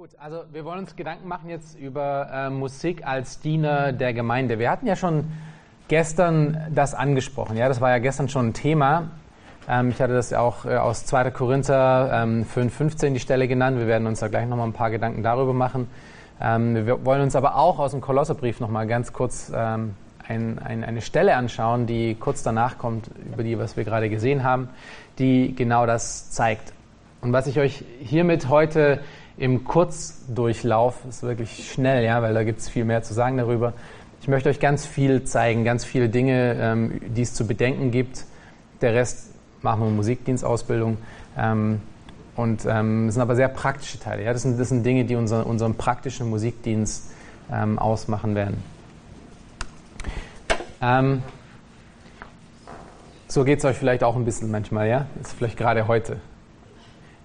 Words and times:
Gut, 0.00 0.16
also 0.18 0.44
wir 0.50 0.64
wollen 0.64 0.78
uns 0.78 0.96
Gedanken 0.96 1.28
machen 1.28 1.50
jetzt 1.50 1.78
über 1.78 2.30
äh, 2.32 2.48
Musik 2.48 3.06
als 3.06 3.38
Diener 3.40 3.92
der 3.92 4.14
Gemeinde. 4.14 4.58
Wir 4.58 4.70
hatten 4.70 4.86
ja 4.86 4.96
schon 4.96 5.30
gestern 5.88 6.68
das 6.74 6.94
angesprochen. 6.94 7.58
Ja, 7.58 7.68
das 7.68 7.82
war 7.82 7.90
ja 7.90 7.98
gestern 7.98 8.30
schon 8.30 8.46
ein 8.46 8.54
Thema. 8.54 9.10
Ähm, 9.68 9.90
ich 9.90 10.00
hatte 10.00 10.14
das 10.14 10.30
ja 10.30 10.40
auch 10.40 10.64
äh, 10.64 10.78
aus 10.78 11.04
2. 11.04 11.32
Korinther 11.32 12.22
ähm, 12.22 12.46
5,15 12.46 13.12
die 13.12 13.20
Stelle 13.20 13.46
genannt. 13.46 13.78
Wir 13.78 13.86
werden 13.86 14.06
uns 14.06 14.20
da 14.20 14.28
gleich 14.28 14.48
nochmal 14.48 14.68
ein 14.68 14.72
paar 14.72 14.90
Gedanken 14.90 15.22
darüber 15.22 15.52
machen. 15.52 15.86
Ähm, 16.40 16.86
wir 16.86 17.04
wollen 17.04 17.20
uns 17.20 17.36
aber 17.36 17.56
auch 17.56 17.78
aus 17.78 17.90
dem 17.90 18.00
Kolosserbrief 18.00 18.58
nochmal 18.58 18.86
ganz 18.86 19.12
kurz 19.12 19.52
ähm, 19.54 19.96
ein, 20.26 20.58
ein, 20.60 20.82
eine 20.82 21.02
Stelle 21.02 21.36
anschauen, 21.36 21.86
die 21.86 22.14
kurz 22.14 22.42
danach 22.42 22.78
kommt, 22.78 23.10
über 23.30 23.42
die, 23.42 23.58
was 23.58 23.76
wir 23.76 23.84
gerade 23.84 24.08
gesehen 24.08 24.44
haben, 24.44 24.70
die 25.18 25.54
genau 25.54 25.84
das 25.84 26.30
zeigt. 26.30 26.72
Und 27.20 27.34
was 27.34 27.46
ich 27.46 27.58
euch 27.60 27.84
hiermit 28.00 28.48
heute 28.48 29.00
im 29.40 29.64
Kurzdurchlauf, 29.64 30.96
ist 31.08 31.22
wirklich 31.22 31.72
schnell, 31.72 32.04
ja, 32.04 32.20
weil 32.20 32.34
da 32.34 32.44
gibt 32.44 32.60
es 32.60 32.68
viel 32.68 32.84
mehr 32.84 33.02
zu 33.02 33.14
sagen 33.14 33.38
darüber. 33.38 33.72
Ich 34.20 34.28
möchte 34.28 34.50
euch 34.50 34.60
ganz 34.60 34.84
viel 34.84 35.24
zeigen, 35.24 35.64
ganz 35.64 35.82
viele 35.82 36.10
Dinge, 36.10 36.56
ähm, 36.60 37.00
die 37.16 37.22
es 37.22 37.32
zu 37.32 37.46
bedenken 37.46 37.90
gibt. 37.90 38.26
Der 38.82 38.94
Rest 38.94 39.30
machen 39.62 39.82
wir 39.82 39.90
Musikdienstausbildung. 39.90 40.98
Ähm, 41.38 41.80
und 42.36 42.66
ähm, 42.66 43.06
das 43.06 43.14
sind 43.14 43.22
aber 43.22 43.34
sehr 43.34 43.48
praktische 43.48 43.98
Teile. 43.98 44.24
Ja? 44.24 44.34
Das, 44.34 44.42
sind, 44.42 44.60
das 44.60 44.68
sind 44.68 44.84
Dinge, 44.84 45.06
die 45.06 45.16
unser, 45.16 45.46
unseren 45.46 45.74
praktischen 45.74 46.28
Musikdienst 46.28 47.10
ähm, 47.50 47.78
ausmachen 47.78 48.34
werden. 48.34 48.62
Ähm, 50.82 51.22
so 53.26 53.44
geht 53.44 53.60
es 53.60 53.64
euch 53.64 53.76
vielleicht 53.76 54.04
auch 54.04 54.16
ein 54.16 54.26
bisschen 54.26 54.50
manchmal, 54.50 54.86
ja? 54.86 55.06
Ist 55.22 55.32
vielleicht 55.32 55.56
gerade 55.56 55.88
heute. 55.88 56.18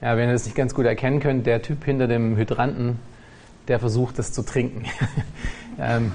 Ja, 0.01 0.17
wenn 0.17 0.27
ihr 0.27 0.33
das 0.33 0.45
nicht 0.45 0.55
ganz 0.55 0.75
gut 0.75 0.85
erkennen 0.85 1.19
könnt, 1.19 1.45
der 1.45 1.61
Typ 1.61 1.83
hinter 1.85 2.07
dem 2.07 2.35
Hydranten, 2.35 2.99
der 3.67 3.79
versucht, 3.79 4.19
das 4.19 4.33
zu 4.33 4.43
trinken. 4.43 4.85
ähm, 5.79 6.11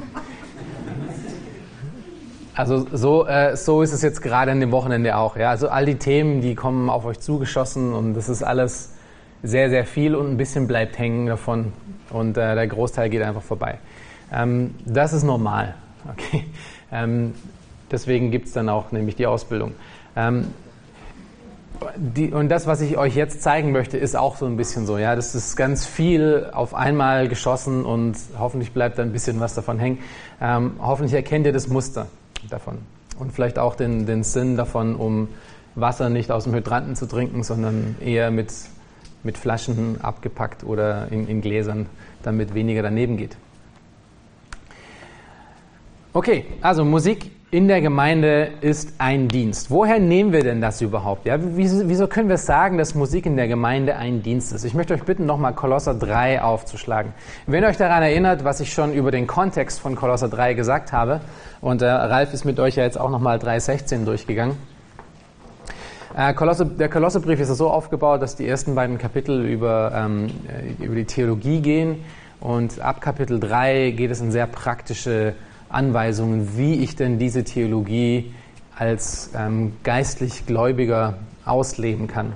also 2.54 2.86
so, 2.92 3.26
äh, 3.26 3.56
so 3.56 3.82
ist 3.82 3.92
es 3.92 4.02
jetzt 4.02 4.20
gerade 4.20 4.52
an 4.52 4.60
dem 4.60 4.70
Wochenende 4.70 5.16
auch. 5.16 5.36
Ja? 5.36 5.50
Also 5.50 5.68
all 5.68 5.86
die 5.86 5.94
Themen, 5.94 6.42
die 6.42 6.54
kommen 6.54 6.90
auf 6.90 7.04
euch 7.06 7.20
zugeschossen 7.20 7.94
und 7.94 8.14
das 8.14 8.28
ist 8.28 8.42
alles 8.42 8.94
sehr, 9.42 9.70
sehr 9.70 9.86
viel 9.86 10.14
und 10.14 10.30
ein 10.30 10.36
bisschen 10.36 10.66
bleibt 10.66 10.98
hängen 10.98 11.26
davon 11.26 11.72
und 12.10 12.36
äh, 12.36 12.54
der 12.54 12.66
Großteil 12.66 13.08
geht 13.08 13.22
einfach 13.22 13.42
vorbei. 13.42 13.78
Ähm, 14.32 14.74
das 14.84 15.12
ist 15.12 15.22
normal. 15.22 15.74
Okay? 16.10 16.46
Ähm, 16.90 17.34
deswegen 17.90 18.30
gibt 18.30 18.46
es 18.46 18.54
dann 18.54 18.70
auch 18.70 18.90
nämlich 18.90 19.14
die 19.14 19.26
Ausbildung. 19.26 19.72
Ähm, 20.16 20.46
die, 21.96 22.32
und 22.32 22.48
das, 22.48 22.66
was 22.66 22.80
ich 22.80 22.96
euch 22.98 23.14
jetzt 23.14 23.42
zeigen 23.42 23.72
möchte, 23.72 23.96
ist 23.96 24.16
auch 24.16 24.36
so 24.36 24.46
ein 24.46 24.56
bisschen 24.56 24.86
so. 24.86 24.98
Ja, 24.98 25.16
das 25.16 25.34
ist 25.34 25.56
ganz 25.56 25.86
viel 25.86 26.48
auf 26.52 26.74
einmal 26.74 27.28
geschossen 27.28 27.84
und 27.84 28.16
hoffentlich 28.38 28.72
bleibt 28.72 28.98
da 28.98 29.02
ein 29.02 29.12
bisschen 29.12 29.40
was 29.40 29.54
davon 29.54 29.78
hängen. 29.78 29.98
Ähm, 30.40 30.72
hoffentlich 30.80 31.14
erkennt 31.14 31.46
ihr 31.46 31.52
das 31.52 31.68
Muster 31.68 32.06
davon 32.48 32.78
und 33.18 33.32
vielleicht 33.32 33.58
auch 33.58 33.74
den, 33.74 34.06
den 34.06 34.22
Sinn 34.22 34.56
davon, 34.56 34.96
um 34.96 35.28
Wasser 35.74 36.08
nicht 36.08 36.30
aus 36.30 36.44
dem 36.44 36.54
Hydranten 36.54 36.96
zu 36.96 37.06
trinken, 37.06 37.42
sondern 37.42 37.96
eher 38.00 38.30
mit, 38.30 38.52
mit 39.22 39.38
Flaschen 39.38 40.00
abgepackt 40.00 40.64
oder 40.64 41.10
in, 41.10 41.28
in 41.28 41.40
Gläsern, 41.40 41.86
damit 42.22 42.54
weniger 42.54 42.82
daneben 42.82 43.16
geht. 43.16 43.36
Okay, 46.12 46.44
also 46.60 46.84
Musik 46.84 47.30
in 47.52 47.66
der 47.66 47.80
Gemeinde 47.80 48.52
ist 48.60 48.94
ein 48.98 49.26
Dienst. 49.26 49.72
Woher 49.72 49.98
nehmen 49.98 50.32
wir 50.32 50.44
denn 50.44 50.60
das 50.60 50.80
überhaupt? 50.80 51.26
Ja, 51.26 51.36
wieso, 51.40 51.88
wieso, 51.88 52.06
können 52.06 52.28
wir 52.28 52.38
sagen, 52.38 52.78
dass 52.78 52.94
Musik 52.94 53.26
in 53.26 53.36
der 53.36 53.48
Gemeinde 53.48 53.96
ein 53.96 54.22
Dienst 54.22 54.52
ist? 54.52 54.64
Ich 54.64 54.74
möchte 54.74 54.94
euch 54.94 55.02
bitten, 55.02 55.26
nochmal 55.26 55.52
Kolosser 55.54 55.94
3 55.94 56.42
aufzuschlagen. 56.42 57.12
Wenn 57.48 57.64
ihr 57.64 57.68
euch 57.68 57.76
daran 57.76 58.04
erinnert, 58.04 58.44
was 58.44 58.60
ich 58.60 58.72
schon 58.72 58.92
über 58.92 59.10
den 59.10 59.26
Kontext 59.26 59.80
von 59.80 59.96
Kolosser 59.96 60.28
3 60.28 60.54
gesagt 60.54 60.92
habe, 60.92 61.20
und 61.60 61.82
äh, 61.82 61.86
Ralf 61.86 62.32
ist 62.32 62.44
mit 62.44 62.60
euch 62.60 62.76
ja 62.76 62.84
jetzt 62.84 63.00
auch 63.00 63.10
nochmal 63.10 63.38
3.16 63.38 64.04
durchgegangen. 64.04 64.56
Äh, 66.16 66.34
Kolosse, 66.34 66.66
der 66.66 66.88
Kolossebrief 66.88 67.40
ist 67.40 67.48
so 67.48 67.68
aufgebaut, 67.68 68.22
dass 68.22 68.36
die 68.36 68.46
ersten 68.46 68.76
beiden 68.76 68.96
Kapitel 68.96 69.44
über, 69.44 69.92
ähm, 69.94 70.28
äh, 70.48 70.84
über 70.84 70.94
die 70.94 71.04
Theologie 71.04 71.60
gehen 71.60 72.04
und 72.38 72.80
ab 72.80 73.00
Kapitel 73.00 73.40
3 73.40 73.90
geht 73.90 74.12
es 74.12 74.20
in 74.20 74.30
sehr 74.30 74.46
praktische 74.46 75.34
Anweisungen, 75.70 76.56
wie 76.56 76.74
ich 76.74 76.96
denn 76.96 77.18
diese 77.18 77.44
Theologie 77.44 78.32
als 78.76 79.30
ähm, 79.36 79.74
geistlich 79.82 80.46
Gläubiger 80.46 81.14
ausleben 81.44 82.06
kann. 82.06 82.32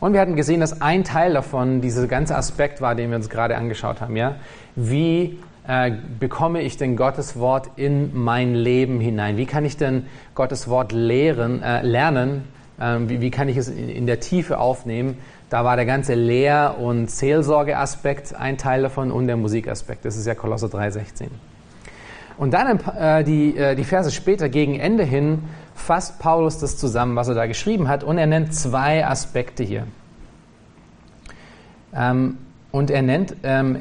Und 0.00 0.12
wir 0.12 0.20
hatten 0.20 0.36
gesehen, 0.36 0.60
dass 0.60 0.80
ein 0.80 1.02
Teil 1.02 1.34
davon 1.34 1.80
dieser 1.80 2.06
ganze 2.06 2.36
Aspekt 2.36 2.80
war, 2.80 2.94
den 2.94 3.10
wir 3.10 3.16
uns 3.16 3.28
gerade 3.28 3.56
angeschaut 3.56 4.00
haben. 4.00 4.16
Ja? 4.16 4.36
Wie 4.76 5.38
äh, 5.66 5.92
bekomme 6.20 6.62
ich 6.62 6.76
denn 6.76 6.96
Gottes 6.96 7.38
Wort 7.38 7.70
in 7.76 8.16
mein 8.16 8.54
Leben 8.54 9.00
hinein? 9.00 9.36
Wie 9.36 9.46
kann 9.46 9.64
ich 9.64 9.76
denn 9.76 10.06
Gottes 10.34 10.68
Wort 10.68 10.92
lehren, 10.92 11.62
äh, 11.62 11.82
lernen? 11.82 12.44
Äh, 12.78 12.98
wie, 13.06 13.20
wie, 13.20 13.30
kann 13.30 13.48
ich 13.48 13.56
es 13.56 13.68
in, 13.68 13.88
in, 13.88 14.06
der 14.06 14.20
Tiefe 14.20 14.58
aufnehmen? 14.58 15.18
Da 15.50 15.64
war 15.64 15.76
der 15.76 15.86
ganze 15.86 16.14
Lehr- 16.14 16.76
und 16.78 17.10
Seelsorgeaspekt 17.10 18.34
ein 18.34 18.56
Teil 18.56 18.82
davon 18.82 19.10
und 19.10 19.26
der 19.26 19.36
Musikaspekt. 19.36 20.04
Das 20.04 20.16
ist 20.16 20.26
ja 20.26 20.34
Kolosser 20.34 20.68
3,16. 20.68 21.28
Und 22.38 22.54
dann 22.54 22.80
äh, 22.96 23.24
die, 23.24 23.56
äh, 23.56 23.74
die 23.74 23.84
Verse 23.84 24.10
später 24.12 24.48
gegen 24.48 24.78
Ende 24.78 25.02
hin 25.02 25.42
fasst 25.74 26.18
Paulus 26.20 26.58
das 26.58 26.78
zusammen, 26.78 27.16
was 27.16 27.28
er 27.28 27.34
da 27.34 27.46
geschrieben 27.46 27.88
hat, 27.88 28.04
und 28.04 28.16
er 28.16 28.26
nennt 28.26 28.54
zwei 28.54 29.06
Aspekte 29.06 29.64
hier. 29.64 29.86
Ähm, 31.94 32.38
und 32.70 32.90
er 32.90 33.02
nennt, 33.02 33.34
ähm, 33.42 33.78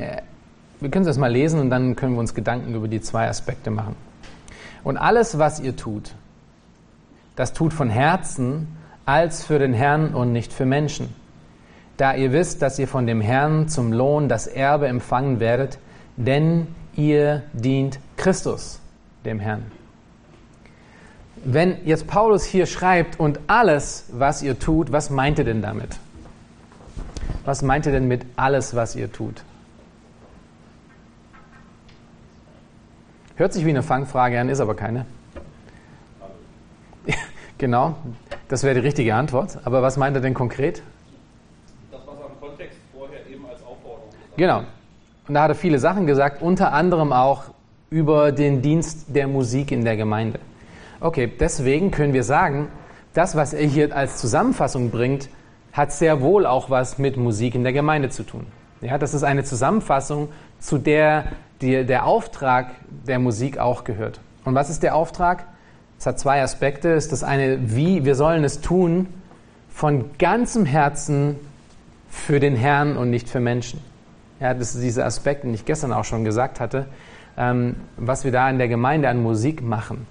wir 0.79 0.89
können 0.89 1.05
das 1.05 1.17
mal 1.17 1.31
lesen 1.31 1.59
und 1.59 1.69
dann 1.69 1.95
können 1.95 2.13
wir 2.13 2.19
uns 2.19 2.33
Gedanken 2.33 2.73
über 2.73 2.87
die 2.87 3.01
zwei 3.01 3.27
Aspekte 3.27 3.69
machen. 3.69 3.95
Und 4.83 4.97
alles, 4.97 5.37
was 5.37 5.59
ihr 5.59 5.75
tut, 5.75 6.13
das 7.35 7.53
tut 7.53 7.73
von 7.73 7.89
Herzen 7.89 8.67
als 9.05 9.45
für 9.45 9.59
den 9.59 9.73
Herrn 9.73 10.13
und 10.13 10.31
nicht 10.31 10.51
für 10.51 10.65
Menschen. 10.65 11.13
Da 11.97 12.15
ihr 12.15 12.31
wisst, 12.31 12.61
dass 12.61 12.79
ihr 12.79 12.87
von 12.87 13.07
dem 13.07 13.21
Herrn 13.21 13.69
zum 13.69 13.91
Lohn 13.91 14.29
das 14.29 14.47
Erbe 14.47 14.87
empfangen 14.87 15.39
werdet, 15.39 15.79
denn 16.15 16.67
ihr 16.97 17.43
dient 17.53 17.99
Christus, 18.17 18.79
dem 19.23 19.39
Herrn. 19.39 19.71
Wenn 21.45 21.85
jetzt 21.85 22.07
Paulus 22.07 22.43
hier 22.43 22.65
schreibt 22.65 23.19
und 23.19 23.39
alles, 23.47 24.05
was 24.11 24.41
ihr 24.41 24.59
tut, 24.59 24.91
was 24.91 25.09
meint 25.09 25.39
er 25.39 25.45
denn 25.45 25.61
damit? 25.61 25.97
Was 27.45 27.61
meint 27.61 27.85
er 27.85 27.93
denn 27.93 28.07
mit 28.07 28.25
alles, 28.35 28.75
was 28.75 28.95
ihr 28.95 29.11
tut? 29.11 29.43
Hört 33.35 33.53
sich 33.53 33.63
wie 33.65 33.69
eine 33.69 33.83
Fangfrage 33.83 34.39
an, 34.39 34.49
ist 34.49 34.59
aber 34.59 34.75
keine. 34.75 35.05
genau, 37.59 37.95
das 38.47 38.63
wäre 38.63 38.73
die 38.73 38.81
richtige 38.81 39.13
Antwort. 39.13 39.59
Aber 39.63 39.83
was 39.83 39.95
meint 39.95 40.17
er 40.17 40.21
denn 40.21 40.33
konkret? 40.33 40.81
Das, 41.91 42.01
was 42.05 42.15
am 42.19 42.39
Kontext 42.41 42.79
vorher 42.91 43.25
eben 43.27 43.45
als 43.45 43.61
Aufforderung 43.63 44.09
gesagt 44.09 44.37
Genau. 44.37 44.63
Und 45.27 45.33
da 45.33 45.43
hat 45.43 45.49
er 45.49 45.55
viele 45.55 45.79
Sachen 45.79 46.07
gesagt, 46.07 46.41
unter 46.41 46.73
anderem 46.73 47.11
auch 47.11 47.43
über 47.89 48.31
den 48.31 48.61
Dienst 48.61 49.07
der 49.09 49.27
Musik 49.27 49.71
in 49.71 49.83
der 49.83 49.97
Gemeinde. 49.97 50.39
Okay, 50.99 51.31
deswegen 51.39 51.91
können 51.91 52.13
wir 52.13 52.23
sagen, 52.23 52.69
das, 53.13 53.35
was 53.35 53.53
er 53.53 53.65
hier 53.65 53.95
als 53.95 54.17
Zusammenfassung 54.17 54.89
bringt, 54.89 55.29
hat 55.73 55.91
sehr 55.91 56.21
wohl 56.21 56.45
auch 56.45 56.69
was 56.69 56.97
mit 56.97 57.17
Musik 57.17 57.55
in 57.55 57.63
der 57.63 57.73
Gemeinde 57.73 58.09
zu 58.09 58.23
tun. 58.23 58.47
Ja, 58.81 58.97
das 58.97 59.13
ist 59.13 59.23
eine 59.23 59.43
Zusammenfassung, 59.43 60.29
zu 60.59 60.77
der 60.77 61.25
die, 61.61 61.85
der 61.85 62.05
Auftrag 62.05 62.71
der 63.07 63.19
Musik 63.19 63.57
auch 63.57 63.83
gehört. 63.83 64.19
Und 64.45 64.55
was 64.55 64.69
ist 64.69 64.83
der 64.83 64.95
Auftrag? 64.95 65.45
Es 65.99 66.05
hat 66.05 66.19
zwei 66.19 66.41
Aspekte. 66.41 66.93
Es 66.93 67.05
ist 67.05 67.11
das 67.11 67.23
eine, 67.23 67.75
wie 67.75 68.05
wir 68.05 68.15
sollen 68.15 68.43
es 68.43 68.61
tun, 68.61 69.07
von 69.69 70.05
ganzem 70.19 70.65
Herzen 70.65 71.35
für 72.09 72.39
den 72.39 72.55
Herrn 72.55 72.97
und 72.97 73.09
nicht 73.09 73.29
für 73.29 73.39
Menschen. 73.39 73.81
Ja, 74.39 74.53
das 74.53 74.75
ist 74.75 74.83
dieser 74.83 75.05
Aspekt, 75.05 75.43
den 75.43 75.53
ich 75.53 75.65
gestern 75.65 75.91
auch 75.91 76.05
schon 76.05 76.23
gesagt 76.23 76.59
hatte. 76.59 76.85
Ähm, 77.37 77.75
was 77.97 78.23
wir 78.23 78.31
da 78.31 78.49
in 78.49 78.57
der 78.57 78.67
Gemeinde 78.67 79.09
an 79.09 79.21
Musik 79.21 79.61
machen, 79.61 80.05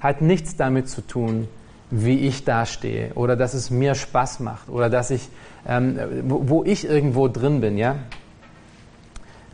hat 0.00 0.20
nichts 0.20 0.56
damit 0.56 0.88
zu 0.88 1.00
tun, 1.00 1.48
wie 1.90 2.26
ich 2.26 2.44
dastehe 2.44 3.12
oder 3.14 3.36
dass 3.36 3.54
es 3.54 3.70
mir 3.70 3.94
Spaß 3.94 4.40
macht 4.40 4.68
oder 4.68 4.90
dass 4.90 5.10
ich, 5.10 5.28
ähm, 5.66 5.98
wo, 6.24 6.48
wo, 6.48 6.64
ich 6.64 6.88
irgendwo 6.88 7.28
drin 7.28 7.60
bin. 7.60 7.78
Ja? 7.78 7.96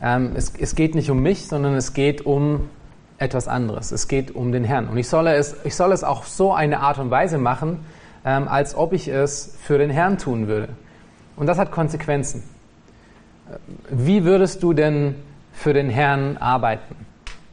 Ähm, 0.03 0.33
es, 0.35 0.53
es 0.59 0.75
geht 0.75 0.95
nicht 0.95 1.11
um 1.11 1.21
mich, 1.21 1.47
sondern 1.47 1.75
es 1.75 1.93
geht 1.93 2.25
um 2.25 2.69
etwas 3.19 3.49
anderes. 3.49 3.93
Es 3.93 4.09
geht 4.09 4.35
um 4.35 4.51
den 4.51 4.65
Herrn. 4.65 4.89
Und 4.89 4.97
ich 4.97 5.09
soll 5.09 5.27
es, 5.29 5.57
ich 5.65 5.77
soll 5.77 5.93
es 5.93 6.03
auch 6.03 6.25
so 6.25 6.55
eine 6.55 6.81
Art 6.81 6.99
und 6.99 7.11
Weise 7.11 7.39
machen, 7.39 7.85
ähm, 8.25 8.49
als 8.49 8.75
ob 8.75 8.93
ich 8.93 9.09
es 9.09 9.55
für 9.63 9.79
den 9.79 9.91
Herrn 9.91 10.19
tun 10.19 10.49
würde. 10.49 10.71
Und 11.37 11.47
das 11.47 11.59
hat 11.59 11.71
Konsequenzen. 11.71 12.43
Wie 13.91 14.25
würdest 14.25 14.63
du 14.63 14.73
denn 14.73 15.15
für 15.53 15.73
den 15.73 15.91
Herrn 15.91 16.37
arbeiten, 16.37 16.95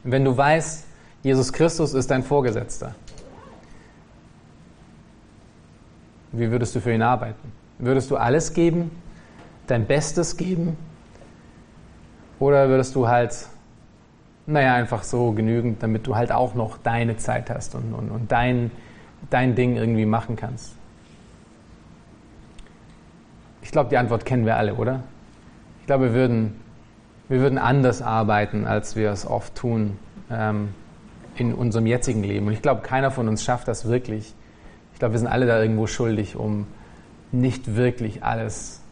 wenn 0.04 0.24
du 0.24 0.36
weißt, 0.36 0.86
Jesus 1.22 1.52
Christus 1.52 1.94
ist 1.94 2.10
dein 2.10 2.22
Vorgesetzter? 2.22 2.94
Wie 6.32 6.50
würdest 6.50 6.74
du 6.74 6.80
für 6.80 6.92
ihn 6.92 7.02
arbeiten? 7.02 7.52
Würdest 7.78 8.10
du 8.10 8.16
alles 8.16 8.52
geben, 8.52 8.90
dein 9.66 9.86
Bestes 9.86 10.36
geben? 10.36 10.76
Oder 12.38 12.68
würdest 12.68 12.94
du 12.94 13.08
halt, 13.08 13.46
naja, 14.46 14.74
einfach 14.74 15.02
so 15.02 15.32
genügend, 15.32 15.82
damit 15.82 16.06
du 16.06 16.14
halt 16.14 16.30
auch 16.30 16.54
noch 16.54 16.78
deine 16.78 17.16
Zeit 17.16 17.50
hast 17.50 17.74
und, 17.74 17.92
und, 17.92 18.10
und 18.10 18.30
dein, 18.30 18.70
dein 19.30 19.54
Ding 19.54 19.76
irgendwie 19.76 20.06
machen 20.06 20.36
kannst? 20.36 20.74
Ich 23.62 23.72
glaube, 23.72 23.90
die 23.90 23.96
Antwort 23.96 24.24
kennen 24.24 24.46
wir 24.46 24.56
alle, 24.56 24.74
oder? 24.74 25.02
Ich 25.88 25.90
glaube, 25.90 26.12
wir 26.12 26.12
würden, 26.12 26.54
wir 27.30 27.40
würden 27.40 27.56
anders 27.56 28.02
arbeiten, 28.02 28.66
als 28.66 28.94
wir 28.94 29.10
es 29.10 29.26
oft 29.26 29.54
tun 29.54 29.96
ähm, 30.30 30.68
in 31.36 31.54
unserem 31.54 31.86
jetzigen 31.86 32.22
Leben. 32.22 32.46
Und 32.46 32.52
ich 32.52 32.60
glaube, 32.60 32.82
keiner 32.82 33.10
von 33.10 33.26
uns 33.26 33.42
schafft 33.42 33.68
das 33.68 33.88
wirklich. 33.88 34.34
Ich 34.92 34.98
glaube, 34.98 35.14
wir 35.14 35.18
sind 35.18 35.28
alle 35.28 35.46
da 35.46 35.62
irgendwo 35.62 35.86
schuldig, 35.86 36.36
um 36.36 36.66
nicht 37.32 37.74
wirklich 37.76 38.22
alles 38.22 38.82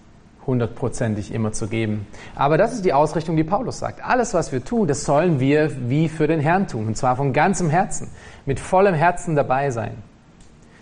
hundertprozentig 0.46 1.34
immer 1.34 1.52
zu 1.52 1.68
geben. 1.68 2.06
Aber 2.34 2.56
das 2.56 2.72
ist 2.72 2.86
die 2.86 2.94
Ausrichtung, 2.94 3.36
die 3.36 3.44
Paulus 3.44 3.78
sagt. 3.78 4.02
Alles, 4.02 4.32
was 4.32 4.50
wir 4.50 4.64
tun, 4.64 4.88
das 4.88 5.04
sollen 5.04 5.38
wir 5.38 5.90
wie 5.90 6.08
für 6.08 6.26
den 6.26 6.40
Herrn 6.40 6.66
tun. 6.66 6.86
Und 6.86 6.96
zwar 6.96 7.14
von 7.16 7.34
ganzem 7.34 7.68
Herzen, 7.68 8.08
mit 8.46 8.58
vollem 8.58 8.94
Herzen 8.94 9.36
dabei 9.36 9.68
sein. 9.70 9.98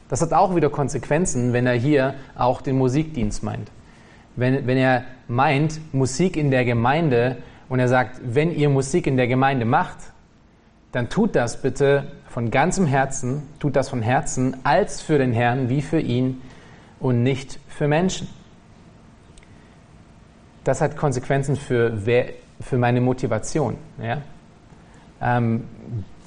Das 0.09 0.23
hat 0.23 0.33
auch 0.33 0.55
wieder 0.55 0.71
Konsequenzen, 0.71 1.53
wenn 1.53 1.67
er 1.67 1.75
hier 1.75 2.15
auch 2.37 2.63
den 2.63 2.79
Musikdienst 2.79 3.43
meint. 3.43 3.69
Wenn, 4.37 4.67
wenn 4.67 4.77
er 4.77 5.05
meint, 5.29 5.81
Musik 5.95 6.37
in 6.37 6.51
der 6.51 6.65
Gemeinde 6.65 7.37
und 7.69 7.79
er 7.79 7.89
sagt, 7.89 8.21
wenn 8.25 8.55
ihr 8.55 8.69
Musik 8.69 9.07
in 9.07 9.17
der 9.17 9.29
Gemeinde 9.29 9.65
macht, 9.65 9.99
dann 10.93 11.09
tut 11.09 11.35
das 11.35 11.61
bitte 11.61 12.05
von 12.29 12.51
ganzem 12.51 12.87
Herzen, 12.87 13.43
tut 13.59 13.77
das 13.77 13.89
von 13.89 14.03
Herzen 14.03 14.57
als 14.65 15.01
für 15.01 15.19
den 15.19 15.33
Herrn 15.33 15.69
wie 15.69 15.83
für 15.83 16.01
ihn 16.01 16.41
und 17.01 17.23
nicht 17.23 17.59
für 17.69 17.89
Menschen. 17.89 18.29
Das 20.65 20.81
hat 20.81 20.97
Konsequenzen 20.97 21.57
für, 21.57 21.99
für 22.61 22.79
meine 22.79 23.01
Motivation. 23.01 23.77
Ja? 24.03 24.23
Ähm, 25.21 25.65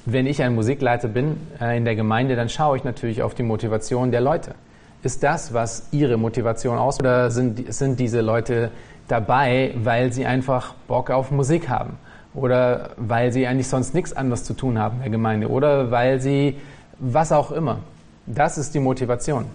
wenn 0.06 0.26
ich 0.26 0.42
ein 0.42 0.54
Musikleiter 0.54 1.08
bin 1.08 1.36
äh, 1.60 1.76
in 1.76 1.84
der 1.84 1.96
Gemeinde, 1.96 2.36
dann 2.36 2.48
schaue 2.48 2.76
ich 2.76 2.84
natürlich 2.84 3.22
auf 3.22 3.34
die 3.34 3.42
Motivation 3.42 4.10
der 4.10 4.20
Leute. 4.20 4.54
Ist 5.02 5.22
das, 5.22 5.54
was 5.54 5.88
ihre 5.92 6.16
Motivation 6.16 6.76
aus 6.76 6.98
oder 6.98 7.30
sind, 7.30 7.72
sind 7.72 8.00
diese 8.00 8.20
Leute 8.20 8.70
dabei, 9.06 9.74
weil 9.82 10.12
sie 10.12 10.26
einfach 10.26 10.74
Bock 10.86 11.10
auf 11.10 11.30
Musik 11.30 11.68
haben? 11.68 11.98
Oder 12.34 12.90
weil 12.96 13.32
sie 13.32 13.46
eigentlich 13.46 13.68
sonst 13.68 13.94
nichts 13.94 14.12
anderes 14.12 14.44
zu 14.44 14.54
tun 14.54 14.78
haben 14.78 14.96
in 14.96 15.02
der 15.02 15.10
Gemeinde? 15.10 15.48
Oder 15.48 15.90
weil 15.90 16.20
sie 16.20 16.56
was 16.98 17.32
auch 17.32 17.52
immer. 17.52 17.78
Das 18.26 18.58
ist 18.58 18.74
die 18.74 18.80
Motivation 18.80 19.46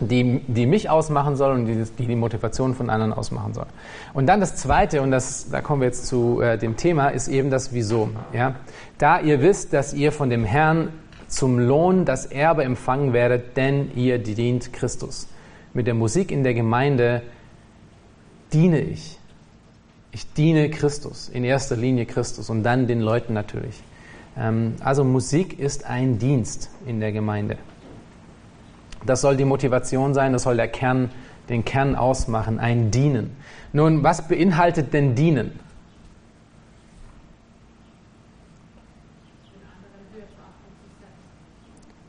die, 0.00 0.40
die 0.46 0.66
mich 0.66 0.90
ausmachen 0.90 1.36
soll 1.36 1.54
und 1.54 1.66
die, 1.66 1.84
die 1.84 2.16
Motivation 2.16 2.74
von 2.74 2.90
anderen 2.90 3.12
ausmachen 3.12 3.54
soll. 3.54 3.66
Und 4.12 4.26
dann 4.26 4.40
das 4.40 4.56
Zweite, 4.56 5.02
und 5.02 5.10
das, 5.10 5.50
da 5.50 5.60
kommen 5.60 5.80
wir 5.80 5.86
jetzt 5.86 6.06
zu 6.06 6.40
äh, 6.40 6.58
dem 6.58 6.76
Thema, 6.76 7.08
ist 7.08 7.28
eben 7.28 7.50
das 7.50 7.72
Wieso. 7.72 8.10
Ja? 8.32 8.54
Da 8.98 9.20
ihr 9.20 9.40
wisst, 9.40 9.72
dass 9.72 9.94
ihr 9.94 10.12
von 10.12 10.30
dem 10.30 10.44
Herrn 10.44 10.88
zum 11.28 11.58
Lohn 11.58 12.04
das 12.04 12.26
Erbe 12.26 12.64
empfangen 12.64 13.12
werdet, 13.12 13.56
denn 13.56 13.90
ihr 13.94 14.18
dient 14.18 14.72
Christus. 14.72 15.28
Mit 15.72 15.86
der 15.86 15.94
Musik 15.94 16.30
in 16.30 16.44
der 16.44 16.54
Gemeinde 16.54 17.22
diene 18.52 18.80
ich. 18.80 19.18
Ich 20.12 20.32
diene 20.32 20.70
Christus, 20.70 21.28
in 21.28 21.42
erster 21.42 21.76
Linie 21.76 22.06
Christus 22.06 22.48
und 22.48 22.62
dann 22.62 22.86
den 22.86 23.00
Leuten 23.00 23.34
natürlich. 23.34 23.82
Ähm, 24.38 24.74
also 24.80 25.02
Musik 25.02 25.58
ist 25.58 25.86
ein 25.86 26.18
Dienst 26.18 26.70
in 26.86 27.00
der 27.00 27.10
Gemeinde. 27.10 27.58
Das 29.04 29.20
soll 29.20 29.36
die 29.36 29.44
Motivation 29.44 30.14
sein, 30.14 30.32
das 30.32 30.44
soll 30.44 30.56
der 30.56 30.68
Kern, 30.68 31.10
den 31.48 31.64
Kern 31.64 31.94
ausmachen, 31.96 32.58
ein 32.58 32.90
Dienen. 32.90 33.36
Nun, 33.72 34.02
was 34.02 34.28
beinhaltet 34.28 34.92
denn 34.92 35.14
Dienen? 35.14 35.58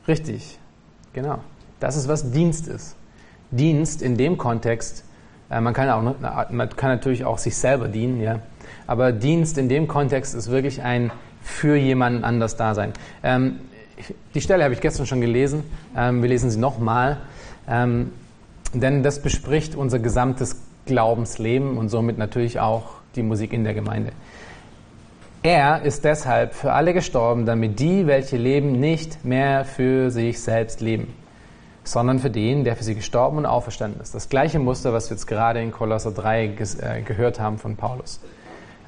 Richtig, 0.08 0.58
genau. 1.12 1.38
Das 1.80 1.96
ist, 1.96 2.08
was 2.08 2.30
Dienst 2.30 2.68
ist. 2.68 2.96
Dienst 3.50 4.02
in 4.02 4.16
dem 4.16 4.38
Kontext, 4.38 5.04
äh, 5.50 5.60
man, 5.60 5.74
kann 5.74 5.88
auch, 5.88 6.50
man 6.50 6.68
kann 6.70 6.90
natürlich 6.90 7.24
auch 7.24 7.38
sich 7.38 7.56
selber 7.56 7.88
dienen, 7.88 8.20
ja. 8.20 8.40
aber 8.86 9.12
Dienst 9.12 9.58
in 9.58 9.68
dem 9.68 9.88
Kontext 9.88 10.34
ist 10.34 10.50
wirklich 10.50 10.82
ein 10.82 11.10
für 11.42 11.76
jemanden 11.76 12.24
anders 12.24 12.56
da 12.56 12.74
sein. 12.74 12.92
Ähm, 13.22 13.60
die 14.34 14.40
Stelle 14.40 14.64
habe 14.64 14.74
ich 14.74 14.80
gestern 14.80 15.06
schon 15.06 15.20
gelesen. 15.20 15.62
Ähm, 15.96 16.22
wir 16.22 16.28
lesen 16.28 16.50
sie 16.50 16.58
nochmal. 16.58 17.18
Ähm, 17.68 18.12
denn 18.74 19.02
das 19.02 19.22
bespricht 19.22 19.74
unser 19.74 19.98
gesamtes 19.98 20.60
Glaubensleben 20.86 21.78
und 21.78 21.88
somit 21.88 22.18
natürlich 22.18 22.60
auch 22.60 22.90
die 23.14 23.22
Musik 23.22 23.52
in 23.52 23.64
der 23.64 23.74
Gemeinde. 23.74 24.12
Er 25.46 25.82
ist 25.82 26.04
deshalb 26.04 26.54
für 26.54 26.72
alle 26.72 26.92
gestorben, 26.92 27.46
damit 27.46 27.78
die, 27.78 28.08
welche 28.08 28.36
leben, 28.36 28.80
nicht 28.80 29.24
mehr 29.24 29.64
für 29.64 30.10
sich 30.10 30.40
selbst 30.40 30.80
leben, 30.80 31.14
sondern 31.84 32.18
für 32.18 32.30
den, 32.30 32.64
der 32.64 32.74
für 32.74 32.82
sie 32.82 32.96
gestorben 32.96 33.36
und 33.38 33.46
auferstanden 33.46 34.00
ist. 34.00 34.12
Das 34.12 34.28
gleiche 34.28 34.58
Muster, 34.58 34.92
was 34.92 35.08
wir 35.08 35.14
jetzt 35.14 35.28
gerade 35.28 35.62
in 35.62 35.70
Kolosser 35.70 36.10
3 36.10 36.46
äh, 36.46 37.02
gehört 37.02 37.38
haben 37.38 37.58
von 37.58 37.76
Paulus. 37.76 38.18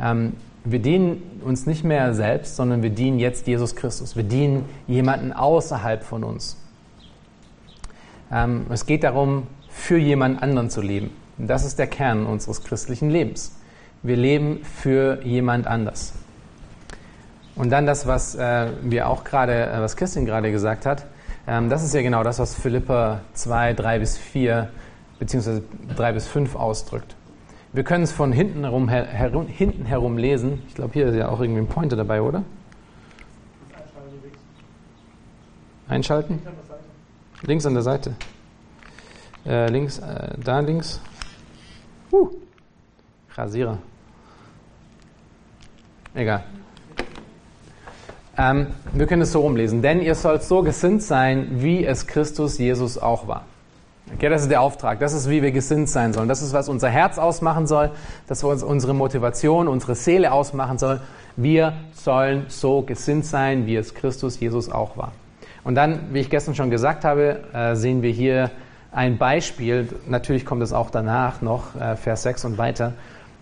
Ähm, 0.02 0.32
wir 0.64 0.81
dienen 0.81 1.22
uns 1.44 1.66
nicht 1.66 1.84
mehr 1.84 2.12
selbst, 2.12 2.56
sondern 2.56 2.82
wir 2.82 2.90
dienen 2.90 3.20
jetzt 3.20 3.46
Jesus 3.46 3.76
Christus. 3.76 4.16
Wir 4.16 4.25
dienen 4.25 4.64
jemanden 4.88 5.32
außerhalb 5.32 6.02
von 6.02 6.25
uns. 6.25 6.56
Ähm, 8.32 8.66
es 8.69 8.84
geht 8.84 9.04
darum, 9.04 9.46
für 9.69 9.96
jemand 9.99 10.43
anderen 10.43 10.70
zu 10.70 10.82
leben. 10.82 11.12
das 11.38 11.64
ist 11.64 11.78
der 11.78 11.87
Kern 11.87 12.26
unseres 12.26 12.64
christlichen 12.64 13.11
Lebens. 13.11 13.52
Wir 14.02 14.16
leben 14.16 14.58
für 14.64 15.22
jemand 15.22 15.69
anders. 15.69 16.14
Und 17.58 17.70
dann 17.70 17.87
das, 17.87 18.06
was 18.06 18.37
äh, 18.37 18.69
wir 18.82 19.08
auch 19.08 19.25
gerade, 19.25 19.66
äh, 19.66 19.81
was 19.81 19.96
Christian 19.96 20.25
gerade 20.25 20.52
gesagt 20.52 20.87
hat, 20.87 21.06
ähm, 21.49 21.69
das 21.69 21.82
ist 21.82 21.93
ja 21.93 22.02
genau 22.02 22.22
das, 22.22 22.38
was 22.38 22.55
Philippa 22.55 23.20
2, 23.34 23.75
3 23.75 23.99
bis 23.99 24.16
4 24.16 24.69
beziehungsweise 25.19 25.64
3 25.96 26.12
bis 26.12 26.28
5 26.28 26.55
ausdrückt. 26.55 27.16
Wir 27.72 27.82
können 27.82 28.05
es 28.05 28.12
von 28.12 28.31
hinten 28.31 28.62
herum, 28.62 28.88
her, 28.88 29.06
hinten 29.06 29.84
herum 29.84 30.16
lesen. 30.19 30.62
Ich 30.69 30.76
glaube, 30.76 30.93
hier 30.93 31.08
ist 31.08 31.16
ja 31.16 31.28
auch 31.28 31.40
irgendwie 31.40 31.60
ein 31.60 31.66
Pointer 31.66 31.96
dabei, 31.96 32.22
oder? 32.22 32.44
Einschalten? 35.88 36.40
Links 37.43 37.66
an 37.66 37.75
der 37.75 37.82
Seite. 37.82 38.14
Äh, 39.44 39.69
links, 39.69 39.99
äh, 39.99 40.34
da 40.43 40.61
links. 40.61 41.00
Uh, 42.12 42.31
Rasierer. 43.34 43.78
Egal. 46.14 46.44
Ähm, 48.38 48.68
wir 48.92 49.07
können 49.07 49.23
es 49.23 49.33
so 49.33 49.40
rumlesen. 49.40 49.83
Denn 49.83 50.00
ihr 50.00 50.14
sollt 50.14 50.42
so 50.45 50.62
gesinnt 50.62 51.02
sein, 51.02 51.49
wie 51.50 51.85
es 51.85 52.07
Christus 52.07 52.59
Jesus 52.59 52.97
auch 52.97 53.26
war. 53.26 53.45
Okay, 54.14 54.30
das 54.30 54.42
ist 54.42 54.50
der 54.50 54.62
Auftrag. 54.62 55.00
Das 55.00 55.12
ist, 55.12 55.28
wie 55.28 55.42
wir 55.42 55.50
gesinnt 55.50 55.88
sein 55.88 56.12
sollen. 56.12 56.28
Das 56.28 56.40
ist, 56.40 56.52
was 56.52 56.68
unser 56.68 56.88
Herz 56.88 57.18
ausmachen 57.18 57.66
soll. 57.66 57.90
Das 58.26 58.42
was 58.45 58.62
unsere 58.62 58.95
Motivation, 58.95 59.68
unsere 59.68 59.95
Seele 59.95 60.33
ausmachen 60.33 60.78
soll. 60.78 61.00
Wir 61.37 61.75
sollen 61.92 62.47
so 62.49 62.83
gesinnt 62.83 63.26
sein, 63.26 63.66
wie 63.66 63.76
es 63.76 63.95
Christus 63.95 64.40
Jesus 64.40 64.71
auch 64.71 64.97
war. 64.97 65.12
Und 65.64 65.75
dann, 65.75 66.12
wie 66.12 66.21
ich 66.21 66.30
gestern 66.30 66.54
schon 66.54 66.71
gesagt 66.71 67.04
habe, 67.04 67.40
äh, 67.52 67.75
sehen 67.75 68.02
wir 68.02 68.11
hier 68.11 68.50
ein 68.92 69.18
Beispiel. 69.18 69.88
Natürlich 70.07 70.47
kommt 70.47 70.62
es 70.62 70.73
auch 70.73 70.90
danach 70.90 71.42
noch, 71.42 71.76
äh, 71.76 71.97
Vers 71.97 72.23
6 72.23 72.47
und 72.47 72.59
weiter. 72.59 72.95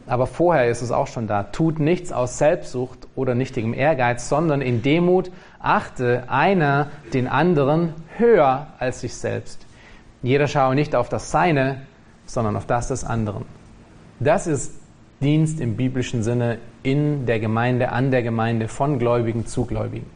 Aber 0.06 0.26
vorher 0.26 0.68
ist 0.68 0.82
es 0.82 0.92
auch 0.92 1.08
schon 1.08 1.26
da. 1.26 1.44
Tut 1.44 1.80
nichts 1.80 2.12
aus 2.12 2.38
Selbstsucht 2.38 3.08
oder 3.16 3.34
nichtigem 3.34 3.74
Ehrgeiz, 3.74 4.28
sondern 4.28 4.60
in 4.60 4.82
Demut 4.82 5.30
achte 5.58 6.24
einer 6.28 6.90
den 7.12 7.26
anderen 7.26 7.94
höher 8.16 8.68
als 8.78 9.00
sich 9.00 9.14
selbst. 9.14 9.66
Jeder 10.22 10.46
schaue 10.46 10.74
nicht 10.74 10.94
auf 10.94 11.08
das 11.08 11.30
Seine, 11.30 11.82
sondern 12.24 12.56
auf 12.56 12.66
das 12.66 12.88
des 12.88 13.04
anderen. 13.04 13.44
Das 14.20 14.46
ist 14.46 14.80
Dienst 15.20 15.60
im 15.60 15.76
biblischen 15.76 16.22
Sinne 16.22 16.58
in 16.82 17.26
der 17.26 17.40
Gemeinde, 17.40 17.90
an 17.90 18.10
der 18.10 18.22
Gemeinde, 18.22 18.68
von 18.68 18.98
Gläubigen 18.98 19.46
zu 19.46 19.64
Gläubigen. 19.64 20.10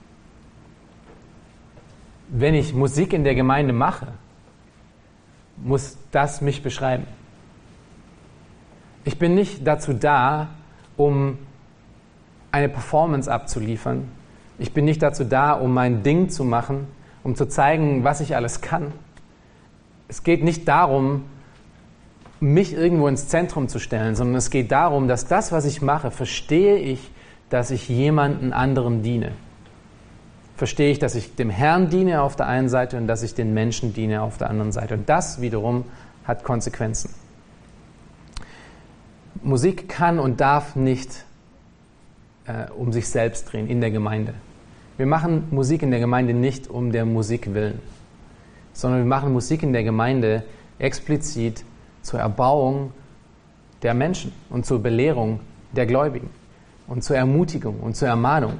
Wenn 2.28 2.54
ich 2.54 2.74
Musik 2.74 3.12
in 3.12 3.24
der 3.24 3.34
Gemeinde 3.34 3.72
mache, 3.72 4.08
muss 5.56 5.98
das 6.12 6.40
mich 6.40 6.62
beschreiben. 6.62 7.06
Ich 9.10 9.18
bin 9.18 9.34
nicht 9.34 9.66
dazu 9.66 9.92
da, 9.92 10.48
um 10.96 11.38
eine 12.52 12.68
Performance 12.68 13.30
abzuliefern. 13.30 14.08
Ich 14.58 14.72
bin 14.72 14.84
nicht 14.84 15.02
dazu 15.02 15.24
da, 15.24 15.52
um 15.52 15.74
mein 15.74 16.02
Ding 16.02 16.28
zu 16.30 16.44
machen, 16.44 16.86
um 17.24 17.34
zu 17.34 17.46
zeigen, 17.46 18.04
was 18.04 18.20
ich 18.20 18.36
alles 18.36 18.60
kann 18.60 18.92
es 20.10 20.24
geht 20.24 20.42
nicht 20.42 20.66
darum, 20.66 21.24
mich 22.40 22.72
irgendwo 22.72 23.06
ins 23.06 23.28
Zentrum 23.28 23.68
zu 23.68 23.78
stellen, 23.78 24.16
sondern 24.16 24.36
es 24.36 24.50
geht 24.50 24.72
darum, 24.72 25.06
dass 25.06 25.26
das, 25.26 25.52
was 25.52 25.64
ich 25.64 25.82
mache, 25.82 26.10
verstehe 26.10 26.76
ich, 26.76 27.10
dass 27.48 27.70
ich 27.70 27.88
jemanden 27.88 28.52
anderen 28.52 29.02
diene. 29.02 29.32
Verstehe 30.56 30.90
ich, 30.90 30.98
dass 30.98 31.14
ich 31.14 31.36
dem 31.36 31.48
Herrn 31.48 31.90
diene 31.90 32.22
auf 32.22 32.34
der 32.34 32.46
einen 32.46 32.68
Seite 32.68 32.96
und 32.96 33.06
dass 33.06 33.22
ich 33.22 33.34
den 33.34 33.54
Menschen 33.54 33.94
diene 33.94 34.22
auf 34.22 34.36
der 34.36 34.50
anderen 34.50 34.72
Seite. 34.72 34.94
Und 34.94 35.08
das 35.08 35.40
wiederum 35.40 35.84
hat 36.24 36.42
Konsequenzen. 36.42 37.14
Musik 39.42 39.88
kann 39.88 40.18
und 40.18 40.40
darf 40.40 40.76
nicht 40.76 41.24
äh, 42.46 42.70
um 42.70 42.92
sich 42.92 43.08
selbst 43.08 43.52
drehen 43.52 43.68
in 43.68 43.80
der 43.80 43.90
Gemeinde. 43.90 44.34
Wir 44.96 45.06
machen 45.06 45.48
Musik 45.50 45.82
in 45.82 45.90
der 45.90 46.00
Gemeinde 46.00 46.34
nicht 46.34 46.68
um 46.68 46.92
der 46.92 47.06
Musik 47.06 47.54
willen, 47.54 47.80
sondern 48.72 49.00
wir 49.00 49.06
machen 49.06 49.32
Musik 49.32 49.62
in 49.62 49.72
der 49.72 49.82
Gemeinde 49.82 50.42
explizit 50.78 51.64
zur 52.02 52.20
Erbauung 52.20 52.92
der 53.82 53.94
Menschen 53.94 54.32
und 54.50 54.66
zur 54.66 54.82
Belehrung 54.82 55.40
der 55.72 55.86
Gläubigen 55.86 56.28
und 56.86 57.02
zur 57.02 57.16
Ermutigung 57.16 57.80
und 57.80 57.96
zur 57.96 58.08
Ermahnung. 58.08 58.54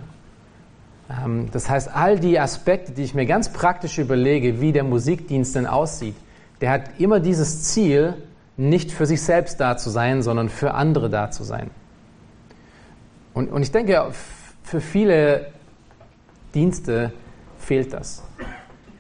Ähm, 1.11 1.49
das 1.53 1.69
heißt, 1.69 1.95
all 1.95 2.19
die 2.19 2.39
Aspekte, 2.39 2.93
die 2.93 3.03
ich 3.03 3.15
mir 3.15 3.27
ganz 3.27 3.53
praktisch 3.53 3.99
überlege, 3.99 4.61
wie 4.61 4.73
der 4.73 4.85
Musikdienst 4.85 5.57
denn 5.57 5.67
aussieht, 5.67 6.15
der 6.61 6.71
hat 6.71 7.01
immer 7.01 7.21
dieses 7.21 7.65
Ziel, 7.65 8.15
nicht 8.61 8.93
für 8.93 9.07
sich 9.07 9.23
selbst 9.23 9.59
da 9.61 9.77
zu 9.77 9.91
sein, 9.91 10.23
sondern 10.23 10.49
für 10.49 10.75
andere 10.75 11.09
da 11.09 11.31
zu 11.31 11.45
sein. 11.45 11.71
Und, 13.33 13.51
und 13.51 13.63
ich 13.63 13.73
denke, 13.73 14.07
für 14.63 14.81
viele 14.81 15.47
Dienste 16.55 17.13
fehlt 17.59 17.93
das. 17.93 18.23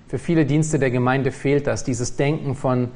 Für 0.08 0.18
viele 0.18 0.46
Dienste 0.46 0.78
der 0.78 0.90
Gemeinde 0.90 1.30
fehlt 1.30 1.66
das, 1.66 1.84
dieses 1.84 2.16
Denken 2.16 2.54
von, 2.54 2.88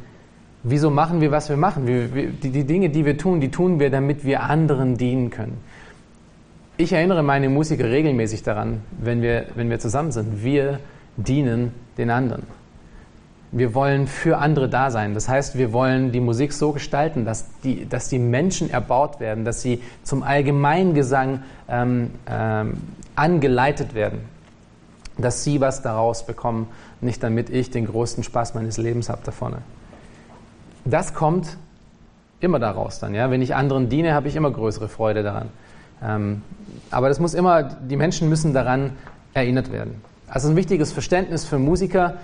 wieso 0.62 0.90
machen 0.90 1.20
wir, 1.20 1.30
was 1.30 1.48
wir 1.48 1.56
machen? 1.56 1.86
Wir, 1.86 2.14
wir, 2.14 2.30
die, 2.30 2.50
die 2.50 2.64
Dinge, 2.64 2.88
die 2.88 3.04
wir 3.04 3.18
tun, 3.18 3.40
die 3.40 3.50
tun 3.50 3.78
wir, 3.78 3.90
damit 3.90 4.24
wir 4.24 4.42
anderen 4.42 4.96
dienen 4.96 5.30
können. 5.30 5.58
Ich 6.76 6.92
erinnere 6.92 7.22
meine 7.22 7.48
Musiker 7.48 7.84
regelmäßig 7.84 8.42
daran, 8.42 8.80
wenn 8.98 9.22
wir, 9.22 9.46
wenn 9.54 9.70
wir 9.70 9.78
zusammen 9.78 10.10
sind. 10.10 10.42
Wir 10.42 10.80
dienen 11.16 11.72
den 11.98 12.10
anderen. 12.10 12.42
Wir 13.56 13.74
wollen 13.74 14.08
für 14.08 14.38
andere 14.38 14.68
da 14.68 14.90
sein. 14.90 15.14
Das 15.14 15.28
heißt, 15.28 15.56
wir 15.56 15.72
wollen 15.72 16.10
die 16.10 16.20
Musik 16.20 16.52
so 16.52 16.72
gestalten, 16.72 17.24
dass 17.24 17.46
die, 17.62 17.88
dass 17.88 18.08
die 18.08 18.18
Menschen 18.18 18.68
erbaut 18.68 19.20
werden, 19.20 19.44
dass 19.44 19.62
sie 19.62 19.80
zum 20.02 20.22
Allgemeingesang 20.22 21.42
ähm, 21.68 22.10
ähm, 22.26 22.78
angeleitet 23.14 23.94
werden 23.94 24.34
dass 25.18 25.44
sie 25.44 25.60
was 25.60 25.82
daraus 25.82 26.26
bekommen, 26.26 26.68
nicht 27.00 27.22
damit 27.22 27.50
ich 27.50 27.70
den 27.70 27.86
größten 27.86 28.24
Spaß 28.24 28.54
meines 28.54 28.78
Lebens 28.78 29.08
habe 29.08 29.20
davon. 29.24 29.56
Das 30.84 31.14
kommt 31.14 31.56
immer 32.40 32.58
daraus 32.58 32.98
dann. 32.98 33.14
Ja? 33.14 33.30
Wenn 33.30 33.42
ich 33.42 33.54
anderen 33.54 33.88
diene, 33.88 34.14
habe 34.14 34.28
ich 34.28 34.36
immer 34.36 34.50
größere 34.50 34.88
Freude 34.88 35.22
daran. 35.22 35.48
Ähm, 36.02 36.42
aber 36.90 37.08
das 37.08 37.20
muss 37.20 37.34
immer, 37.34 37.62
die 37.62 37.96
Menschen 37.96 38.28
müssen 38.28 38.52
daran 38.52 38.92
erinnert 39.32 39.72
werden. 39.72 40.02
Also 40.28 40.48
ein 40.48 40.56
wichtiges 40.56 40.92
Verständnis 40.92 41.44
für 41.44 41.58
Musiker, 41.58 42.14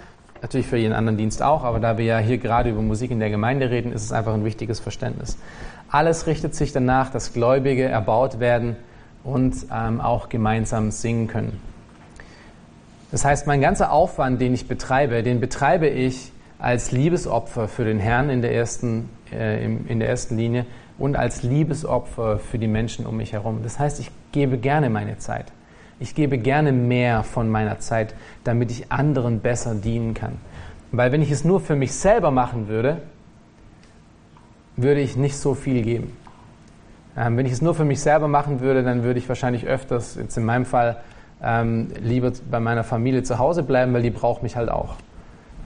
natürlich 0.42 0.66
für 0.66 0.76
jeden 0.76 0.92
anderen 0.92 1.16
Dienst 1.18 1.42
auch, 1.42 1.64
aber 1.64 1.80
da 1.80 1.99
wir 1.99 2.04
ja 2.04 2.18
hier 2.18 2.38
gerade 2.38 2.70
über 2.70 2.82
Musik 2.82 3.11
in 3.11 3.20
der 3.20 3.30
Gemeinde 3.30 3.70
reden, 3.70 3.92
ist 3.92 4.04
es 4.04 4.12
einfach 4.12 4.35
ein 4.35 4.44
wichtiges 4.44 4.80
Verständnis. 4.80 5.37
Alles 5.90 6.26
richtet 6.26 6.54
sich 6.54 6.73
danach, 6.73 7.11
dass 7.11 7.32
Gläubige 7.32 7.85
erbaut 7.85 8.40
werden 8.40 8.76
und 9.25 9.66
ähm, 9.73 10.00
auch 10.00 10.28
gemeinsam 10.28 10.90
singen 10.90 11.26
können. 11.26 11.61
Das 13.11 13.25
heißt, 13.25 13.47
mein 13.47 13.61
ganzer 13.61 13.90
Aufwand, 13.90 14.40
den 14.40 14.54
ich 14.54 14.68
betreibe, 14.68 15.23
den 15.23 15.40
betreibe 15.40 15.88
ich 15.88 16.32
als 16.59 16.92
Liebesopfer 16.92 17.66
für 17.66 17.85
den 17.85 17.99
Herrn 17.99 18.30
in 18.30 18.40
der 18.40 18.54
ersten, 18.54 19.09
äh, 19.32 19.64
in 19.64 19.99
der 19.99 20.09
ersten 20.09 20.37
Linie 20.37 20.66
und 20.99 21.16
als 21.16 21.42
Liebesopfer 21.42 22.38
für 22.38 22.59
die 22.59 22.68
Menschen 22.68 23.06
um 23.06 23.16
mich 23.16 23.32
herum. 23.32 23.61
Das 23.62 23.78
heißt, 23.78 23.99
ich 24.00 24.11
gebe 24.32 24.59
gerne 24.59 24.90
meine 24.90 25.18
Zeit. 25.18 25.52
Ich 26.00 26.14
gebe 26.14 26.38
gerne 26.38 26.73
mehr 26.73 27.23
von 27.23 27.50
meiner 27.50 27.78
Zeit, 27.78 28.14
damit 28.42 28.71
ich 28.71 28.90
anderen 28.90 29.40
besser 29.40 29.75
dienen 29.75 30.14
kann. 30.14 30.38
Weil 30.92 31.12
wenn 31.12 31.23
ich 31.23 31.30
es 31.30 31.45
nur 31.45 31.61
für 31.61 31.76
mich 31.76 31.92
selber 31.92 32.30
machen 32.30 32.69
würde, 32.69 33.02
würde 34.76 35.00
ich 35.00 35.16
nicht 35.16 35.37
so 35.37 35.54
viel 35.54 35.83
geben. 35.83 36.16
Ähm, 37.16 37.37
wenn 37.37 37.45
ich 37.45 37.52
es 37.52 37.61
nur 37.61 37.75
für 37.75 37.85
mich 37.85 38.00
selber 38.00 38.28
machen 38.28 38.61
würde, 38.61 38.83
dann 38.83 39.02
würde 39.02 39.19
ich 39.19 39.28
wahrscheinlich 39.28 39.66
öfters, 39.66 40.16
jetzt 40.16 40.38
in 40.38 40.45
meinem 40.45 40.64
Fall, 40.64 41.02
ähm, 41.42 41.88
lieber 42.00 42.33
bei 42.50 42.61
meiner 42.61 42.83
Familie 42.85 43.23
zu 43.23 43.38
Hause 43.38 43.62
bleiben, 43.62 43.92
weil 43.92 44.02
die 44.02 44.11
braucht 44.11 44.42
mich 44.42 44.57
halt 44.57 44.71
auch. 44.71 44.97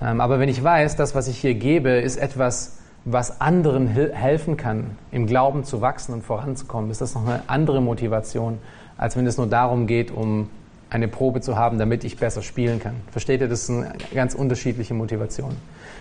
Ähm, 0.03 0.21
aber 0.21 0.41
wenn 0.41 0.49
ich 0.49 0.63
weiß, 0.63 0.97
das, 0.97 1.15
was 1.15 1.29
ich 1.29 1.39
hier 1.39 1.55
gebe, 1.55 1.91
ist 1.91 2.17
etwas, 2.17 2.79
was 3.05 3.41
anderen 3.41 3.87
helfen 3.87 4.57
kann, 4.57 4.97
im 5.13 5.27
Glauben 5.27 5.65
zu 5.65 5.81
wachsen 5.81 6.15
und 6.15 6.23
voranzukommen, 6.23 6.91
ist 6.91 7.01
das 7.01 7.15
noch 7.15 7.27
eine 7.27 7.43
andere 7.49 7.83
Motivation, 7.83 8.59
als 8.97 9.17
wenn 9.17 9.27
es 9.27 9.37
nur 9.37 9.47
darum 9.47 9.87
geht, 9.87 10.11
um 10.11 10.49
eine 10.91 11.09
Probe 11.09 11.41
zu 11.41 11.57
haben, 11.57 11.79
damit 11.79 12.05
ich 12.05 12.17
besser 12.17 12.43
spielen 12.43 12.79
kann. 12.79 12.95
Versteht 13.11 13.41
ihr, 13.41 13.49
das 13.49 13.69
eine 13.69 13.95
ganz 14.15 14.35
unterschiedliche 14.35 14.95
Motivation. 14.95 15.57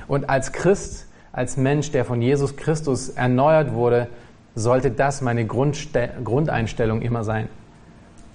Und 0.08 0.30
als 0.30 0.52
Christ, 0.52 1.08
als 1.32 1.58
Mensch, 1.58 1.92
der 1.92 2.06
von 2.06 2.22
Jesus 2.22 2.56
Christus 2.58 3.10
erneuert 3.10 3.74
wurde, 3.74 4.08
sollte 4.56 4.92
das 4.92 5.22
meine 5.22 5.46
Grundste 5.46 6.12
Grundeinstellung 6.24 7.02
immer 7.02 7.24
sein. 7.24 7.48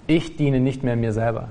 Ich 0.07 0.35
diene 0.35 0.59
nicht 0.59 0.83
mehr 0.83 0.95
mir 0.95 1.13
selber. 1.13 1.49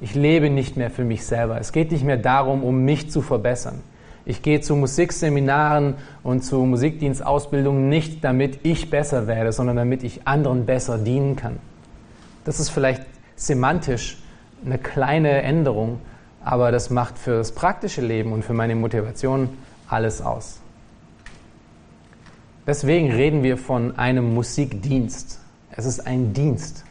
Ich 0.00 0.14
lebe 0.14 0.50
nicht 0.50 0.76
mehr 0.76 0.90
für 0.90 1.04
mich 1.04 1.24
selber. 1.24 1.58
Es 1.58 1.72
geht 1.72 1.90
nicht 1.90 2.04
mehr 2.04 2.18
darum, 2.18 2.62
um 2.62 2.84
mich 2.84 3.10
zu 3.10 3.22
verbessern. 3.22 3.80
Ich 4.26 4.42
gehe 4.42 4.60
zu 4.60 4.76
Musikseminaren 4.76 5.94
und 6.22 6.42
zu 6.42 6.58
Musikdienstausbildungen 6.58 7.88
nicht, 7.88 8.22
damit 8.22 8.60
ich 8.64 8.90
besser 8.90 9.26
werde, 9.26 9.52
sondern 9.52 9.76
damit 9.76 10.02
ich 10.02 10.26
anderen 10.26 10.66
besser 10.66 10.98
dienen 10.98 11.36
kann. 11.36 11.58
Das 12.46 12.60
ist 12.60 12.70
vielleicht 12.70 13.02
semantisch 13.34 14.18
eine 14.64 14.78
kleine 14.78 15.42
Änderung, 15.42 16.00
aber 16.42 16.70
das 16.70 16.90
macht 16.90 17.18
für 17.18 17.38
das 17.38 17.52
praktische 17.52 18.00
Leben 18.00 18.32
und 18.32 18.44
für 18.44 18.54
meine 18.54 18.76
Motivation 18.76 19.50
alles 19.88 20.22
aus. 20.22 20.60
Deswegen 22.66 23.10
reden 23.10 23.42
wir 23.42 23.58
von 23.58 23.98
einem 23.98 24.32
Musikdienst. 24.32 25.40
Es 25.72 25.86
ist 25.86 26.06
ein 26.06 26.32
Dienst. 26.32 26.84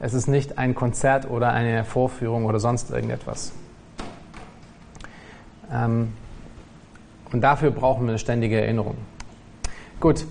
Es 0.00 0.14
ist 0.14 0.28
nicht 0.28 0.58
ein 0.58 0.74
Konzert 0.74 1.30
oder 1.30 1.52
eine 1.52 1.84
Vorführung 1.84 2.46
oder 2.46 2.58
sonst 2.58 2.90
irgendetwas. 2.90 3.52
Ähm, 5.70 6.14
und 7.32 7.42
dafür 7.42 7.70
brauchen 7.70 8.04
wir 8.04 8.10
eine 8.10 8.18
ständige 8.18 8.60
Erinnerung. 8.60 8.96
Gut, 10.00 10.26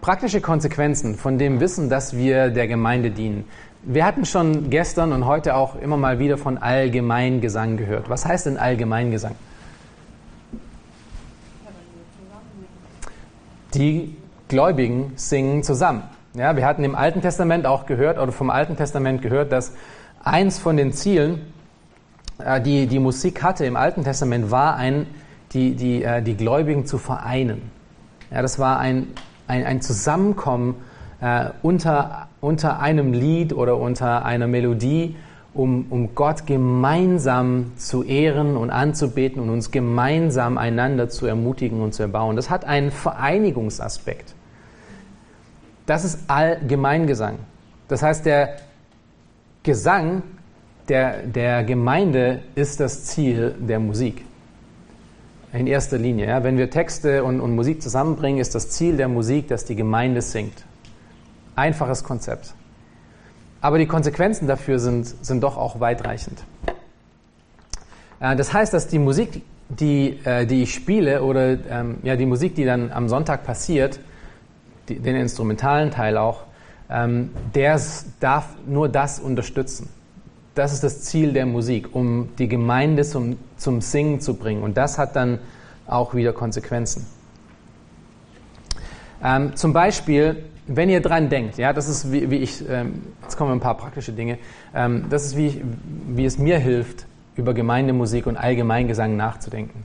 praktische 0.00 0.40
Konsequenzen 0.40 1.16
von 1.16 1.38
dem 1.38 1.60
Wissen, 1.60 1.88
dass 1.88 2.16
wir 2.16 2.50
der 2.50 2.68
Gemeinde 2.68 3.10
dienen. 3.10 3.44
Wir 3.82 4.04
hatten 4.04 4.24
schon 4.24 4.70
gestern 4.70 5.12
und 5.12 5.26
heute 5.26 5.54
auch 5.54 5.76
immer 5.76 5.96
mal 5.96 6.18
wieder 6.18 6.38
von 6.38 6.58
Allgemeingesang 6.58 7.76
gehört. 7.76 8.10
Was 8.10 8.26
heißt 8.26 8.46
denn 8.46 8.56
Allgemeingesang? 8.56 9.34
Die 13.74 14.16
Gläubigen 14.48 15.12
singen 15.16 15.62
zusammen. 15.62 16.02
Ja, 16.34 16.56
wir 16.56 16.66
hatten 16.66 16.84
im 16.84 16.94
Alten 16.94 17.20
Testament 17.20 17.66
auch 17.66 17.86
gehört, 17.86 18.18
oder 18.18 18.32
vom 18.32 18.50
Alten 18.50 18.76
Testament 18.76 19.22
gehört, 19.22 19.52
dass 19.52 19.72
eins 20.22 20.58
von 20.58 20.76
den 20.76 20.92
Zielen, 20.92 21.52
äh, 22.38 22.60
die 22.60 22.86
die 22.86 22.98
Musik 22.98 23.42
hatte 23.42 23.64
im 23.64 23.76
Alten 23.76 24.04
Testament, 24.04 24.50
war 24.50 24.76
ein, 24.76 25.06
die, 25.52 25.74
die, 25.74 26.02
äh, 26.02 26.22
die 26.22 26.36
Gläubigen 26.36 26.86
zu 26.86 26.98
vereinen. 26.98 27.70
Ja, 28.30 28.42
das 28.42 28.58
war 28.58 28.78
ein, 28.78 29.08
ein, 29.46 29.64
ein 29.64 29.80
Zusammenkommen 29.80 30.76
äh, 31.20 31.50
unter, 31.62 32.28
unter 32.40 32.80
einem 32.80 33.12
Lied 33.12 33.52
oder 33.52 33.78
unter 33.78 34.24
einer 34.24 34.46
Melodie, 34.46 35.16
um, 35.54 35.86
um 35.88 36.14
Gott 36.14 36.46
gemeinsam 36.46 37.72
zu 37.76 38.02
ehren 38.02 38.56
und 38.56 38.70
anzubeten 38.70 39.40
und 39.40 39.48
uns 39.48 39.70
gemeinsam 39.70 40.58
einander 40.58 41.08
zu 41.08 41.26
ermutigen 41.26 41.80
und 41.80 41.94
zu 41.94 42.02
erbauen. 42.02 42.36
Das 42.36 42.50
hat 42.50 42.64
einen 42.64 42.90
Vereinigungsaspekt. 42.90 44.34
Das 45.86 46.04
ist 46.04 46.28
Allgemeingesang. 46.28 47.38
Das 47.88 48.02
heißt, 48.02 48.26
der 48.26 48.56
Gesang 49.62 50.22
der, 50.88 51.22
der 51.22 51.64
Gemeinde 51.64 52.42
ist 52.54 52.80
das 52.80 53.06
Ziel 53.06 53.54
der 53.58 53.80
Musik. 53.80 54.25
In 55.56 55.66
erster 55.66 55.96
Linie. 55.96 56.28
Ja. 56.28 56.44
Wenn 56.44 56.58
wir 56.58 56.68
Texte 56.68 57.24
und, 57.24 57.40
und 57.40 57.54
Musik 57.54 57.80
zusammenbringen, 57.80 58.40
ist 58.40 58.54
das 58.54 58.68
Ziel 58.70 58.98
der 58.98 59.08
Musik, 59.08 59.48
dass 59.48 59.64
die 59.64 59.74
Gemeinde 59.74 60.20
singt. 60.20 60.64
Einfaches 61.54 62.04
Konzept. 62.04 62.52
Aber 63.62 63.78
die 63.78 63.86
Konsequenzen 63.86 64.46
dafür 64.46 64.78
sind, 64.78 65.06
sind 65.24 65.42
doch 65.42 65.56
auch 65.56 65.80
weitreichend. 65.80 66.44
Äh, 68.20 68.36
das 68.36 68.52
heißt, 68.52 68.74
dass 68.74 68.86
die 68.88 68.98
Musik, 68.98 69.42
die, 69.70 70.20
äh, 70.24 70.44
die 70.44 70.62
ich 70.62 70.74
spiele, 70.74 71.22
oder 71.22 71.56
ähm, 71.70 71.98
ja, 72.02 72.16
die 72.16 72.26
Musik, 72.26 72.54
die 72.54 72.66
dann 72.66 72.92
am 72.92 73.08
Sonntag 73.08 73.44
passiert, 73.44 73.98
den 74.90 75.16
instrumentalen 75.16 75.90
Teil 75.90 76.18
auch, 76.18 76.44
ähm, 76.90 77.30
der 77.54 77.80
darf 78.20 78.56
nur 78.66 78.90
das 78.90 79.18
unterstützen. 79.18 79.88
Das 80.56 80.72
ist 80.72 80.82
das 80.82 81.02
Ziel 81.02 81.34
der 81.34 81.44
Musik, 81.44 81.94
um 81.94 82.30
die 82.38 82.48
Gemeinde 82.48 83.04
zum, 83.04 83.36
zum 83.58 83.82
Singen 83.82 84.20
zu 84.22 84.34
bringen. 84.34 84.62
Und 84.62 84.78
das 84.78 84.96
hat 84.96 85.14
dann 85.14 85.38
auch 85.86 86.14
wieder 86.14 86.32
Konsequenzen. 86.32 87.06
Ähm, 89.22 89.54
zum 89.54 89.74
Beispiel, 89.74 90.44
wenn 90.66 90.88
ihr 90.88 91.02
dran 91.02 91.28
denkt, 91.28 91.58
ja, 91.58 91.74
das 91.74 91.88
ist 91.90 92.10
wie, 92.10 92.30
wie 92.30 92.36
ich, 92.36 92.66
ähm, 92.70 93.02
jetzt 93.22 93.36
kommen 93.36 93.52
ein 93.52 93.60
paar 93.60 93.76
praktische 93.76 94.12
Dinge, 94.12 94.38
ähm, 94.74 95.04
das 95.10 95.26
ist 95.26 95.36
wie, 95.36 95.46
ich, 95.48 95.60
wie 96.08 96.24
es 96.24 96.38
mir 96.38 96.58
hilft, 96.58 97.06
über 97.36 97.52
Gemeindemusik 97.52 98.26
und 98.26 98.38
Allgemeingesang 98.38 99.14
nachzudenken. 99.14 99.84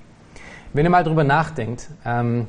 Wenn 0.71 0.85
ihr 0.85 0.89
mal 0.89 1.03
drüber 1.03 1.25
nachdenkt, 1.25 1.89
ähm, 2.05 2.47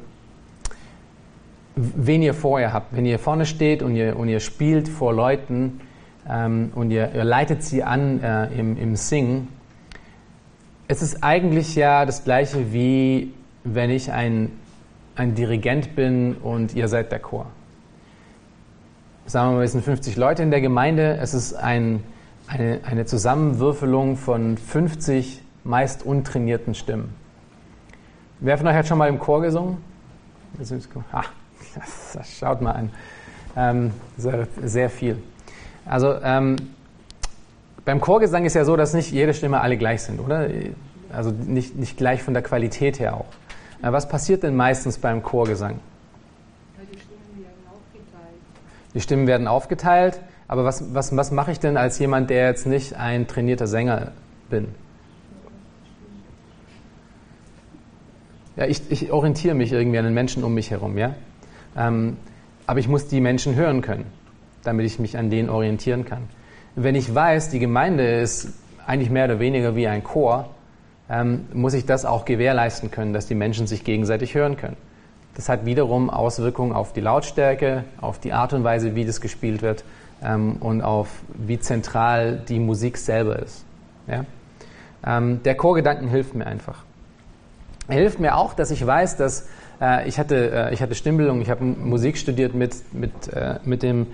wen 1.75 2.23
ihr 2.23 2.35
vor 2.35 2.61
ihr 2.61 2.73
habt. 2.73 2.95
Wenn 2.95 3.05
ihr 3.05 3.19
vorne 3.19 3.47
steht 3.47 3.83
und 3.83 3.97
ihr, 3.97 4.17
und 4.17 4.29
ihr 4.29 4.39
spielt 4.39 4.89
vor 4.89 5.13
Leuten, 5.13 5.81
und 6.27 6.91
ihr, 6.91 7.13
ihr, 7.15 7.25
leitet 7.25 7.63
sie 7.63 7.83
an 7.83 8.23
äh, 8.23 8.47
im, 8.55 8.77
im 8.77 8.97
Singen. 8.97 9.49
Es 10.87 11.03
ist 11.03 11.23
eigentlich 11.25 11.75
ja 11.75 12.07
das 12.07 12.25
gleiche 12.25 12.73
wie 12.73 13.33
wenn 13.65 13.91
ich 13.91 14.13
ein, 14.13 14.51
ein 15.15 15.35
Dirigent 15.35 15.95
bin 15.95 16.35
und 16.35 16.75
ihr 16.75 16.89
seid 16.89 17.13
der 17.13 17.21
Chor. 17.21 17.47
Sagen 19.27 19.51
wir 19.51 19.57
mal, 19.57 19.65
es 19.65 19.73
sind 19.73 19.85
50 19.85 20.17
Leute 20.17 20.43
in 20.43 20.51
der 20.51 20.61
Gemeinde. 20.61 21.17
Es 21.21 21.33
ist 21.33 21.55
ein, 21.55 22.03
eine, 22.49 22.81
eine 22.85 23.07
Zusammenwürfelung 23.07 24.17
von 24.17 24.57
50 24.59 25.43
meist 25.65 26.05
untrainierten 26.05 26.75
Stimmen. 26.75 27.15
Wer 28.41 28.59
von 28.59 28.67
euch 28.67 28.75
hat 28.75 28.89
schon 28.89 28.99
mal 28.99 29.09
im 29.09 29.21
Chor 29.21 29.43
gesungen? 29.43 29.79
Ah, 31.13 31.23
schaut 32.25 32.61
mal 32.61 32.73
an. 32.73 32.91
Ähm, 33.57 33.93
sehr, 34.17 34.49
viel. 34.91 35.19
Also 35.85 36.15
ähm, 36.23 36.57
beim 37.85 38.01
Chorgesang 38.01 38.45
ist 38.45 38.55
ja 38.55 38.65
so, 38.65 38.77
dass 38.77 38.95
nicht 38.95 39.11
jede 39.11 39.35
Stimme 39.35 39.61
alle 39.61 39.77
gleich 39.77 40.03
sind, 40.03 40.21
oder? 40.21 40.49
Also 41.13 41.31
nicht, 41.31 41.77
nicht 41.77 41.97
gleich 41.97 42.23
von 42.23 42.35
der 42.35 42.43
Qualität 42.43 42.99
her 43.01 43.17
auch. 43.17 43.27
Äh, 43.83 43.93
was 43.93 44.09
passiert 44.09 44.43
denn 44.43 44.55
meistens 44.55 44.99
beim 44.99 45.23
Chorgesang? 45.23 45.81
Die 46.93 46.99
Stimmen 46.99 47.37
werden 47.37 47.67
aufgeteilt. 47.71 48.41
Die 48.95 49.01
Stimmen 49.01 49.27
werden 49.27 49.49
aufgeteilt, 49.49 50.21
aber 50.49 50.65
was, 50.65 50.95
was, 50.95 51.17
was 51.17 51.31
mache 51.33 51.53
ich 51.53 51.61
denn 51.61 51.77
als 51.77 51.99
jemand, 51.99 52.31
der 52.31 52.47
jetzt 52.47 52.67
nicht 52.67 52.95
ein 52.95 53.27
trainierter 53.27 53.67
Sänger 53.67 54.13
bin? 54.49 54.69
Ja, 58.57 58.67
ich, 58.67 58.91
ich 58.91 59.11
orientiere 59.11 59.55
mich 59.55 59.73
irgendwie 59.73 59.99
an 59.99 60.05
den 60.05 60.15
Menschen 60.15 60.45
um 60.45 60.53
mich 60.55 60.71
herum, 60.71 60.99
ja. 60.99 61.15
Ähm, 61.77 62.19
aber 62.67 62.81
ich 62.81 62.89
muss 62.89 63.09
die 63.09 63.21
Menschen 63.21 63.55
hören 63.55 63.81
können, 63.81 64.05
damit 64.63 64.87
ich 64.87 64.99
mich 64.99 65.17
an 65.17 65.31
denen 65.31 65.49
orientieren 65.49 66.05
kann. 66.05 66.29
Wenn 66.75 66.95
ich 66.95 67.15
weiß, 67.15 67.51
die 67.51 67.59
Gemeinde 67.59 68.21
ist 68.21 68.53
eigentlich 68.87 69.11
mehr 69.11 69.27
oder 69.27 69.39
weniger 69.39 69.77
wie 69.77 69.87
ein 69.89 70.03
Chor, 70.03 70.49
ähm, 71.11 71.47
muss 71.53 71.75
ich 71.75 71.85
das 71.85 72.05
auch 72.05 72.25
gewährleisten 72.25 72.91
können, 72.91 73.13
dass 73.13 73.27
die 73.27 73.35
Menschen 73.35 73.67
sich 73.67 73.85
gegenseitig 73.85 74.35
hören 74.35 74.57
können. 74.57 74.77
Das 75.35 75.49
hat 75.49 75.65
wiederum 75.65 76.11
Auswirkungen 76.11 76.73
auf 76.73 76.93
die 76.93 77.01
Lautstärke, 77.01 77.85
auf 78.01 78.19
die 78.19 78.33
Art 78.33 78.53
und 78.53 78.65
Weise, 78.65 78.95
wie 78.95 79.05
das 79.05 79.21
gespielt 79.21 79.63
wird 79.63 79.85
ähm, 80.23 80.57
und 80.61 80.83
auf 80.83 81.09
wie 81.35 81.59
zentral 81.59 82.43
die 82.49 82.59
Musik 82.59 82.99
selber 82.99 83.39
ist. 83.39 83.65
Ja? 84.07 84.25
Ähm, 85.05 85.43
der 85.43 85.55
Chorgedanken 85.57 86.09
hilft 86.09 86.35
mir 86.35 86.47
einfach. 86.47 86.85
Er 87.89 87.97
hilft 87.97 88.21
mir 88.21 88.37
auch, 88.37 88.55
dass 88.55 88.71
ich 88.71 88.87
weiß, 88.87 89.17
dass 89.17 89.49
äh, 89.81 90.09
ich, 90.09 90.19
hatte, 90.19 90.71
äh, 90.71 90.77
hatte 90.77 90.95
Stimmbildung, 90.95 91.41
ich 91.41 91.51
habe 91.51 91.65
Musik 91.65 92.17
studiert 92.17 92.55
mit, 92.55 92.77
mit, 92.95 93.29
äh, 93.33 93.59
mit 93.65 93.83
dem 93.83 94.07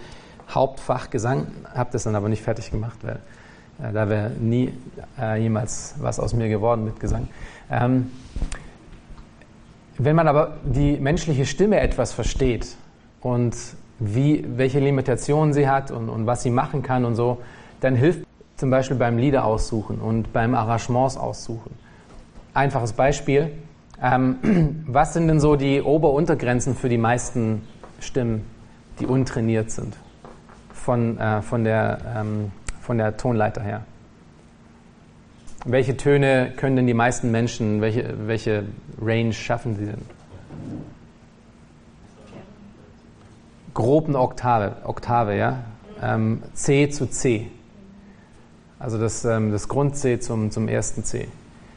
Hauptfach 0.50 1.10
Gesang, 1.10 1.48
habe 1.74 1.90
das 1.92 2.04
dann 2.04 2.14
aber 2.14 2.28
nicht 2.28 2.42
fertig 2.42 2.70
gemacht, 2.70 2.98
weil 3.02 3.18
äh, 3.82 3.92
da 3.92 4.08
wäre 4.08 4.30
nie 4.30 4.72
äh, 5.20 5.40
jemals 5.40 5.94
was 5.98 6.18
aus 6.18 6.32
mir 6.32 6.48
geworden 6.48 6.84
mit 6.84 7.00
Gesang. 7.00 7.28
Ähm, 7.70 8.10
wenn 9.98 10.16
man 10.16 10.28
aber 10.28 10.58
die 10.64 10.96
menschliche 10.96 11.44
Stimme 11.44 11.80
etwas 11.80 12.12
versteht 12.12 12.76
und 13.20 13.56
wie, 13.98 14.44
welche 14.56 14.78
Limitationen 14.78 15.52
sie 15.52 15.68
hat 15.68 15.90
und, 15.90 16.08
und 16.08 16.26
was 16.26 16.42
sie 16.42 16.50
machen 16.50 16.82
kann 16.82 17.04
und 17.04 17.16
so, 17.16 17.38
dann 17.80 17.96
hilft 17.96 18.24
zum 18.56 18.70
Beispiel 18.70 18.96
beim 18.96 19.18
Lieder 19.18 19.44
aussuchen 19.44 19.98
und 19.98 20.32
beim 20.32 20.54
Arrangements 20.54 21.16
aussuchen. 21.16 21.72
Einfaches 22.54 22.92
Beispiel. 22.92 23.50
Ähm, 24.00 24.84
was 24.86 25.14
sind 25.14 25.28
denn 25.28 25.40
so 25.40 25.56
die 25.56 25.82
Ober-Untergrenzen 25.82 26.74
für 26.74 26.88
die 26.88 26.98
meisten 26.98 27.62
Stimmen, 28.00 28.44
die 29.00 29.06
untrainiert 29.06 29.72
sind 29.72 29.96
von, 30.88 31.18
äh, 31.18 31.42
von, 31.42 31.64
der, 31.64 31.98
ähm, 32.16 32.50
von 32.80 32.96
der 32.96 33.18
Tonleiter 33.18 33.62
her? 33.62 33.82
Welche 35.66 35.98
Töne 35.98 36.54
können 36.56 36.76
denn 36.76 36.86
die 36.86 36.94
meisten 36.94 37.30
Menschen, 37.30 37.82
welche, 37.82 38.14
welche 38.26 38.64
Range 38.98 39.34
schaffen 39.34 39.76
sie 39.76 39.84
denn? 39.84 40.00
Grob 43.74 44.08
eine 44.08 44.18
Oktave, 44.18 44.76
Oktave 44.84 45.36
ja? 45.36 45.58
Ähm, 46.00 46.42
C 46.54 46.88
zu 46.88 47.04
C. 47.10 47.50
Also 48.78 48.96
das, 48.96 49.26
ähm, 49.26 49.52
das 49.52 49.68
Grund 49.68 49.94
C 49.94 50.18
zum, 50.18 50.50
zum 50.50 50.68
ersten 50.68 51.04
C. 51.04 51.28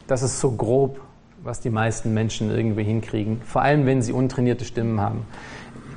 Das 0.07 0.23
ist 0.23 0.39
so 0.39 0.51
grob, 0.51 1.01
was 1.43 1.59
die 1.59 1.69
meisten 1.69 2.13
Menschen 2.13 2.49
irgendwie 2.49 2.85
hinkriegen, 2.85 3.41
vor 3.41 3.61
allem 3.61 3.85
wenn 3.85 4.01
sie 4.01 4.13
untrainierte 4.13 4.63
Stimmen 4.63 5.01
haben. 5.01 5.25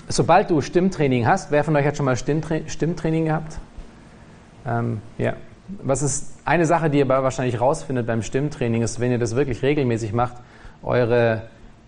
Sobald 0.08 0.50
du 0.50 0.60
Stimmtraining 0.60 1.26
hast, 1.26 1.50
wer 1.50 1.64
von 1.64 1.74
euch 1.76 1.86
hat 1.86 1.96
schon 1.96 2.06
mal 2.06 2.16
Stimmtra 2.16 2.56
Stimmtraining 2.66 3.26
gehabt? 3.26 3.58
Ähm, 4.66 5.00
ja. 5.18 5.34
Was 5.82 6.02
ist 6.02 6.34
eine 6.44 6.66
Sache, 6.66 6.90
die 6.90 6.98
ihr 6.98 7.08
wahrscheinlich 7.08 7.60
rausfindet 7.60 8.06
beim 8.06 8.22
Stimmtraining, 8.22 8.82
ist, 8.82 9.00
wenn 9.00 9.10
ihr 9.10 9.18
das 9.18 9.34
wirklich 9.34 9.62
regelmäßig 9.62 10.12
macht, 10.12 10.34
eure, 10.82 11.42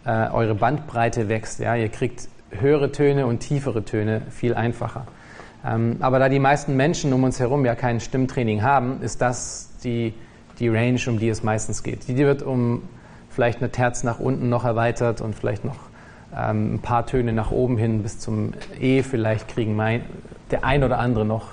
äh, 0.07 0.31
eure 0.31 0.55
Bandbreite 0.55 1.29
wächst. 1.29 1.61
Ja? 1.61 1.75
Ihr 1.75 1.91
kriegt 1.91 2.29
höhere 2.51 2.91
Töne 2.91 3.27
und 3.27 3.41
tiefere 3.41 3.85
Töne 3.85 4.23
viel 4.31 4.55
einfacher. 4.55 5.07
Ähm, 5.65 5.97
aber 6.01 6.19
da 6.19 6.31
die 6.31 6.39
meisten 6.39 6.75
Menschen 6.75 7.13
um 7.13 7.23
uns 7.25 7.39
herum 7.39 7.67
ja 7.67 7.75
kein 7.75 8.01
Stimmtraining 8.01 8.63
haben, 8.63 9.03
ist 9.03 9.21
das 9.21 9.71
die 9.85 10.15
die 10.59 10.69
Range, 10.69 11.01
um 11.07 11.19
die 11.19 11.29
es 11.29 11.43
meistens 11.43 11.83
geht. 11.83 12.09
Die 12.09 12.17
wird 12.17 12.43
um 12.43 12.83
vielleicht 13.31 13.59
eine 13.59 13.71
Terz 13.71 14.03
nach 14.03 14.19
unten 14.19 14.49
noch 14.49 14.65
erweitert 14.65 15.21
und 15.21 15.35
vielleicht 15.35 15.65
noch 15.65 15.77
ähm, 16.35 16.75
ein 16.75 16.79
paar 16.81 17.07
Töne 17.07 17.33
nach 17.33 17.51
oben 17.51 17.77
hin 17.77 18.03
bis 18.03 18.19
zum 18.19 18.55
E 18.81 19.03
vielleicht 19.03 19.49
kriegen 19.49 19.77
mein, 19.77 20.03
der 20.51 20.65
ein 20.65 20.85
oder 20.85 20.99
andere 20.99 21.25
noch 21.25 21.49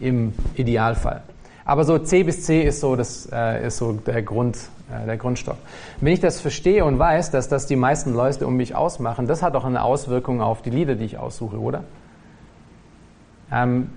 im 0.00 0.32
Idealfall. 0.54 1.22
Aber 1.64 1.84
so 1.84 1.98
C 1.98 2.22
bis 2.22 2.44
C 2.44 2.62
ist 2.62 2.80
so, 2.80 2.96
das, 2.96 3.28
äh, 3.32 3.66
ist 3.66 3.78
so 3.78 3.92
der, 3.92 4.22
Grund, 4.22 4.56
äh, 4.90 5.04
der 5.06 5.16
Grundstock. 5.16 5.56
Wenn 6.00 6.12
ich 6.12 6.20
das 6.20 6.40
verstehe 6.40 6.84
und 6.84 6.98
weiß, 6.98 7.30
dass 7.30 7.48
das 7.48 7.66
die 7.66 7.76
meisten 7.76 8.14
Leute 8.14 8.46
um 8.46 8.56
mich 8.56 8.74
ausmachen, 8.74 9.26
das 9.26 9.42
hat 9.42 9.56
auch 9.56 9.64
eine 9.64 9.82
Auswirkung 9.82 10.40
auf 10.40 10.62
die 10.62 10.70
Lieder, 10.70 10.94
die 10.94 11.04
ich 11.04 11.18
aussuche, 11.18 11.58
oder? 11.58 11.84
Ähm, 13.50 13.90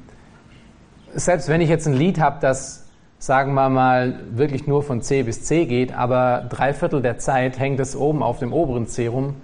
selbst 1.14 1.48
wenn 1.48 1.62
ich 1.62 1.70
jetzt 1.70 1.88
ein 1.88 1.94
Lied 1.94 2.20
habe, 2.20 2.38
das 2.42 2.90
sagen 3.20 3.54
wir 3.54 3.70
mal, 3.70 4.20
wirklich 4.32 4.66
nur 4.66 4.82
von 4.82 5.02
C 5.02 5.24
bis 5.24 5.44
C 5.44 5.66
geht, 5.66 5.94
aber 5.94 6.46
drei 6.50 6.74
Viertel 6.74 7.02
der 7.02 7.18
Zeit 7.20 7.60
hängt 7.60 7.80
es 7.80 7.96
oben 7.96 8.24
auf 8.24 8.40
dem 8.40 8.54
oberen 8.54 8.88
C 8.88 9.08
rum, 9.08 9.36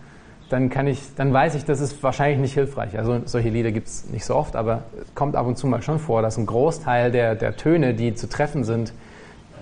dann 0.49 0.69
kann 0.69 0.87
ich, 0.87 0.99
dann 1.15 1.33
weiß 1.33 1.55
ich, 1.55 1.65
das 1.65 1.79
ist 1.79 2.01
wahrscheinlich 2.03 2.39
nicht 2.39 2.53
hilfreich. 2.53 2.97
Also 2.97 3.21
solche 3.25 3.49
Lieder 3.49 3.71
gibt 3.71 3.87
es 3.87 4.09
nicht 4.09 4.25
so 4.25 4.35
oft, 4.35 4.55
aber 4.55 4.83
es 5.01 5.15
kommt 5.15 5.35
ab 5.35 5.47
und 5.47 5.57
zu 5.57 5.67
mal 5.67 5.81
schon 5.81 5.99
vor, 5.99 6.21
dass 6.21 6.37
ein 6.37 6.45
Großteil 6.45 7.11
der, 7.11 7.35
der 7.35 7.55
Töne, 7.55 7.93
die 7.93 8.13
zu 8.13 8.29
treffen 8.29 8.63
sind, 8.63 8.93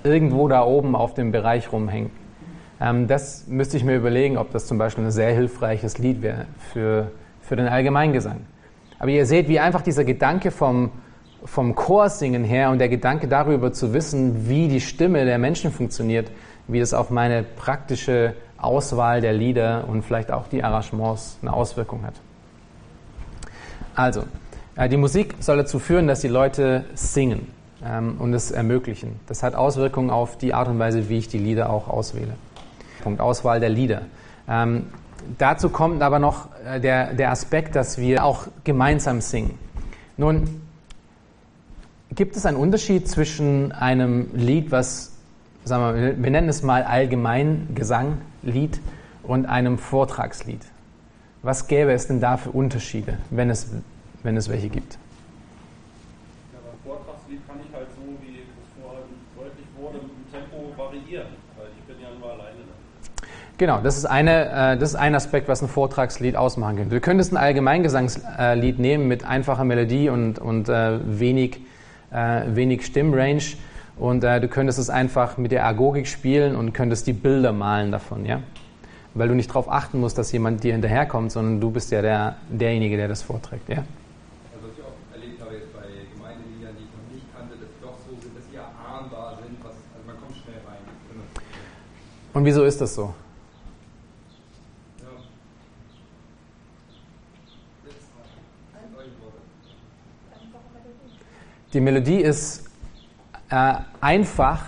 irgendwo 0.03 0.47
da 0.47 0.63
oben 0.65 0.95
auf 0.95 1.13
dem 1.13 1.31
Bereich 1.31 1.71
rumhängen. 1.71 2.11
Ähm, 2.81 3.07
das 3.07 3.47
müsste 3.47 3.77
ich 3.77 3.85
mir 3.85 3.95
überlegen, 3.95 4.37
ob 4.37 4.51
das 4.51 4.67
zum 4.67 4.77
Beispiel 4.77 5.05
ein 5.05 5.11
sehr 5.11 5.33
hilfreiches 5.33 5.97
Lied 5.97 6.21
wäre 6.21 6.45
für, 6.71 7.11
für 7.41 7.55
den 7.55 7.67
Allgemeingesang. 7.67 8.41
Aber 8.99 9.09
ihr 9.09 9.25
seht, 9.25 9.47
wie 9.47 9.59
einfach 9.59 9.81
dieser 9.81 10.03
Gedanke 10.03 10.51
vom, 10.51 10.91
vom 11.45 11.75
Chorsingen 11.75 12.43
her 12.43 12.69
und 12.69 12.79
der 12.79 12.89
Gedanke 12.89 13.27
darüber 13.27 13.71
zu 13.71 13.93
wissen, 13.93 14.49
wie 14.49 14.67
die 14.67 14.81
Stimme 14.81 15.23
der 15.25 15.37
Menschen 15.37 15.71
funktioniert, 15.71 16.29
wie 16.67 16.79
das 16.79 16.93
auf 16.93 17.09
meine 17.09 17.43
praktische 17.43 18.33
Auswahl 18.63 19.21
der 19.21 19.33
Lieder 19.33 19.85
und 19.87 20.03
vielleicht 20.03 20.31
auch 20.31 20.47
die 20.47 20.63
Arrangements 20.63 21.37
eine 21.41 21.53
Auswirkung 21.53 22.03
hat. 22.03 22.13
Also, 23.95 24.23
äh, 24.75 24.89
die 24.89 24.97
Musik 24.97 25.35
soll 25.39 25.57
dazu 25.57 25.79
führen, 25.79 26.07
dass 26.07 26.21
die 26.21 26.27
Leute 26.27 26.85
singen 26.95 27.47
ähm, 27.85 28.15
und 28.19 28.33
es 28.33 28.51
ermöglichen. 28.51 29.19
Das 29.27 29.43
hat 29.43 29.55
Auswirkungen 29.55 30.09
auf 30.09 30.37
die 30.37 30.53
Art 30.53 30.67
und 30.67 30.79
Weise, 30.79 31.09
wie 31.09 31.17
ich 31.17 31.27
die 31.27 31.37
Lieder 31.37 31.69
auch 31.69 31.87
auswähle. 31.87 32.33
Punkt 33.03 33.21
Auswahl 33.21 33.59
der 33.59 33.69
Lieder. 33.69 34.03
Ähm, 34.47 34.87
dazu 35.37 35.69
kommt 35.69 36.01
aber 36.01 36.19
noch 36.19 36.47
äh, 36.65 36.79
der, 36.79 37.13
der 37.13 37.31
Aspekt, 37.31 37.75
dass 37.75 37.97
wir 37.97 38.25
auch 38.25 38.47
gemeinsam 38.63 39.21
singen. 39.21 39.57
Nun, 40.17 40.61
Gibt 42.15 42.35
es 42.35 42.45
einen 42.45 42.57
Unterschied 42.57 43.07
zwischen 43.07 43.71
einem 43.71 44.27
Lied, 44.35 44.71
was, 44.71 45.12
sagen 45.65 45.95
wir, 45.95 46.21
wir 46.21 46.31
nennen 46.31 46.49
es 46.49 46.63
mal 46.63 46.83
Allgemeingesanglied 46.83 48.79
und 49.23 49.45
einem 49.45 49.77
Vortragslied? 49.77 50.61
Was 51.41 51.67
gäbe 51.67 51.91
es 51.91 52.07
denn 52.07 52.21
da 52.21 52.37
für 52.37 52.51
Unterschiede, 52.51 53.17
wenn 53.29 53.49
es, 53.49 53.71
wenn 54.23 54.37
es 54.37 54.49
welche 54.49 54.69
gibt? 54.69 54.97
Ja, 56.53 56.59
beim 56.63 56.79
Vortragslied 56.85 57.39
kann 57.47 57.57
ich 57.67 57.75
halt 57.75 57.87
so, 57.95 58.01
wie 58.21 58.39
es 58.39 58.45
vorhin 58.81 59.03
deutlich 59.37 59.65
wurde, 59.77 59.97
mit 59.97 60.11
dem 60.11 60.31
Tempo 60.31 60.71
variieren, 60.77 61.27
weil 61.57 61.67
ich 61.77 61.83
bin 61.83 62.01
ja 62.01 62.09
nur 62.19 62.31
alleine. 62.31 62.59
Genau, 63.57 63.81
das 63.81 63.97
ist, 63.97 64.05
eine, 64.05 64.73
äh, 64.73 64.77
das 64.77 64.89
ist 64.89 64.95
ein 64.95 65.15
Aspekt, 65.15 65.47
was 65.47 65.61
ein 65.61 65.67
Vortragslied 65.67 66.35
ausmachen 66.35 66.77
könnte. 66.77 66.95
Du 66.95 67.01
könntest 67.01 67.33
ein 67.33 67.37
Allgemeingesangslied 67.37 68.79
nehmen 68.79 69.07
mit 69.07 69.25
einfacher 69.25 69.63
Melodie 69.63 70.09
und, 70.09 70.39
und 70.39 70.69
äh, 70.69 70.99
wenig 71.03 71.59
äh, 72.13 72.55
wenig 72.55 72.85
Stimmrange 72.85 73.57
und 74.03 74.21
äh, 74.25 74.41
du 74.41 74.49
könntest 74.49 74.79
es 74.79 74.89
einfach 74.89 75.37
mit 75.37 75.53
der 75.53 75.65
Agogik 75.65 76.07
spielen 76.07 76.57
und 76.57 76.73
könntest 76.73 77.07
die 77.07 77.13
Bilder 77.13 77.53
malen 77.53 77.89
davon, 77.89 78.25
ja? 78.25 78.43
Weil 79.13 79.29
du 79.29 79.33
nicht 79.33 79.49
darauf 79.49 79.71
achten 79.71 80.01
musst, 80.01 80.17
dass 80.17 80.29
jemand 80.33 80.61
dir 80.61 80.73
hinterherkommt, 80.73 81.31
sondern 81.31 81.61
du 81.61 81.71
bist 81.71 81.89
ja 81.89 82.01
der, 82.01 82.35
derjenige, 82.49 82.97
der 82.97 83.07
das 83.07 83.21
vorträgt, 83.21 83.69
ja? 83.69 83.77
Also 83.77 83.87
was 84.67 84.71
ich 84.77 84.83
auch 84.83 85.15
erlebt 85.15 85.39
habe, 85.39 85.53
jetzt 85.53 85.71
bei 85.73 85.83
Gemeindeliedern, 86.13 86.75
die 86.77 86.83
ich 86.83 86.91
noch 86.91 87.13
nicht 87.15 87.33
kannte, 87.33 87.55
dass 87.55 87.69
sie 87.69 87.81
doch 87.81 87.95
so 88.05 88.21
sind, 88.21 88.35
dass 88.35 88.43
sie 88.51 88.57
erahnbar 88.57 89.37
sind. 89.41 89.57
Was, 89.63 89.71
also 89.71 90.05
man 90.05 90.17
kommt 90.17 90.35
schnell 90.35 90.59
rein. 90.67 90.83
Und 92.33 92.43
wieso 92.43 92.65
ist 92.65 92.81
das 92.81 92.93
so? 92.93 93.13
Ja. 94.99 95.07
Die 101.71 101.79
Melodie 101.79 102.19
ist 102.19 102.72
äh, 103.53 103.75
einfach. 104.01 104.63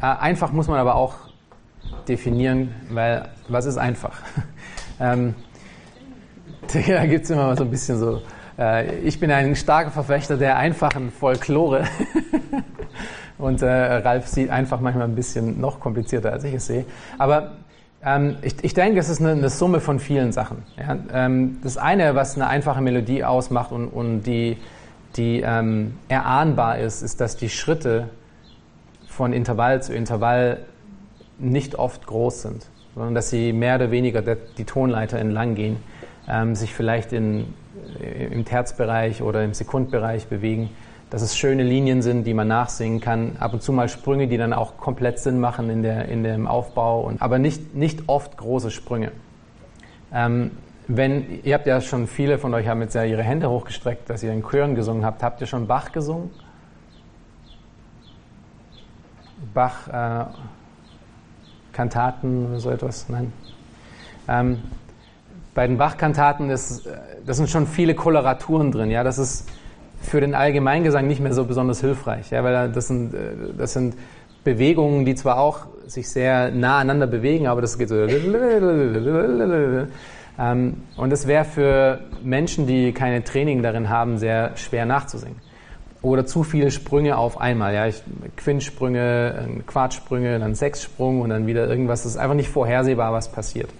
Äh, 0.00 0.06
einfach 0.06 0.52
muss 0.52 0.66
man 0.66 0.78
aber 0.78 0.94
auch 0.94 1.14
definieren, 2.08 2.74
weil 2.90 3.28
was 3.48 3.66
ist 3.66 3.76
einfach? 3.76 4.18
ähm, 5.00 5.34
da 6.72 7.06
gibt 7.06 7.24
es 7.24 7.30
immer 7.30 7.54
so 7.56 7.64
ein 7.64 7.70
bisschen 7.70 7.98
so. 7.98 8.22
Äh, 8.58 8.96
ich 9.00 9.20
bin 9.20 9.30
ein 9.30 9.54
starker 9.54 9.90
Verfechter 9.90 10.38
der 10.38 10.56
einfachen 10.56 11.10
Folklore. 11.10 11.84
Und 13.38 13.60
äh, 13.60 13.66
Ralf 13.66 14.28
sieht 14.28 14.50
einfach 14.50 14.80
manchmal 14.80 15.08
ein 15.08 15.14
bisschen 15.14 15.60
noch 15.60 15.80
komplizierter, 15.80 16.32
als 16.32 16.44
ich 16.44 16.54
es 16.54 16.66
sehe. 16.66 16.84
Aber 17.18 17.52
ähm, 18.04 18.36
ich, 18.42 18.54
ich 18.62 18.72
denke, 18.72 19.00
es 19.00 19.08
ist 19.08 19.20
eine, 19.20 19.32
eine 19.32 19.50
Summe 19.50 19.80
von 19.80 19.98
vielen 19.98 20.32
Sachen. 20.32 20.62
Ja? 20.78 20.96
Ähm, 21.12 21.58
das 21.62 21.76
eine, 21.76 22.14
was 22.14 22.36
eine 22.36 22.46
einfache 22.46 22.80
Melodie 22.80 23.24
ausmacht 23.24 23.72
und, 23.72 23.88
und 23.88 24.22
die, 24.22 24.58
die 25.16 25.40
ähm, 25.40 25.98
erahnbar 26.08 26.78
ist, 26.78 27.02
ist, 27.02 27.20
dass 27.20 27.36
die 27.36 27.48
Schritte 27.50 28.08
von 29.16 29.32
Intervall 29.32 29.82
zu 29.82 29.94
Intervall 29.94 30.60
nicht 31.38 31.74
oft 31.74 32.06
groß 32.06 32.42
sind, 32.42 32.66
sondern 32.94 33.14
dass 33.14 33.30
sie 33.30 33.52
mehr 33.52 33.76
oder 33.76 33.90
weniger 33.90 34.22
die 34.22 34.64
Tonleiter 34.64 35.18
entlang 35.18 35.54
gehen, 35.54 35.78
ähm, 36.28 36.54
sich 36.54 36.74
vielleicht 36.74 37.12
in, 37.12 37.54
im 38.30 38.44
Terzbereich 38.44 39.22
oder 39.22 39.44
im 39.44 39.54
Sekundbereich 39.54 40.26
bewegen 40.26 40.70
dass 41.12 41.20
es 41.20 41.36
schöne 41.36 41.62
Linien 41.62 42.00
sind, 42.00 42.26
die 42.26 42.32
man 42.32 42.48
nachsingen 42.48 42.98
kann. 42.98 43.36
Ab 43.38 43.52
und 43.52 43.62
zu 43.62 43.70
mal 43.70 43.90
Sprünge, 43.90 44.28
die 44.28 44.38
dann 44.38 44.54
auch 44.54 44.78
komplett 44.78 45.18
Sinn 45.18 45.40
machen 45.40 45.68
in, 45.68 45.82
der, 45.82 46.06
in 46.08 46.24
dem 46.24 46.46
Aufbau, 46.46 47.02
und, 47.02 47.20
aber 47.20 47.38
nicht, 47.38 47.74
nicht 47.74 48.04
oft 48.06 48.38
große 48.38 48.70
Sprünge. 48.70 49.12
Ähm, 50.10 50.52
wenn, 50.88 51.42
ihr 51.44 51.52
habt 51.52 51.66
ja 51.66 51.82
schon, 51.82 52.06
viele 52.06 52.38
von 52.38 52.54
euch 52.54 52.66
haben 52.66 52.80
jetzt 52.80 52.94
ja 52.94 53.04
ihre 53.04 53.22
Hände 53.22 53.50
hochgestreckt, 53.50 54.08
dass 54.08 54.22
ihr 54.22 54.32
in 54.32 54.42
Chören 54.42 54.74
gesungen 54.74 55.04
habt. 55.04 55.22
Habt 55.22 55.42
ihr 55.42 55.46
schon 55.46 55.66
Bach 55.66 55.92
gesungen? 55.92 56.30
Bach, 59.54 59.88
äh, 59.88 60.24
oder 62.46 62.60
so 62.60 62.70
etwas? 62.70 63.08
Nein. 63.08 63.32
Ähm, 64.28 64.58
bei 65.54 65.66
den 65.66 65.76
Bach-Kantaten 65.76 66.50
ist, 66.50 66.86
äh, 66.86 66.90
das 67.26 67.36
sind 67.36 67.50
schon 67.50 67.66
viele 67.66 67.94
Koloraturen 67.94 68.72
drin. 68.72 68.90
Ja, 68.90 69.04
das 69.04 69.18
ist 69.18 69.48
für 70.00 70.20
den 70.20 70.34
Allgemeingesang 70.34 71.06
nicht 71.06 71.20
mehr 71.20 71.32
so 71.32 71.44
besonders 71.44 71.80
hilfreich, 71.80 72.30
ja, 72.30 72.42
weil 72.44 72.70
das 72.70 72.88
sind, 72.88 73.14
äh, 73.14 73.18
das 73.56 73.72
sind 73.72 73.94
Bewegungen, 74.44 75.04
die 75.04 75.14
zwar 75.14 75.38
auch 75.38 75.66
sich 75.86 76.08
sehr 76.08 76.50
nah 76.50 76.78
aneinander 76.78 77.06
bewegen, 77.06 77.46
aber 77.46 77.60
das 77.60 77.78
geht 77.78 77.88
so. 77.88 77.96
Ähm, 80.38 80.82
und 80.96 81.10
das 81.10 81.26
wäre 81.26 81.44
für 81.44 82.00
Menschen, 82.22 82.66
die 82.66 82.92
keine 82.92 83.22
Training 83.22 83.62
darin 83.62 83.88
haben, 83.88 84.18
sehr 84.18 84.56
schwer 84.56 84.86
nachzusingen. 84.86 85.36
Oder 86.02 86.26
zu 86.26 86.42
viele 86.42 86.72
Sprünge 86.72 87.16
auf 87.16 87.40
einmal. 87.40 87.74
Ja, 87.74 87.86
ich, 87.86 88.02
Quintsprünge, 88.36 89.62
Quartsprünge, 89.66 90.38
dann 90.40 90.56
Sechssprung 90.56 91.20
und 91.20 91.30
dann 91.30 91.46
wieder 91.46 91.68
irgendwas. 91.68 92.02
Das 92.02 92.12
ist 92.12 92.18
einfach 92.18 92.34
nicht 92.34 92.48
vorhersehbar, 92.48 93.12
was 93.12 93.30
passiert. 93.30 93.70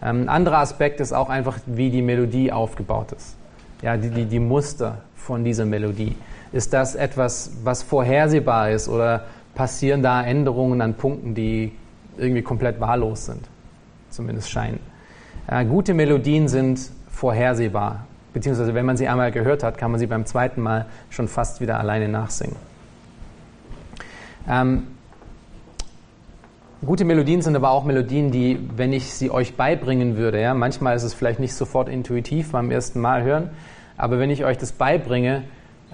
Ähm, 0.00 0.22
ein 0.22 0.28
anderer 0.28 0.58
Aspekt 0.58 1.00
ist 1.00 1.12
auch 1.12 1.28
einfach, 1.28 1.58
wie 1.66 1.90
die 1.90 2.02
Melodie 2.02 2.52
aufgebaut 2.52 3.12
ist. 3.12 3.36
Ja, 3.82 3.96
die, 3.96 4.10
die, 4.10 4.26
die 4.26 4.38
Muster 4.38 4.98
von 5.16 5.44
dieser 5.44 5.64
Melodie. 5.64 6.14
Ist 6.52 6.72
das 6.72 6.94
etwas, 6.94 7.50
was 7.64 7.82
vorhersehbar 7.82 8.70
ist 8.70 8.88
oder 8.88 9.24
passieren 9.56 10.02
da 10.02 10.22
Änderungen 10.22 10.80
an 10.80 10.94
Punkten, 10.94 11.34
die 11.34 11.72
irgendwie 12.16 12.42
komplett 12.42 12.80
wahllos 12.80 13.26
sind? 13.26 13.48
Zumindest 14.10 14.50
scheinen. 14.50 14.78
Äh, 15.48 15.64
gute 15.64 15.92
Melodien 15.92 16.46
sind 16.46 16.80
vorhersehbar, 17.10 18.06
beziehungsweise 18.34 18.74
wenn 18.74 18.84
man 18.84 18.98
sie 18.98 19.08
einmal 19.08 19.32
gehört 19.32 19.62
hat, 19.62 19.78
kann 19.78 19.90
man 19.90 19.98
sie 19.98 20.06
beim 20.06 20.26
zweiten 20.26 20.60
Mal 20.60 20.84
schon 21.08 21.28
fast 21.28 21.62
wieder 21.62 21.80
alleine 21.80 22.08
nachsingen. 22.08 22.56
Ähm, 24.46 24.88
gute 26.84 27.06
Melodien 27.06 27.40
sind 27.40 27.56
aber 27.56 27.70
auch 27.70 27.84
Melodien, 27.84 28.30
die, 28.30 28.58
wenn 28.76 28.92
ich 28.92 29.14
sie 29.14 29.30
euch 29.30 29.56
beibringen 29.56 30.18
würde, 30.18 30.42
ja, 30.42 30.52
manchmal 30.52 30.96
ist 30.96 31.04
es 31.04 31.14
vielleicht 31.14 31.40
nicht 31.40 31.54
sofort 31.54 31.88
intuitiv 31.88 32.52
beim 32.52 32.70
ersten 32.70 33.00
Mal 33.00 33.22
hören, 33.22 33.50
aber 33.96 34.18
wenn 34.18 34.28
ich 34.28 34.44
euch 34.44 34.58
das 34.58 34.72
beibringe, 34.72 35.44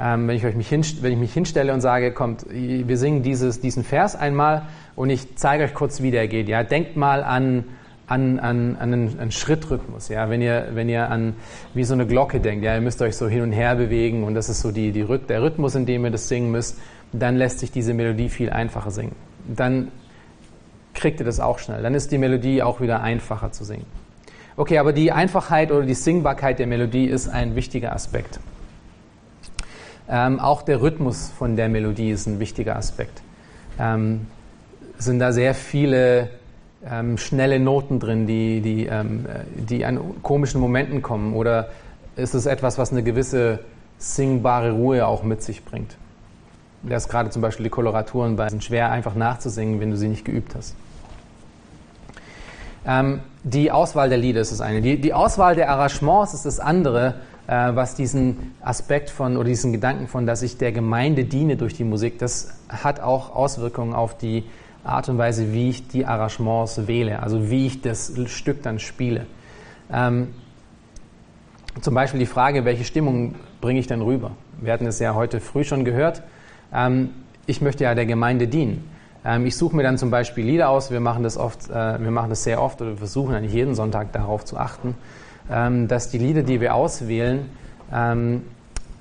ähm, 0.01 0.27
wenn, 0.27 0.37
ich 0.37 0.47
euch 0.47 0.57
mich 0.57 0.73
wenn 0.73 1.13
ich 1.13 1.19
mich 1.19 1.33
hinstelle 1.33 1.73
und 1.75 1.83
sage, 1.83 2.13
kommt, 2.13 2.47
wir 2.51 2.97
singen 2.97 3.23
dieses, 3.23 3.61
diesen 3.61 3.85
Vers 3.85 4.17
einmal 4.17 4.63
und 4.97 5.11
ich 5.11 5.37
zeige 5.37 5.65
euch 5.65 5.75
kurz, 5.75 6.03
wie 6.03 6.11
der 6.11 6.27
geht. 6.27 6.49
Ja? 6.49 6.65
Denkt 6.65 6.97
mal 6.97 7.23
an, 7.23 7.65
an, 8.11 8.41
an, 8.41 8.77
an 8.77 8.93
einen, 8.93 9.21
einen 9.21 9.31
Schrittrhythmus. 9.31 10.09
Ja? 10.09 10.29
Wenn, 10.29 10.43
ihr, 10.43 10.69
wenn 10.73 10.89
ihr 10.89 11.09
an 11.09 11.35
wie 11.75 11.85
so 11.85 11.95
eine 11.95 12.07
Glocke 12.07 12.41
denkt, 12.41 12.65
ja? 12.65 12.75
ihr 12.75 12.81
müsst 12.81 13.01
euch 13.03 13.17
so 13.17 13.29
hin 13.29 13.43
und 13.43 13.53
her 13.53 13.77
bewegen 13.77 14.25
und 14.25 14.35
das 14.35 14.49
ist 14.49 14.61
so 14.61 14.73
die, 14.73 14.91
die, 14.91 15.07
der 15.29 15.43
Rhythmus, 15.43 15.77
in 15.77 15.87
dem 15.87 16.05
ihr 16.05 16.11
das 16.11 16.29
singen 16.29 16.51
müsst, 16.51 16.77
dann 17.13 17.37
lässt 17.37 17.61
sich 17.61 17.71
diese 17.71 17.95
Melodie 17.95 18.29
viel 18.29 18.51
einfacher 18.51 18.91
singen. 18.91 19.15
Dann 19.47 19.93
kriegt 20.93 21.21
ihr 21.21 21.27
das 21.27 21.39
auch 21.39 21.61
schnell. 21.61 21.83
Dann 21.83 21.95
ist 21.95 22.11
die 22.11 22.19
Melodie 22.19 22.63
auch 22.63 22.81
wieder 22.81 23.01
einfacher 23.01 23.53
zu 23.53 23.65
singen. 23.65 23.87
Okay, 24.57 24.79
aber 24.79 24.93
die 24.93 25.13
Einfachheit 25.13 25.71
oder 25.71 25.87
die 25.87 25.95
Singbarkeit 25.95 26.59
der 26.59 26.67
Melodie 26.67 27.07
ist 27.07 27.29
ein 27.29 27.55
wichtiger 27.55 27.93
Aspekt. 27.93 28.41
Ähm, 30.09 30.41
auch 30.41 30.63
der 30.63 30.83
Rhythmus 30.83 31.31
von 31.39 31.55
der 31.55 31.69
Melodie 31.69 32.11
ist 32.11 32.27
ein 32.27 32.41
wichtiger 32.41 32.75
Aspekt. 32.75 33.23
Ähm, 33.79 34.27
sind 34.99 35.21
da 35.21 35.33
sehr 35.33 35.55
viele 35.55 36.29
ähm, 36.89 37.19
schnelle 37.19 37.61
Noten 37.61 38.01
drin, 38.01 38.27
die, 38.27 38.61
die, 38.61 38.87
ähm, 38.87 39.27
die 39.55 39.85
an 39.85 40.23
komischen 40.23 40.61
Momenten 40.61 41.03
kommen? 41.03 41.35
Oder 41.35 41.69
ist 42.17 42.35
es 42.35 42.47
etwas, 42.47 42.79
was 42.79 42.93
eine 42.93 43.03
gewisse 43.03 43.61
singbare 43.99 44.73
Ruhe 44.73 45.07
auch 45.07 45.23
mit 45.23 45.43
sich 45.43 45.65
bringt? 45.65 45.97
Das 46.83 47.09
gerade 47.09 47.31
zum 47.31 47.43
Beispiel 47.43 47.65
die 47.65 47.71
Koloraturen 47.71 48.37
bei 48.37 48.49
sind 48.49 48.65
schwer 48.65 48.91
einfach 48.91 49.15
nachzusingen, 49.15 49.81
wenn 49.81 49.91
du 49.91 49.97
sie 49.97 50.09
nicht 50.09 50.25
geübt 50.25 50.55
hast. 50.55 50.75
Ähm, 52.87 53.21
die 53.45 53.71
Auswahl 53.71 54.09
der 54.09 54.19
Lieder 54.19 54.41
ist 54.41 54.53
das 54.53 54.63
eine. 54.63 54.81
Die, 54.81 54.99
die 54.99 55.13
Auswahl 55.13 55.55
der 55.55 55.71
Arrangements 55.71 56.33
ist 56.33 56.47
das 56.47 56.61
andere, 56.61 57.17
äh, 57.47 57.75
was 57.75 57.95
diesen 57.95 58.55
Aspekt 58.63 59.11
von 59.11 59.37
oder 59.37 59.49
diesen 59.49 59.73
Gedanken 59.73 60.09
von, 60.09 60.27
dass 60.27 60.43
ich 60.43 60.57
der 60.57 60.73
Gemeinde 60.73 61.25
diene 61.25 61.57
durch 61.57 61.75
die 61.75 61.85
Musik, 61.85 62.19
das 62.19 62.55
hat 62.69 63.01
auch 63.01 63.35
Auswirkungen 63.35 63.93
auf 63.93 64.17
die 64.17 64.45
Art 64.85 65.09
und 65.09 65.19
Weise, 65.19 65.53
wie 65.53 65.69
ich 65.69 65.89
die 65.89 66.07
Arrangements 66.07 66.87
wähle, 66.87 67.23
also 67.23 67.51
wie 67.51 67.67
ich 67.67 67.83
das 67.83 68.13
Stück 68.27 68.63
dann 68.63 68.79
spiele. 68.79 69.27
Ähm, 69.93 70.29
zum 71.81 71.95
Beispiel 71.95 72.21
die 72.21 72.27
Frage, 72.27 72.65
welche 72.65 72.85
Stimmung 72.85 73.35
bringe 73.61 73.81
ich 73.81 73.87
denn 73.87 74.01
rüber? 74.01 74.33
Wir 74.61 74.73
hatten 74.73 74.87
es 74.87 74.99
ja 74.99 75.15
heute 75.15 75.41
früh 75.41 75.65
schon 75.65 75.85
gehört. 75.85 76.23
Ähm, 76.73 77.11
ich 77.47 77.61
möchte 77.61 77.85
ja 77.85 77.95
der 77.95 78.07
Gemeinde 78.07 78.49
dienen. 78.49 78.91
Ähm, 79.25 79.47
ich 79.47 79.57
suche 79.57 79.77
mir 79.77 79.83
dann 79.83 79.99
zum 79.99 80.11
Beispiel 80.11 80.45
Lieder 80.45 80.69
aus. 80.69 80.91
Wir 80.91 81.01
machen 81.01 81.23
das 81.23 81.37
oft, 81.37 81.71
äh, 81.71 82.01
wir 82.01 82.11
machen 82.11 82.31
das 82.31 82.45
sehr 82.45 82.63
oft 82.63 82.81
oder 82.81 82.97
versuchen 82.97 83.35
eigentlich 83.35 83.55
jeden 83.55 83.75
Sonntag 83.75 84.13
darauf 84.13 84.45
zu 84.45 84.57
achten, 84.57 84.95
ähm, 85.51 85.89
dass 85.89 86.11
die 86.11 86.19
Lieder, 86.19 86.43
die 86.43 86.61
wir 86.61 86.75
auswählen, 86.75 87.47
ähm, 87.93 88.43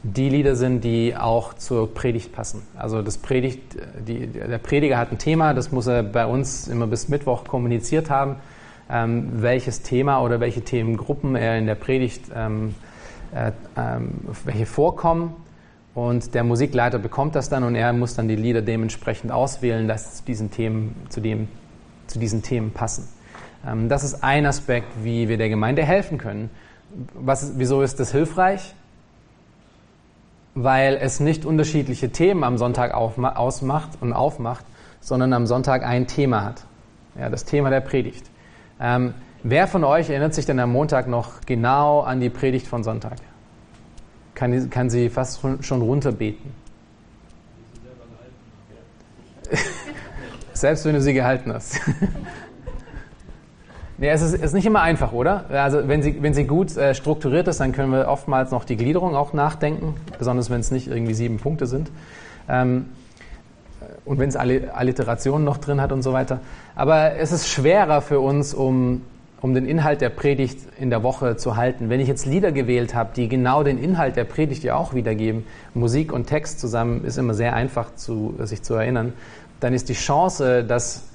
die 0.03 0.29
Lieder 0.29 0.55
sind, 0.55 0.83
die 0.83 1.15
auch 1.15 1.53
zur 1.53 1.93
Predigt 1.93 2.31
passen. 2.31 2.61
Also 2.77 3.01
das 3.01 3.17
Predigt, 3.17 3.77
die, 4.07 4.27
der 4.27 4.57
Prediger 4.57 4.97
hat 4.97 5.11
ein 5.11 5.17
Thema, 5.17 5.53
das 5.53 5.71
muss 5.71 5.87
er 5.87 6.03
bei 6.03 6.25
uns 6.25 6.67
immer 6.67 6.87
bis 6.87 7.09
Mittwoch 7.09 7.43
kommuniziert 7.43 8.09
haben, 8.09 8.37
ähm, 8.89 9.41
welches 9.41 9.81
Thema 9.81 10.21
oder 10.21 10.39
welche 10.39 10.61
Themengruppen 10.61 11.35
er 11.35 11.57
in 11.57 11.65
der 11.65 11.75
Predigt 11.75 12.23
ähm, 12.33 12.75
äh, 13.33 13.51
ähm, 13.77 14.11
welche 14.45 14.65
vorkommen 14.65 15.35
und 15.93 16.33
der 16.33 16.43
Musikleiter 16.43 16.97
bekommt 16.97 17.35
das 17.35 17.49
dann 17.49 17.63
und 17.63 17.75
er 17.75 17.93
muss 17.93 18.15
dann 18.15 18.27
die 18.27 18.35
Lieder 18.35 18.61
dementsprechend 18.61 19.31
auswählen, 19.31 19.87
dass 19.87 20.15
zu 20.15 20.23
diesen 20.23 20.49
Themen, 20.49 20.95
zu 21.09 21.19
dem, 21.19 21.47
zu 22.07 22.19
diesen 22.19 22.41
Themen 22.41 22.71
passen. 22.71 23.07
Ähm, 23.67 23.89
das 23.89 24.03
ist 24.03 24.23
ein 24.23 24.45
Aspekt, 24.45 24.87
wie 25.03 25.27
wir 25.27 25.37
der 25.37 25.49
Gemeinde 25.49 25.83
helfen 25.83 26.17
können. 26.17 26.49
Was, 27.13 27.53
wieso 27.57 27.81
ist 27.81 27.99
das 27.99 28.11
hilfreich? 28.11 28.73
Weil 30.55 30.97
es 31.01 31.19
nicht 31.19 31.45
unterschiedliche 31.45 32.11
Themen 32.11 32.43
am 32.43 32.57
Sonntag 32.57 32.93
ausmacht 32.93 33.89
und 34.01 34.13
aufmacht, 34.13 34.65
sondern 34.99 35.33
am 35.33 35.47
Sonntag 35.47 35.83
ein 35.83 36.07
Thema 36.07 36.43
hat. 36.43 36.63
Ja, 37.17 37.29
das 37.29 37.45
Thema 37.45 37.69
der 37.69 37.81
Predigt. 37.81 38.25
Ähm, 38.79 39.13
wer 39.43 39.67
von 39.67 39.83
euch 39.83 40.09
erinnert 40.09 40.33
sich 40.33 40.45
denn 40.45 40.59
am 40.59 40.71
Montag 40.71 41.07
noch 41.07 41.41
genau 41.45 42.01
an 42.01 42.19
die 42.19 42.29
Predigt 42.29 42.67
von 42.67 42.83
Sonntag? 42.83 43.17
kann, 44.39 44.69
kann 44.69 44.89
sie 44.89 45.09
fast 45.09 45.41
schon 45.61 45.81
runterbeten. 45.81 46.51
Selbst 50.53 50.85
wenn 50.85 50.93
du 50.93 51.01
sie 51.01 51.13
gehalten 51.13 51.53
hast. 51.53 51.81
Ja, 54.01 54.13
es 54.13 54.21
ist, 54.21 54.33
ist 54.33 54.53
nicht 54.53 54.65
immer 54.65 54.81
einfach, 54.81 55.11
oder? 55.11 55.43
Also 55.49 55.89
wenn 55.89 56.01
sie, 56.01 56.23
wenn 56.23 56.33
sie 56.33 56.45
gut 56.45 56.77
äh, 56.77 56.95
strukturiert 56.95 57.49
ist, 57.49 57.59
dann 57.59 57.73
können 57.73 57.91
wir 57.91 58.07
oftmals 58.07 58.49
noch 58.49 58.63
die 58.63 58.77
Gliederung 58.77 59.13
auch 59.13 59.33
nachdenken, 59.33 59.95
besonders 60.17 60.49
wenn 60.49 60.61
es 60.61 60.71
nicht 60.71 60.87
irgendwie 60.87 61.13
sieben 61.13 61.37
Punkte 61.37 61.67
sind. 61.67 61.91
Ähm, 62.47 62.85
und 64.05 64.17
wenn 64.17 64.29
es 64.29 64.37
Alliterationen 64.37 65.43
noch 65.43 65.57
drin 65.57 65.81
hat 65.81 65.91
und 65.91 66.01
so 66.01 66.13
weiter. 66.13 66.39
Aber 66.75 67.17
es 67.17 67.33
ist 67.33 67.49
schwerer 67.49 68.01
für 68.01 68.21
uns, 68.21 68.53
um, 68.53 69.01
um 69.41 69.53
den 69.53 69.65
Inhalt 69.65 69.99
der 69.99 70.09
Predigt 70.09 70.59
in 70.79 70.89
der 70.89 71.03
Woche 71.03 71.35
zu 71.35 71.57
halten. 71.57 71.89
Wenn 71.89 71.99
ich 71.99 72.07
jetzt 72.07 72.25
Lieder 72.25 72.53
gewählt 72.53 72.95
habe, 72.95 73.09
die 73.13 73.27
genau 73.27 73.63
den 73.63 73.77
Inhalt 73.77 74.15
der 74.15 74.23
Predigt 74.23 74.63
ja 74.63 74.75
auch 74.75 74.93
wiedergeben, 74.93 75.45
Musik 75.73 76.13
und 76.13 76.27
Text 76.27 76.61
zusammen 76.61 77.03
ist 77.03 77.17
immer 77.17 77.33
sehr 77.33 77.53
einfach 77.53 77.93
zu, 77.95 78.35
sich 78.39 78.63
zu 78.63 78.75
erinnern, 78.75 79.11
dann 79.59 79.73
ist 79.73 79.89
die 79.89 79.93
Chance, 79.93 80.63
dass 80.63 81.08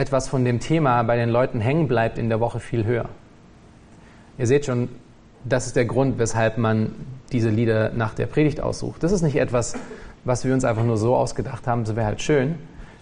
etwas 0.00 0.28
von 0.28 0.46
dem 0.46 0.60
Thema 0.60 1.02
bei 1.02 1.16
den 1.16 1.28
Leuten 1.28 1.60
hängen 1.60 1.86
bleibt 1.86 2.16
in 2.16 2.30
der 2.30 2.40
Woche 2.40 2.58
viel 2.58 2.86
höher. 2.86 3.10
Ihr 4.38 4.46
seht 4.46 4.64
schon, 4.64 4.88
das 5.44 5.66
ist 5.66 5.76
der 5.76 5.84
Grund, 5.84 6.18
weshalb 6.18 6.56
man 6.56 6.92
diese 7.32 7.50
Lieder 7.50 7.90
nach 7.90 8.14
der 8.14 8.24
Predigt 8.24 8.62
aussucht. 8.62 9.02
Das 9.02 9.12
ist 9.12 9.20
nicht 9.20 9.36
etwas, 9.36 9.74
was 10.24 10.46
wir 10.46 10.54
uns 10.54 10.64
einfach 10.64 10.84
nur 10.84 10.96
so 10.96 11.14
ausgedacht 11.14 11.66
haben, 11.66 11.84
das 11.84 11.96
wäre 11.96 12.06
halt 12.06 12.22
schön, 12.22 12.54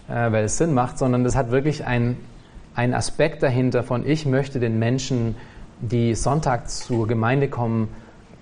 äh, 0.09 0.29
weil 0.29 0.43
es 0.43 0.57
Sinn 0.57 0.73
macht, 0.73 0.97
sondern 0.97 1.23
das 1.23 1.37
hat 1.37 1.51
wirklich 1.51 1.85
einen 1.85 2.17
Aspekt 2.75 3.43
dahinter 3.43 3.83
von, 3.83 4.05
ich 4.05 4.25
möchte 4.25 4.59
den 4.59 4.77
Menschen, 4.77 5.37
die 5.79 6.15
Sonntag 6.15 6.69
zur 6.69 7.07
Gemeinde 7.07 7.47
kommen, 7.47 7.87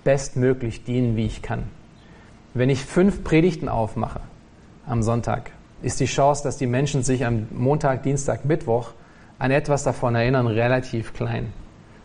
bestmöglich 0.02 0.82
dienen, 0.82 1.14
wie 1.16 1.26
ich 1.26 1.42
kann. 1.42 1.64
Wenn 2.54 2.70
ich 2.70 2.84
fünf 2.84 3.22
Predigten 3.22 3.68
aufmache 3.68 4.20
am 4.84 5.04
Sonntag, 5.04 5.52
ist 5.82 6.00
die 6.00 6.06
Chance, 6.06 6.42
dass 6.42 6.56
die 6.56 6.66
Menschen 6.66 7.02
sich 7.02 7.24
am 7.24 7.46
Montag, 7.50 8.02
Dienstag, 8.02 8.44
Mittwoch 8.44 8.90
an 9.38 9.50
etwas 9.50 9.84
davon 9.84 10.14
erinnern, 10.14 10.46
relativ 10.46 11.14
klein, 11.14 11.52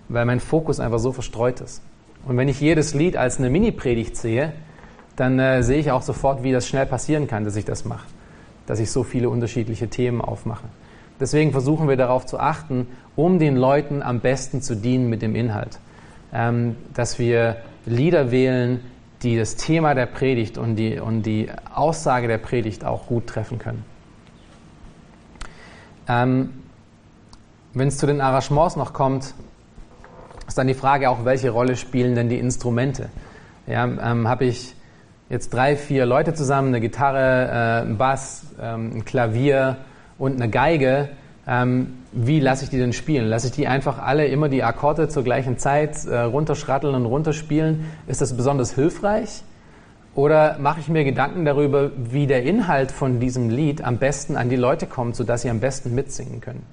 weil 0.09 0.25
mein 0.25 0.39
Fokus 0.39 0.79
einfach 0.79 0.99
so 0.99 1.11
verstreut 1.11 1.61
ist. 1.61 1.81
Und 2.25 2.37
wenn 2.37 2.47
ich 2.47 2.61
jedes 2.61 2.93
Lied 2.93 3.17
als 3.17 3.39
eine 3.39 3.49
Mini-Predigt 3.49 4.15
sehe, 4.15 4.53
dann 5.15 5.39
äh, 5.39 5.63
sehe 5.63 5.79
ich 5.79 5.91
auch 5.91 6.01
sofort, 6.01 6.43
wie 6.43 6.51
das 6.51 6.67
schnell 6.67 6.85
passieren 6.85 7.27
kann, 7.27 7.43
dass 7.43 7.55
ich 7.55 7.65
das 7.65 7.85
mache, 7.85 8.07
dass 8.65 8.79
ich 8.79 8.91
so 8.91 9.03
viele 9.03 9.29
unterschiedliche 9.29 9.89
Themen 9.89 10.21
aufmache. 10.21 10.65
Deswegen 11.19 11.51
versuchen 11.51 11.87
wir 11.87 11.97
darauf 11.97 12.25
zu 12.25 12.39
achten, 12.39 12.87
um 13.15 13.39
den 13.39 13.55
Leuten 13.55 14.01
am 14.01 14.19
besten 14.19 14.61
zu 14.61 14.75
dienen 14.75 15.09
mit 15.09 15.21
dem 15.21 15.35
Inhalt, 15.35 15.79
ähm, 16.33 16.75
dass 16.93 17.19
wir 17.19 17.57
Lieder 17.85 18.31
wählen, 18.31 18.79
die 19.23 19.37
das 19.37 19.55
Thema 19.55 19.95
der 19.95 20.05
Predigt 20.05 20.57
und 20.57 20.75
die, 20.75 20.99
und 20.99 21.23
die 21.23 21.49
Aussage 21.73 22.27
der 22.27 22.37
Predigt 22.37 22.85
auch 22.85 23.07
gut 23.07 23.27
treffen 23.27 23.57
können. 23.57 23.85
Ähm, 26.07 26.49
Wenn 27.73 27.87
es 27.87 27.97
zu 27.97 28.05
den 28.05 28.21
Arrangements 28.21 28.75
noch 28.75 28.93
kommt, 28.93 29.33
ist 30.47 30.57
dann 30.57 30.67
die 30.67 30.73
Frage 30.73 31.09
auch, 31.09 31.25
welche 31.25 31.49
Rolle 31.49 31.77
spielen 31.77 32.15
denn 32.15 32.29
die 32.29 32.37
Instrumente? 32.37 33.09
Ja, 33.65 33.85
ähm, 33.85 34.27
Habe 34.27 34.45
ich 34.45 34.75
jetzt 35.29 35.53
drei, 35.53 35.77
vier 35.77 36.05
Leute 36.05 36.33
zusammen, 36.33 36.67
eine 36.67 36.81
Gitarre, 36.81 37.81
äh, 37.83 37.87
ein 37.87 37.97
Bass, 37.97 38.45
ähm, 38.61 38.91
ein 38.97 39.05
Klavier 39.05 39.77
und 40.17 40.35
eine 40.35 40.49
Geige, 40.49 41.09
ähm, 41.45 41.93
wie 42.11 42.39
lasse 42.39 42.63
ich 42.63 42.69
die 42.69 42.77
denn 42.77 42.93
spielen? 42.93 43.27
Lasse 43.27 43.47
ich 43.47 43.53
die 43.53 43.67
einfach 43.67 43.99
alle 43.99 44.27
immer 44.27 44.49
die 44.49 44.63
Akkorde 44.63 45.09
zur 45.09 45.23
gleichen 45.23 45.57
Zeit 45.57 46.05
äh, 46.05 46.19
runterschratteln 46.19 46.95
und 46.95 47.05
runterspielen? 47.05 47.85
Ist 48.07 48.21
das 48.21 48.35
besonders 48.37 48.73
hilfreich? 48.73 49.43
Oder 50.15 50.57
mache 50.59 50.79
ich 50.79 50.89
mir 50.89 51.03
Gedanken 51.03 51.43
darüber, 51.43 51.91
wie 51.97 52.27
der 52.27 52.43
Inhalt 52.43 52.91
von 52.91 53.19
diesem 53.19 53.49
Lied 53.49 53.83
am 53.83 53.97
besten 53.97 54.37
an 54.37 54.49
die 54.49 54.55
Leute 54.55 54.85
kommt, 54.85 55.15
sodass 55.15 55.41
sie 55.41 55.49
am 55.49 55.59
besten 55.59 55.95
mitsingen 55.95 56.39
können? 56.39 56.63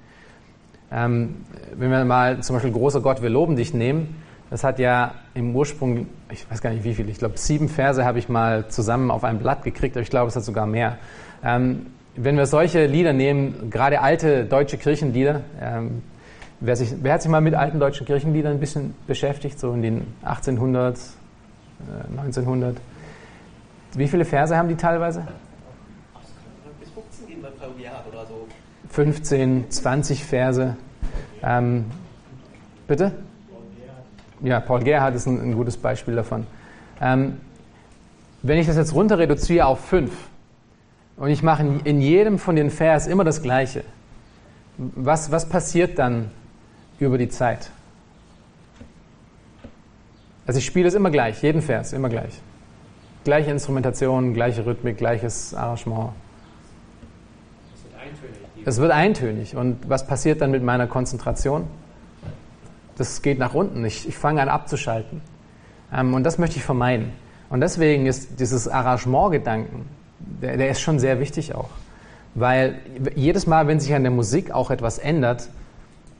Ähm, 0.91 1.37
wenn 1.75 1.89
wir 1.89 2.05
mal 2.05 2.41
zum 2.43 2.55
Beispiel 2.55 2.71
Großer 2.71 3.01
Gott, 3.01 3.21
wir 3.21 3.29
loben 3.29 3.55
dich 3.55 3.73
nehmen, 3.73 4.15
das 4.51 4.63
hat 4.63 4.79
ja 4.79 5.15
im 5.33 5.55
Ursprung, 5.55 6.07
ich 6.29 6.49
weiß 6.51 6.61
gar 6.61 6.71
nicht 6.71 6.83
wie 6.83 6.93
viel, 6.93 7.09
ich 7.09 7.17
glaube 7.17 7.37
sieben 7.37 7.69
Verse 7.69 8.03
habe 8.03 8.19
ich 8.19 8.27
mal 8.27 8.67
zusammen 8.67 9.09
auf 9.09 9.23
ein 9.23 9.39
Blatt 9.39 9.63
gekriegt, 9.63 9.95
aber 9.95 10.03
ich 10.03 10.09
glaube 10.09 10.27
es 10.27 10.35
hat 10.35 10.43
sogar 10.43 10.67
mehr. 10.67 10.97
Ähm, 11.43 11.87
wenn 12.15 12.37
wir 12.37 12.45
solche 12.45 12.85
Lieder 12.85 13.13
nehmen, 13.13 13.69
gerade 13.69 14.01
alte 14.01 14.45
deutsche 14.45 14.77
Kirchenlieder, 14.77 15.41
ähm, 15.61 16.03
wer, 16.59 16.75
sich, 16.75 16.93
wer, 17.01 17.13
hat 17.13 17.21
sich 17.21 17.31
mal 17.31 17.41
mit 17.41 17.55
alten 17.55 17.79
deutschen 17.79 18.05
Kirchenliedern 18.05 18.53
ein 18.53 18.59
bisschen 18.59 18.93
beschäftigt, 19.07 19.59
so 19.59 19.73
in 19.73 19.81
den 19.81 20.07
1800, 20.23 20.97
äh, 20.97 22.17
1900? 22.17 22.77
Wie 23.93 24.07
viele 24.07 24.25
Verse 24.25 24.55
haben 24.55 24.69
die 24.69 24.75
teilweise? 24.75 25.27
Bis 26.79 26.89
15 26.89 27.27
gehen 27.27 27.41
wir 27.41 27.49
pro 27.49 27.77
Jahr 27.79 28.03
oder 28.11 28.25
so. 28.25 28.47
15, 28.89 29.69
20 29.69 30.25
Verse. 30.25 30.75
Ähm, 31.43 31.85
bitte? 32.87 33.13
Ja, 34.43 34.59
Paul 34.59 34.83
Gerhardt 34.83 35.15
ist 35.15 35.27
ein, 35.27 35.39
ein 35.39 35.53
gutes 35.53 35.77
Beispiel 35.77 36.15
davon. 36.15 36.47
Ähm, 36.99 37.37
wenn 38.41 38.57
ich 38.57 38.65
das 38.65 38.75
jetzt 38.75 38.93
runter 38.93 39.19
reduziere 39.19 39.67
auf 39.67 39.79
fünf, 39.85 40.30
und 41.17 41.29
ich 41.29 41.43
mache 41.43 41.65
in 41.83 42.01
jedem 42.01 42.39
von 42.39 42.55
den 42.55 42.69
Vers 42.69 43.07
immer 43.07 43.23
das 43.23 43.41
Gleiche. 43.41 43.83
Was, 44.77 45.31
was 45.31 45.47
passiert 45.47 45.99
dann 45.99 46.31
über 46.99 47.17
die 47.17 47.29
Zeit? 47.29 47.69
Also 50.47 50.57
ich 50.57 50.65
spiele 50.65 50.87
es 50.87 50.95
immer 50.95 51.11
gleich, 51.11 51.41
jeden 51.43 51.61
Vers, 51.61 51.93
immer 51.93 52.09
gleich. 52.09 52.41
Gleiche 53.23 53.51
Instrumentation, 53.51 54.33
gleiche 54.33 54.65
Rhythmik, 54.65 54.97
gleiches 54.97 55.53
Arrangement. 55.53 56.09
Es 58.65 58.77
wird 58.77 58.91
eintönig. 58.91 59.55
Und 59.55 59.89
was 59.89 60.05
passiert 60.05 60.41
dann 60.41 60.51
mit 60.51 60.63
meiner 60.63 60.87
Konzentration? 60.87 61.67
Das 62.97 63.21
geht 63.21 63.39
nach 63.39 63.53
unten. 63.53 63.85
Ich, 63.85 64.07
ich 64.07 64.17
fange 64.17 64.41
an 64.41 64.49
abzuschalten. 64.49 65.21
Ähm, 65.93 66.13
und 66.13 66.23
das 66.23 66.37
möchte 66.37 66.57
ich 66.57 66.63
vermeiden. 66.63 67.11
Und 67.49 67.61
deswegen 67.61 68.05
ist 68.05 68.39
dieses 68.39 68.67
Arrangement-Gedanken 68.67 69.85
der, 70.41 70.57
der 70.57 70.69
ist 70.69 70.81
schon 70.81 70.99
sehr 70.99 71.19
wichtig 71.19 71.55
auch. 71.55 71.69
Weil 72.33 72.75
jedes 73.15 73.47
Mal, 73.47 73.67
wenn 73.67 73.79
sich 73.79 73.93
an 73.93 74.03
der 74.03 74.11
Musik 74.11 74.51
auch 74.51 74.71
etwas 74.71 74.97
ändert, 74.97 75.49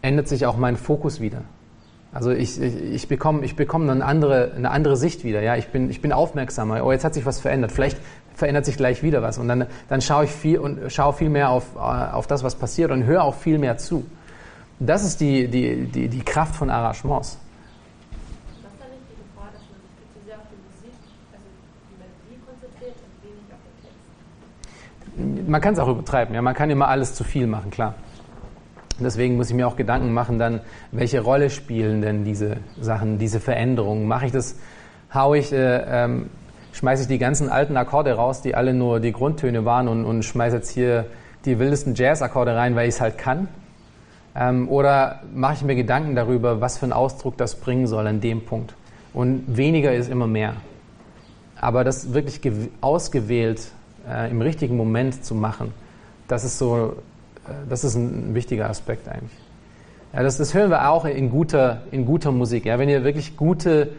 ändert 0.02 0.28
sich 0.28 0.46
auch 0.46 0.58
mein 0.58 0.76
Fokus 0.76 1.22
wieder. 1.22 1.42
Also 2.14 2.32
ich, 2.32 2.62
ich, 2.62 2.76
ich 2.76 3.08
bekomme 3.08 3.46
ich 3.46 3.56
bekomm 3.56 3.90
eine, 3.90 4.04
andere, 4.04 4.52
eine 4.56 4.72
andere 4.72 4.98
Sicht 4.98 5.24
wieder. 5.24 5.42
Ja? 5.42 5.56
Ich, 5.56 5.70
bin, 5.70 5.90
ich 5.90 6.02
bin 6.02 6.12
aufmerksamer. 6.12 6.84
Oh, 6.84 6.92
jetzt 6.92 7.06
hat 7.06 7.14
sich 7.14 7.26
was 7.26 7.40
verändert. 7.40 7.72
Vielleicht 7.72 7.98
verändert 8.34 8.66
sich 8.66 8.76
gleich 8.76 9.04
wieder 9.04 9.22
was. 9.22 9.38
Und 9.38 9.48
dann, 9.48 9.68
dann 9.88 10.02
schaue 10.02 10.26
ich 10.26 10.32
viel, 10.32 10.60
und 10.60 10.92
schaue 10.92 11.14
viel 11.14 11.30
mehr 11.30 11.50
auf, 11.50 11.76
auf 11.76 12.28
das, 12.28 12.44
was 12.44 12.56
passiert 12.56 12.92
und 12.92 13.06
höre 13.06 13.24
auch 13.24 13.36
viel 13.36 13.58
mehr 13.58 13.78
zu. 13.78 14.06
Das 14.80 15.06
ist 15.06 15.22
die, 15.22 15.48
die, 15.48 15.86
die, 15.86 16.10
die 16.10 16.22
Kraft 16.22 16.56
von 16.56 16.70
Arrangements. 16.70 17.38
Man 25.16 25.62
kann 25.62 25.74
es 25.74 25.80
auch 25.80 25.88
übertreiben. 25.88 26.34
Ja? 26.36 26.42
Man 26.42 26.54
kann 26.54 26.70
immer 26.70 26.88
alles 26.88 27.16
zu 27.16 27.24
viel 27.24 27.48
machen, 27.48 27.72
klar. 27.72 27.96
Deswegen 29.00 29.36
muss 29.36 29.50
ich 29.50 29.56
mir 29.56 29.68
auch 29.68 29.76
Gedanken 29.76 30.14
machen, 30.14 30.38
dann, 30.38 30.62
welche 30.92 31.22
Rolle 31.22 31.50
spielen 31.50 32.02
denn 32.02 32.24
diese 32.24 32.58
Sachen, 32.80 33.18
diese 33.18 33.40
Veränderungen? 33.40 34.08
Mache 34.08 34.28
ich 34.28 34.32
das, 34.32 34.58
hau 35.14 35.34
ich, 35.34 35.52
äh, 35.52 35.82
ähm, 35.88 36.30
schmeiße 36.74 37.04
ich 37.04 37.08
die 37.08 37.18
ganzen 37.18 37.50
alten 37.50 37.78
Akkorde 37.78 38.14
raus, 38.14 38.42
die 38.42 38.54
alle 38.56 38.74
nur 38.74 39.00
die 39.00 39.12
Grundtöne 39.12 39.66
waren 39.66 39.88
und, 39.88 40.06
und 40.06 40.24
schmeiße 40.24 40.58
jetzt 40.58 40.70
hier 40.70 41.06
die 41.46 41.58
wildesten 41.58 41.96
Jazz-Akkorde 41.96 42.56
rein, 42.56 42.76
weil 42.76 42.88
ich 42.88 42.96
es 42.96 43.02
halt 43.02 43.18
kann? 43.18 43.48
Ähm, 44.36 44.70
oder 44.70 45.22
mache 45.34 45.56
ich 45.56 45.64
mir 45.64 45.76
Gedanken 45.76 46.16
darüber, 46.16 46.62
was 46.62 46.78
für 46.78 46.84
einen 46.84 46.94
Ausdruck 46.94 47.38
das 47.38 47.56
bringen 47.56 47.88
soll 47.88 48.06
an 48.08 48.22
dem 48.22 48.46
Punkt? 48.46 48.76
Und 49.14 49.58
weniger 49.58 49.94
ist 49.94 50.10
immer 50.10 50.28
mehr. 50.28 50.54
Aber 51.60 51.84
das 51.84 52.14
wirklich 52.14 52.40
ausgewählt 52.80 53.72
äh, 54.10 54.30
im 54.30 54.42
richtigen 54.42 54.78
Moment 54.78 55.24
zu 55.24 55.36
machen, 55.36 55.74
das 56.28 56.44
ist 56.44 56.58
so, 56.58 56.96
äh, 57.48 57.52
das 57.70 57.84
ist 57.84 57.96
ein 57.96 58.34
wichtiger 58.34 58.70
Aspekt 58.70 59.08
eigentlich. 59.08 59.38
Ja, 60.14 60.24
das, 60.24 60.38
das 60.38 60.54
hören 60.54 60.70
wir 60.70 60.90
auch 60.90 61.06
in 61.06 61.30
guter, 61.30 61.84
in 61.92 62.06
guter 62.06 62.32
Musik. 62.32 62.66
Ja, 62.66 62.78
wenn 62.80 62.90
ihr 62.90 63.04
wirklich 63.04 63.38
gute, 63.38 63.90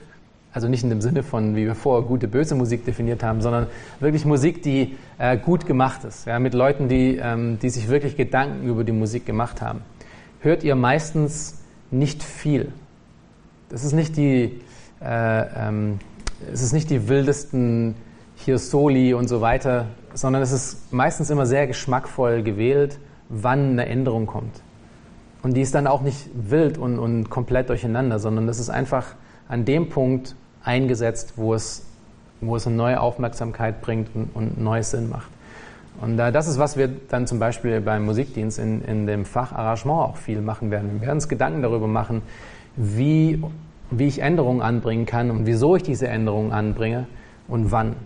also 0.52 0.68
nicht 0.68 0.82
in 0.82 0.90
dem 0.90 1.00
Sinne 1.00 1.22
von, 1.22 1.56
wie 1.56 1.64
wir 1.64 1.74
vorher 1.74 2.06
gute, 2.06 2.28
böse 2.28 2.54
Musik 2.54 2.84
definiert 2.84 3.22
haben, 3.22 3.40
sondern 3.40 3.66
wirklich 3.98 4.26
Musik, 4.26 4.62
die 4.62 4.96
äh, 5.18 5.38
gut 5.38 5.64
gemacht 5.66 6.04
ist, 6.04 6.26
ja, 6.26 6.38
mit 6.38 6.52
Leuten, 6.52 6.88
die, 6.88 7.16
ähm, 7.16 7.58
die 7.60 7.70
sich 7.70 7.88
wirklich 7.88 8.16
Gedanken 8.16 8.68
über 8.68 8.84
die 8.84 8.92
Musik 8.92 9.24
gemacht 9.24 9.62
haben, 9.62 9.80
hört 10.40 10.64
ihr 10.64 10.74
meistens 10.74 11.62
nicht 11.90 12.22
viel. 12.22 12.72
Das 13.70 13.84
ist 13.84 13.92
nicht 13.92 14.18
die, 14.18 14.60
äh, 15.00 15.68
ähm, 15.68 15.98
es 16.52 16.60
ist 16.60 16.72
nicht 16.72 16.90
die 16.90 17.08
wildesten 17.08 17.94
hier 18.42 18.58
Soli 18.58 19.14
und 19.14 19.28
so 19.28 19.40
weiter, 19.40 19.86
sondern 20.14 20.42
es 20.42 20.52
ist 20.52 20.92
meistens 20.92 21.30
immer 21.30 21.46
sehr 21.46 21.66
geschmackvoll 21.66 22.42
gewählt, 22.42 22.98
wann 23.28 23.70
eine 23.70 23.86
Änderung 23.86 24.26
kommt. 24.26 24.62
Und 25.42 25.56
die 25.56 25.60
ist 25.60 25.74
dann 25.74 25.86
auch 25.86 26.02
nicht 26.02 26.28
wild 26.34 26.78
und, 26.78 26.98
und 26.98 27.30
komplett 27.30 27.68
durcheinander, 27.68 28.18
sondern 28.18 28.46
das 28.46 28.60
ist 28.60 28.70
einfach 28.70 29.14
an 29.48 29.64
dem 29.64 29.88
Punkt 29.88 30.36
eingesetzt, 30.62 31.34
wo 31.36 31.54
es, 31.54 31.84
wo 32.40 32.56
es 32.56 32.66
eine 32.66 32.76
neue 32.76 33.00
Aufmerksamkeit 33.00 33.80
bringt 33.80 34.08
und, 34.14 34.30
und 34.34 34.60
neues 34.60 34.92
Sinn 34.92 35.08
macht. 35.08 35.30
Und 36.00 36.18
äh, 36.18 36.32
das 36.32 36.46
ist, 36.46 36.58
was 36.58 36.76
wir 36.76 36.88
dann 36.88 37.26
zum 37.26 37.38
Beispiel 37.38 37.80
beim 37.80 38.04
Musikdienst 38.04 38.58
in, 38.58 38.82
in 38.82 39.06
dem 39.06 39.24
Fach 39.24 39.52
Arrangement 39.52 40.10
auch 40.10 40.16
viel 40.16 40.40
machen 40.40 40.70
werden. 40.70 40.92
Wir 40.94 41.00
werden 41.02 41.16
uns 41.16 41.28
Gedanken 41.28 41.62
darüber 41.62 41.86
machen, 41.86 42.22
wie, 42.76 43.42
wie 43.90 44.06
ich 44.06 44.20
Änderungen 44.20 44.62
anbringen 44.62 45.06
kann 45.06 45.30
und 45.30 45.46
wieso 45.46 45.76
ich 45.76 45.82
diese 45.82 46.08
Änderungen 46.08 46.52
anbringe 46.52 47.06
und 47.48 47.72
wann. 47.72 47.96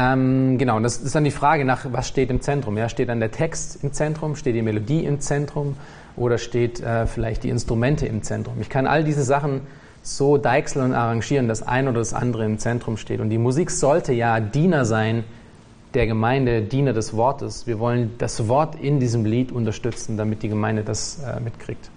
Ähm, 0.00 0.56
genau, 0.56 0.76
und 0.76 0.82
das 0.82 0.96
ist 0.96 1.14
dann 1.14 1.24
die 1.24 1.30
Frage 1.30 1.66
nach, 1.66 1.84
was 1.92 2.08
steht 2.08 2.30
im 2.30 2.40
Zentrum. 2.40 2.78
Ja, 2.78 2.88
steht 2.88 3.10
dann 3.10 3.20
der 3.20 3.30
Text 3.30 3.84
im 3.84 3.92
Zentrum, 3.92 4.34
steht 4.34 4.54
die 4.54 4.62
Melodie 4.62 5.04
im 5.04 5.20
Zentrum 5.20 5.76
oder 6.16 6.38
steht 6.38 6.80
äh, 6.80 7.06
vielleicht 7.06 7.44
die 7.44 7.50
Instrumente 7.50 8.06
im 8.06 8.22
Zentrum. 8.22 8.54
Ich 8.60 8.70
kann 8.70 8.86
all 8.86 9.04
diese 9.04 9.22
Sachen 9.22 9.60
so 10.02 10.38
deichseln 10.38 10.86
und 10.86 10.94
arrangieren, 10.94 11.48
dass 11.48 11.62
ein 11.62 11.86
oder 11.86 11.98
das 11.98 12.14
andere 12.14 12.46
im 12.46 12.58
Zentrum 12.58 12.96
steht. 12.96 13.20
Und 13.20 13.28
die 13.28 13.36
Musik 13.36 13.70
sollte 13.70 14.14
ja 14.14 14.40
Diener 14.40 14.86
sein 14.86 15.24
der 15.92 16.06
Gemeinde, 16.06 16.62
Diener 16.62 16.94
des 16.94 17.14
Wortes. 17.14 17.66
Wir 17.66 17.78
wollen 17.78 18.12
das 18.16 18.48
Wort 18.48 18.76
in 18.80 19.00
diesem 19.00 19.26
Lied 19.26 19.52
unterstützen, 19.52 20.16
damit 20.16 20.42
die 20.42 20.48
Gemeinde 20.48 20.82
das 20.82 21.18
äh, 21.22 21.40
mitkriegt. 21.40 21.90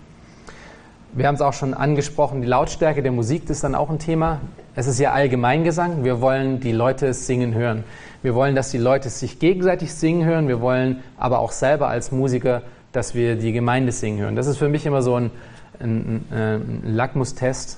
Wir 1.14 1.28
haben 1.28 1.36
es 1.36 1.42
auch 1.42 1.54
schon 1.54 1.74
angesprochen, 1.74 2.42
die 2.42 2.48
Lautstärke 2.48 3.02
der 3.02 3.12
Musik 3.14 3.50
ist 3.50 3.64
dann 3.64 3.76
auch 3.76 3.90
ein 3.90 4.00
Thema. 4.00 4.42
Es 4.76 4.88
ist 4.88 5.00
ja 5.00 5.12
Allgemeingesang. 5.12 6.04
Wir 6.04 6.20
wollen 6.20 6.60
die 6.60 6.72
Leute 6.72 7.14
singen 7.14 7.54
hören. 7.54 7.84
Wir 8.24 8.34
wollen, 8.34 8.56
dass 8.56 8.72
die 8.72 8.80
Leute 8.80 9.10
sich 9.10 9.38
gegenseitig 9.38 9.94
singen 9.94 10.26
hören. 10.26 10.48
Wir 10.48 10.62
wollen 10.62 11.04
aber 11.18 11.40
auch 11.40 11.52
selber 11.52 11.90
als 11.90 12.12
Musiker, 12.12 12.64
dass 12.92 13.14
wir 13.14 13.36
die 13.36 13.52
Gemeinde 13.52 13.92
singen 13.92 14.20
hören. 14.20 14.36
Das 14.36 14.48
ist 14.48 14.58
für 14.58 14.70
mich 14.70 14.88
immer 14.88 15.04
so 15.04 15.16
ein, 15.16 15.32
ein, 15.80 16.26
ein 16.32 16.82
Lackmustest 16.86 17.78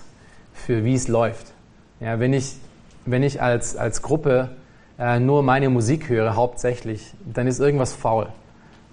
für 0.54 0.86
wie 0.86 0.94
es 0.94 1.10
läuft. 1.10 1.48
Ja, 2.00 2.20
wenn 2.20 2.32
ich, 2.32 2.54
wenn 3.06 3.24
ich 3.24 3.42
als, 3.42 3.76
als 3.76 4.02
Gruppe 4.02 4.52
äh, 4.98 5.20
nur 5.20 5.44
meine 5.44 5.70
Musik 5.70 6.08
höre, 6.08 6.38
hauptsächlich, 6.38 7.14
dann 7.26 7.48
ist 7.48 7.60
irgendwas 7.60 7.94
faul. 7.94 8.28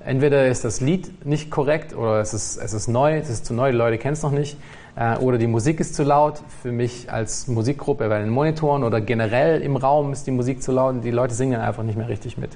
Entweder 0.05 0.49
ist 0.49 0.65
das 0.65 0.81
Lied 0.81 1.25
nicht 1.25 1.53
korrekt 1.53 1.95
oder 1.95 2.21
es 2.21 2.35
ist, 2.35 2.57
es 2.57 2.73
ist 2.73 2.88
neu, 2.88 3.17
es 3.19 3.31
ist 3.31 3.47
zu 3.47 3.55
neu, 3.55 3.71
die 3.71 3.77
Leute 3.77 3.99
kennen 3.99 4.15
es 4.15 4.23
noch 4.23 4.33
nicht, 4.33 4.57
äh, 4.97 5.17
oder 5.19 5.39
die 5.39 5.47
Musik 5.47 5.81
ist 5.81 5.95
zu 5.95 6.03
laut. 6.03 6.43
Für 6.63 6.73
mich 6.73 7.13
als 7.13 7.49
Musikgruppe 7.49 8.09
bei 8.09 8.19
den 8.19 8.31
Monitoren 8.31 8.85
oder 8.85 9.01
generell 9.01 9.61
im 9.63 9.77
Raum 9.77 10.13
ist 10.13 10.27
die 10.27 10.31
Musik 10.31 10.63
zu 10.63 10.73
laut 10.73 10.95
und 10.95 11.01
die 11.03 11.11
Leute 11.11 11.35
singen 11.35 11.61
einfach 11.61 11.83
nicht 11.83 11.97
mehr 11.97 12.09
richtig 12.09 12.39
mit. 12.39 12.51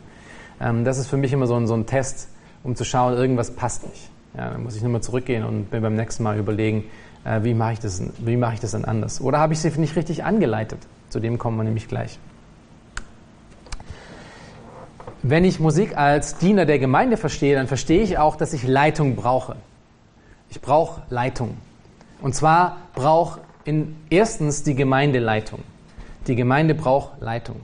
Ähm, 0.61 0.85
das 0.85 0.99
ist 0.99 1.09
für 1.09 1.17
mich 1.17 1.33
immer 1.33 1.47
so 1.47 1.55
ein, 1.55 1.67
so 1.67 1.75
ein 1.75 1.87
Test, 1.87 2.29
um 2.65 2.77
zu 2.77 2.85
schauen, 2.85 3.15
irgendwas 3.15 3.51
passt 3.51 3.87
nicht. 3.87 4.11
Ja, 4.37 4.51
dann 4.51 4.63
muss 4.63 4.77
ich 4.77 4.83
nochmal 4.83 5.03
zurückgehen 5.03 5.45
und 5.45 5.73
mir 5.73 5.81
beim 5.81 5.95
nächsten 5.95 6.23
Mal 6.23 6.39
überlegen, 6.39 6.85
äh, 7.25 7.43
wie 7.43 7.55
mache 7.55 7.75
ich, 7.75 7.81
das, 7.81 8.03
wie 8.19 8.37
mache 8.37 8.55
ich 8.55 8.61
das 8.61 8.73
dann 8.73 8.85
anders? 8.85 9.21
Oder 9.21 9.39
habe 9.39 9.53
ich 9.53 9.61
sie 9.61 9.71
nicht 9.81 9.97
richtig 9.97 10.25
angeleitet? 10.25 10.79
Zu 11.09 11.21
dem 11.21 11.39
kommen 11.39 11.57
wir 11.57 11.65
nämlich 11.65 11.89
gleich. 11.89 12.19
Wenn 15.23 15.45
ich 15.45 15.59
Musik 15.59 15.97
als 15.97 16.37
Diener 16.37 16.67
der 16.67 16.79
Gemeinde 16.79 17.17
verstehe, 17.17 17.57
dann 17.57 17.67
verstehe 17.67 18.03
ich 18.03 18.19
auch, 18.19 18.37
dass 18.37 18.53
ich 18.53 18.67
Leitung 18.67 19.17
brauche. 19.17 19.57
Ich 20.51 20.61
brauche 20.61 21.03
Leitung. 21.11 21.57
Und 22.21 22.35
zwar 22.35 22.79
braucht 22.95 23.41
in 23.65 23.97
erstens 24.11 24.63
die 24.63 24.75
Gemeinde 24.75 25.19
Leitung. 25.19 25.61
Die 26.27 26.37
Gemeinde 26.37 26.75
braucht 26.75 27.21
Leitung. 27.21 27.57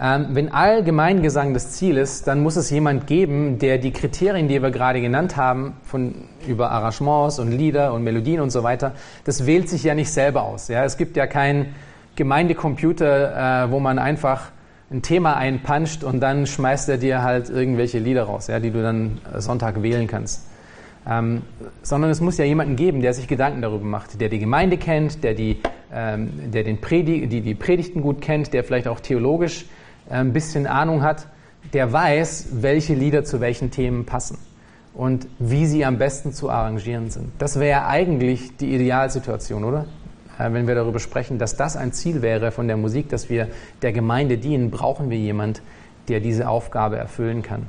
Ähm, 0.00 0.28
wenn 0.30 0.52
Allgemeingesang 0.52 1.54
das 1.54 1.72
Ziel 1.72 1.96
ist, 1.96 2.28
dann 2.28 2.40
muss 2.40 2.54
es 2.54 2.70
jemand 2.70 3.08
geben, 3.08 3.58
der 3.58 3.78
die 3.78 3.90
Kriterien, 3.90 4.46
die 4.46 4.62
wir 4.62 4.70
gerade 4.70 5.00
genannt 5.00 5.36
haben, 5.36 5.74
von 5.82 6.14
über 6.46 6.70
Arrangements 6.70 7.40
und 7.40 7.50
Lieder 7.50 7.92
und 7.92 8.04
Melodien 8.04 8.40
und 8.40 8.50
so 8.50 8.62
weiter, 8.62 8.92
das 9.24 9.44
wählt 9.44 9.68
sich 9.68 9.82
ja 9.82 9.94
nicht 9.94 10.12
selber 10.12 10.42
aus. 10.42 10.68
Ja? 10.68 10.84
Es 10.84 10.96
gibt 10.96 11.16
ja 11.16 11.26
keinen 11.26 11.74
Gemeindecomputer, 12.14 13.64
äh, 13.64 13.70
wo 13.72 13.80
man 13.80 13.98
einfach 13.98 14.52
ein 14.90 15.02
Thema 15.02 15.36
einpanscht 15.36 16.04
und 16.04 16.20
dann 16.20 16.46
schmeißt 16.46 16.88
er 16.88 16.98
dir 16.98 17.22
halt 17.22 17.50
irgendwelche 17.50 17.98
Lieder 17.98 18.22
raus, 18.24 18.46
ja, 18.46 18.58
die 18.58 18.70
du 18.70 18.82
dann 18.82 19.20
Sonntag 19.36 19.82
wählen 19.82 20.06
kannst. 20.06 20.46
Ähm, 21.08 21.42
sondern 21.82 22.10
es 22.10 22.20
muss 22.20 22.36
ja 22.36 22.44
jemanden 22.44 22.76
geben, 22.76 23.00
der 23.00 23.14
sich 23.14 23.28
Gedanken 23.28 23.62
darüber 23.62 23.84
macht, 23.84 24.20
der 24.20 24.28
die 24.28 24.38
Gemeinde 24.38 24.76
kennt, 24.76 25.24
der 25.24 25.32
die, 25.32 25.58
ähm, 25.92 26.50
der 26.52 26.64
den 26.64 26.80
Predig 26.80 27.30
die, 27.30 27.40
die 27.40 27.54
Predigten 27.54 28.02
gut 28.02 28.20
kennt, 28.20 28.52
der 28.52 28.62
vielleicht 28.62 28.88
auch 28.88 29.00
theologisch 29.00 29.64
äh, 30.10 30.14
ein 30.14 30.34
bisschen 30.34 30.66
Ahnung 30.66 31.02
hat, 31.02 31.26
der 31.72 31.92
weiß, 31.92 32.48
welche 32.60 32.94
Lieder 32.94 33.24
zu 33.24 33.40
welchen 33.40 33.70
Themen 33.70 34.04
passen 34.04 34.38
und 34.92 35.26
wie 35.38 35.64
sie 35.64 35.84
am 35.84 35.96
besten 35.96 36.32
zu 36.32 36.50
arrangieren 36.50 37.10
sind. 37.10 37.30
Das 37.38 37.58
wäre 37.58 37.86
eigentlich 37.86 38.56
die 38.56 38.74
Idealsituation, 38.74 39.64
oder? 39.64 39.86
Äh, 40.38 40.52
wenn 40.52 40.66
wir 40.66 40.74
darüber 40.74 40.98
sprechen, 40.98 41.38
dass 41.38 41.56
das 41.56 41.76
ein 41.76 41.92
Ziel 41.92 42.20
wäre 42.20 42.50
von 42.50 42.68
der 42.68 42.76
Musik, 42.76 43.08
dass 43.08 43.30
wir 43.30 43.48
der 43.80 43.92
Gemeinde 43.92 44.36
dienen, 44.36 44.70
brauchen 44.70 45.08
wir 45.08 45.18
jemand, 45.18 45.62
der 46.08 46.20
diese 46.20 46.48
Aufgabe 46.48 46.96
erfüllen 46.96 47.42
kann. 47.42 47.66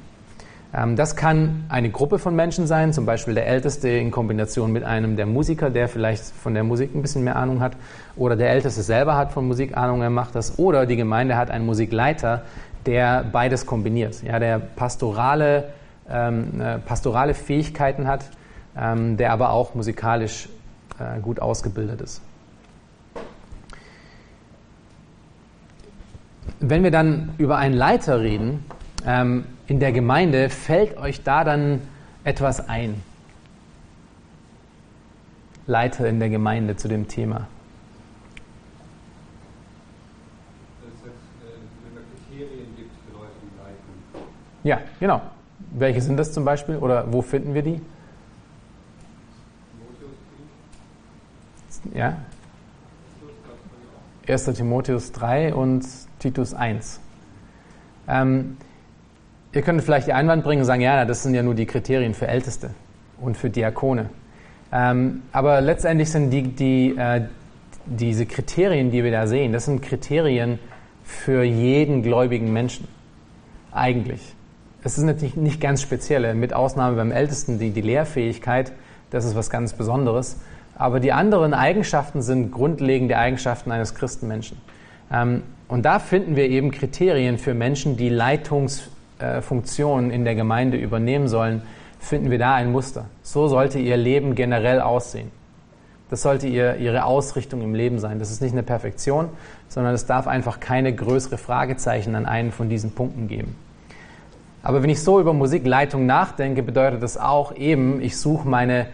Ähm, 0.73 0.95
das 0.95 1.15
kann 1.15 1.65
eine 1.69 1.89
Gruppe 1.89 2.19
von 2.19 2.35
Menschen 2.35 2.67
sein, 2.67 2.93
zum 2.93 3.05
Beispiel 3.05 3.33
der 3.33 3.47
Älteste 3.47 3.89
in 3.89 4.11
Kombination 4.11 4.71
mit 4.71 4.83
einem 4.83 5.15
der 5.15 5.25
Musiker, 5.25 5.69
der 5.69 5.87
vielleicht 5.87 6.23
von 6.23 6.53
der 6.53 6.63
Musik 6.63 6.93
ein 6.93 7.01
bisschen 7.01 7.23
mehr 7.23 7.35
Ahnung 7.35 7.59
hat, 7.59 7.73
oder 8.15 8.35
der 8.35 8.51
Älteste 8.51 8.83
selber 8.83 9.17
hat 9.17 9.31
von 9.31 9.47
Musik 9.47 9.75
Ahnung, 9.75 10.01
er 10.01 10.09
macht 10.09 10.35
das, 10.35 10.59
oder 10.59 10.85
die 10.85 10.95
Gemeinde 10.95 11.37
hat 11.37 11.49
einen 11.49 11.65
Musikleiter, 11.65 12.43
der 12.85 13.23
beides 13.23 13.65
kombiniert, 13.65 14.21
ja, 14.23 14.39
der 14.39 14.59
pastorale, 14.59 15.69
ähm, 16.09 16.61
äh, 16.61 16.77
pastorale 16.79 17.33
Fähigkeiten 17.33 18.07
hat, 18.07 18.25
ähm, 18.77 19.17
der 19.17 19.33
aber 19.33 19.51
auch 19.51 19.75
musikalisch 19.75 20.49
äh, 20.99 21.19
gut 21.19 21.39
ausgebildet 21.41 22.01
ist. 22.01 22.21
Wenn 26.59 26.83
wir 26.83 26.91
dann 26.91 27.33
über 27.37 27.57
einen 27.57 27.75
Leiter 27.75 28.21
reden 28.21 28.65
ähm, 29.05 29.45
in 29.67 29.79
der 29.79 29.91
Gemeinde, 29.91 30.49
fällt 30.49 30.97
euch 30.97 31.23
da 31.23 31.43
dann 31.43 31.81
etwas 32.23 32.67
ein? 32.67 33.01
Leiter 35.67 36.07
in 36.07 36.19
der 36.19 36.29
Gemeinde 36.29 36.75
zu 36.75 36.87
dem 36.87 37.07
Thema. 37.07 37.47
Ja, 44.63 44.81
genau. 44.99 45.21
Welche 45.71 46.01
sind 46.01 46.17
das 46.17 46.33
zum 46.33 46.43
Beispiel 46.43 46.77
oder 46.77 47.11
wo 47.13 47.21
finden 47.21 47.53
wir 47.53 47.61
die? 47.61 47.81
Ja. 51.93 52.17
1. 54.27 54.45
Timotheus 54.45 55.11
3 55.11 55.53
und 55.53 55.85
Titus 56.19 56.53
1. 56.53 56.99
Ähm, 58.07 58.57
ihr 59.53 59.61
könnt 59.61 59.81
vielleicht 59.83 60.07
die 60.07 60.13
Einwand 60.13 60.43
bringen 60.43 60.61
und 60.61 60.65
sagen, 60.65 60.81
ja, 60.81 61.05
das 61.05 61.23
sind 61.23 61.33
ja 61.33 61.43
nur 61.43 61.55
die 61.55 61.65
Kriterien 61.65 62.13
für 62.13 62.27
Älteste 62.27 62.71
und 63.19 63.37
für 63.37 63.49
Diakone. 63.49 64.09
Ähm, 64.71 65.23
aber 65.31 65.61
letztendlich 65.61 66.11
sind 66.11 66.29
die, 66.29 66.43
die, 66.43 66.95
äh, 66.97 67.21
diese 67.85 68.25
Kriterien, 68.25 68.91
die 68.91 69.03
wir 69.03 69.11
da 69.11 69.25
sehen, 69.27 69.51
das 69.51 69.65
sind 69.65 69.81
Kriterien 69.81 70.59
für 71.03 71.43
jeden 71.43 72.03
gläubigen 72.03 72.53
Menschen. 72.53 72.87
Eigentlich. 73.71 74.21
Es 74.83 74.97
ist 74.97 75.03
natürlich 75.03 75.35
nicht 75.35 75.59
ganz 75.59 75.81
spezielle, 75.81 76.33
mit 76.35 76.53
Ausnahme 76.53 76.95
beim 76.95 77.11
Ältesten 77.11 77.59
die, 77.59 77.71
die 77.71 77.81
Lehrfähigkeit, 77.81 78.71
das 79.09 79.25
ist 79.25 79.35
was 79.35 79.49
ganz 79.49 79.73
Besonderes. 79.73 80.37
Aber 80.75 80.99
die 80.99 81.11
anderen 81.11 81.53
Eigenschaften 81.53 82.21
sind 82.21 82.51
grundlegende 82.51 83.17
Eigenschaften 83.17 83.71
eines 83.71 83.95
Christenmenschen. 83.95 84.57
Ähm, 85.11 85.43
und 85.67 85.83
da 85.83 85.99
finden 85.99 86.35
wir 86.35 86.47
eben 86.49 86.71
Kriterien 86.71 87.37
für 87.37 87.53
Menschen, 87.53 87.97
die 87.97 88.09
Leitungsfunktionen 89.19 90.11
in 90.11 90.23
der 90.23 90.35
Gemeinde 90.35 90.77
übernehmen 90.77 91.27
sollen, 91.27 91.61
finden 91.99 92.31
wir 92.31 92.39
da 92.39 92.55
ein 92.55 92.71
Muster. 92.71 93.05
So 93.21 93.47
sollte 93.47 93.79
ihr 93.79 93.97
Leben 93.97 94.35
generell 94.35 94.79
aussehen. 94.81 95.31
Das 96.09 96.23
sollte 96.23 96.47
ihr, 96.47 96.77
ihre 96.77 97.03
Ausrichtung 97.03 97.61
im 97.61 97.75
Leben 97.75 97.99
sein. 97.99 98.17
Das 98.17 98.31
ist 98.31 98.41
nicht 98.41 98.53
eine 98.53 98.63
Perfektion, 98.63 99.29
sondern 99.67 99.93
es 99.93 100.05
darf 100.05 100.25
einfach 100.25 100.59
keine 100.59 100.93
größere 100.93 101.37
Fragezeichen 101.37 102.15
an 102.15 102.25
einen 102.25 102.51
von 102.51 102.69
diesen 102.69 102.91
Punkten 102.91 103.27
geben. 103.27 103.55
Aber 104.63 104.81
wenn 104.81 104.89
ich 104.89 105.01
so 105.03 105.19
über 105.19 105.33
Musikleitung 105.33 106.05
nachdenke, 106.05 106.63
bedeutet 106.63 107.03
das 107.03 107.17
auch 107.17 107.55
eben, 107.55 108.01
ich 108.01 108.17
suche 108.17 108.47
meine 108.47 108.87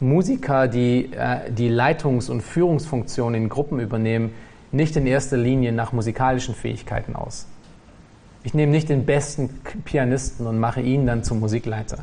Musiker, 0.00 0.66
die 0.66 1.12
äh, 1.12 1.50
die 1.50 1.68
Leitungs- 1.68 2.30
und 2.30 2.42
Führungsfunktionen 2.42 3.42
in 3.42 3.48
Gruppen 3.48 3.78
übernehmen, 3.78 4.32
nicht 4.72 4.96
in 4.96 5.06
erster 5.06 5.36
Linie 5.36 5.70
nach 5.72 5.92
musikalischen 5.92 6.54
Fähigkeiten 6.54 7.14
aus. 7.14 7.46
Ich 8.44 8.52
nehme 8.52 8.70
nicht 8.70 8.90
den 8.90 9.06
besten 9.06 9.48
Pianisten 9.86 10.46
und 10.46 10.58
mache 10.58 10.82
ihn 10.82 11.06
dann 11.06 11.24
zum 11.24 11.40
Musikleiter, 11.40 11.98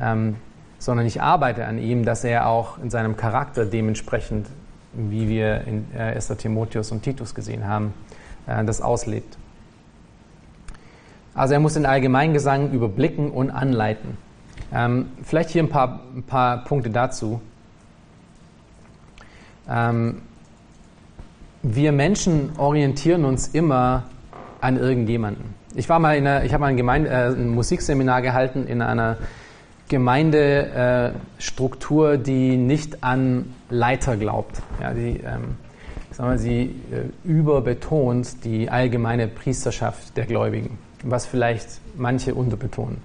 ähm, 0.00 0.36
sondern 0.78 1.06
ich 1.06 1.20
arbeite 1.20 1.66
an 1.66 1.78
ihm, 1.78 2.06
dass 2.06 2.24
er 2.24 2.48
auch 2.48 2.78
in 2.78 2.88
seinem 2.88 3.18
Charakter 3.18 3.66
dementsprechend, 3.66 4.46
wie 4.94 5.28
wir 5.28 5.66
in 5.66 5.86
äh, 5.94 6.14
1. 6.14 6.28
Timotheus 6.38 6.90
und 6.90 7.02
Titus 7.02 7.34
gesehen 7.34 7.66
haben, 7.66 7.92
äh, 8.46 8.64
das 8.64 8.80
auslebt. 8.80 9.36
Also 11.34 11.52
er 11.52 11.60
muss 11.60 11.74
den 11.74 11.84
Allgemeingesang 11.84 12.72
überblicken 12.72 13.30
und 13.30 13.50
anleiten. 13.50 14.16
Ähm, 14.72 15.10
vielleicht 15.22 15.50
hier 15.50 15.62
ein 15.62 15.68
paar, 15.68 16.00
ein 16.16 16.22
paar 16.22 16.64
Punkte 16.64 16.88
dazu. 16.88 17.42
Ähm, 19.68 20.22
wir 21.62 21.92
Menschen 21.92 22.52
orientieren 22.56 23.26
uns 23.26 23.48
immer 23.48 24.04
an 24.62 24.78
irgendjemanden. 24.78 25.57
Ich 25.74 25.88
war 25.88 25.98
mal 25.98 26.16
in 26.16 26.24
einer, 26.26 26.44
ich 26.44 26.52
habe 26.52 26.60
mal 26.62 26.68
ein, 26.68 26.76
Gemeinde, 26.76 27.10
äh, 27.10 27.28
ein 27.28 27.48
Musikseminar 27.48 28.22
gehalten 28.22 28.66
in 28.66 28.82
einer 28.82 29.18
Gemeindestruktur, 29.88 32.12
äh, 32.12 32.18
die 32.18 32.56
nicht 32.56 33.02
an 33.04 33.54
Leiter 33.70 34.16
glaubt. 34.16 34.62
Ja, 34.80 34.94
die, 34.94 35.18
ähm, 35.18 35.56
sagen 36.10 36.30
wir, 36.30 36.38
sie 36.38 36.74
äh, 36.90 37.02
überbetont 37.24 38.44
die 38.44 38.70
allgemeine 38.70 39.28
Priesterschaft 39.28 40.16
der 40.16 40.24
Gläubigen, 40.26 40.78
was 41.04 41.26
vielleicht 41.26 41.80
manche 41.96 42.34
unterbetonen. 42.34 42.98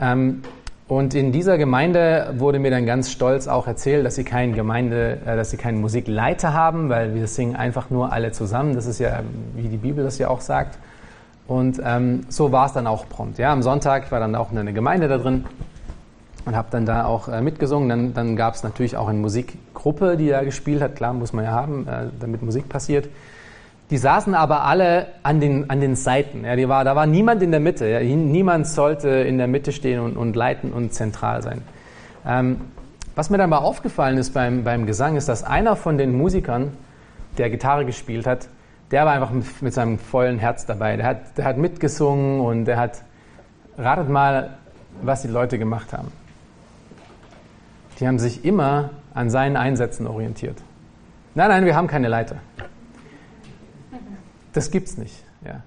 Ähm, 0.00 0.42
und 0.88 1.14
in 1.14 1.32
dieser 1.32 1.58
Gemeinde 1.58 2.34
wurde 2.36 2.60
mir 2.60 2.70
dann 2.70 2.86
ganz 2.86 3.10
stolz 3.10 3.48
auch 3.48 3.66
erzählt, 3.66 4.06
dass 4.06 4.14
sie 4.14 4.22
keinen 4.22 4.54
Gemeinde, 4.54 5.18
äh, 5.26 5.34
dass 5.36 5.50
sie 5.50 5.56
keinen 5.56 5.80
Musikleiter 5.80 6.52
haben, 6.52 6.88
weil 6.88 7.14
wir 7.14 7.26
singen 7.26 7.56
einfach 7.56 7.90
nur 7.90 8.12
alle 8.12 8.30
zusammen. 8.30 8.74
Das 8.74 8.86
ist 8.86 9.00
ja, 9.00 9.22
wie 9.56 9.68
die 9.68 9.78
Bibel 9.78 10.04
das 10.04 10.18
ja 10.18 10.28
auch 10.28 10.40
sagt. 10.40 10.78
Und 11.48 11.80
ähm, 11.84 12.26
so 12.28 12.50
war 12.50 12.66
es 12.66 12.72
dann 12.72 12.86
auch 12.86 13.08
prompt. 13.08 13.38
Ja, 13.38 13.52
am 13.52 13.62
Sonntag 13.62 14.10
war 14.10 14.18
dann 14.18 14.34
auch 14.34 14.50
eine 14.50 14.72
Gemeinde 14.72 15.08
da 15.08 15.18
drin 15.18 15.44
und 16.44 16.56
habe 16.56 16.68
dann 16.70 16.86
da 16.86 17.04
auch 17.04 17.28
äh, 17.28 17.40
mitgesungen. 17.40 17.88
Dann, 17.88 18.14
dann 18.14 18.36
gab 18.36 18.54
es 18.54 18.62
natürlich 18.62 18.96
auch 18.96 19.08
eine 19.08 19.18
Musikgruppe, 19.18 20.16
die 20.16 20.28
da 20.28 20.42
gespielt 20.42 20.82
hat. 20.82 20.96
Klar, 20.96 21.12
muss 21.12 21.32
man 21.32 21.44
ja 21.44 21.52
haben, 21.52 21.86
äh, 21.86 22.06
damit 22.18 22.42
Musik 22.42 22.68
passiert. 22.68 23.08
Die 23.90 23.98
saßen 23.98 24.34
aber 24.34 24.64
alle 24.64 25.06
an 25.22 25.38
den, 25.38 25.70
an 25.70 25.80
den 25.80 25.94
Seiten. 25.94 26.44
Ja, 26.44 26.56
die 26.56 26.68
war, 26.68 26.84
da 26.84 26.96
war 26.96 27.06
niemand 27.06 27.42
in 27.42 27.52
der 27.52 27.60
Mitte. 27.60 27.86
Ja. 27.86 28.00
Niemand 28.00 28.66
sollte 28.66 29.08
in 29.08 29.38
der 29.38 29.46
Mitte 29.46 29.70
stehen 29.70 30.00
und, 30.00 30.16
und 30.16 30.34
leiten 30.34 30.72
und 30.72 30.92
zentral 30.92 31.42
sein. 31.42 31.62
Ähm, 32.26 32.60
was 33.14 33.30
mir 33.30 33.38
dann 33.38 33.50
mal 33.50 33.58
aufgefallen 33.58 34.18
ist 34.18 34.34
beim, 34.34 34.64
beim 34.64 34.86
Gesang, 34.86 35.16
ist, 35.16 35.28
dass 35.28 35.44
einer 35.44 35.76
von 35.76 35.98
den 35.98 36.16
Musikern, 36.16 36.72
der 37.38 37.48
Gitarre 37.50 37.84
gespielt 37.84 38.26
hat, 38.26 38.48
der 38.90 39.04
war 39.04 39.14
einfach 39.14 39.32
mit, 39.60 39.74
seinem 39.74 39.98
vollen 39.98 40.38
Herz 40.38 40.66
dabei. 40.66 40.96
Der 40.96 41.06
hat, 41.06 41.38
der 41.38 41.44
hat 41.44 41.58
mitgesungen 41.58 42.40
und 42.40 42.66
der 42.66 42.76
hat, 42.76 43.02
ratet 43.76 44.08
mal, 44.08 44.58
was 45.02 45.22
die 45.22 45.28
Leute 45.28 45.58
gemacht 45.58 45.92
haben. 45.92 46.12
Die 47.98 48.06
haben 48.06 48.18
sich 48.18 48.44
immer 48.44 48.90
an 49.14 49.30
seinen 49.30 49.56
Einsätzen 49.56 50.06
orientiert. 50.06 50.58
Nein, 51.34 51.48
nein, 51.48 51.64
wir 51.64 51.74
haben 51.74 51.86
keine 51.86 52.08
Leiter. 52.08 52.36
Das 54.52 54.70
gibt's 54.70 54.96
nicht. 54.96 55.22
Ja. 55.44 55.62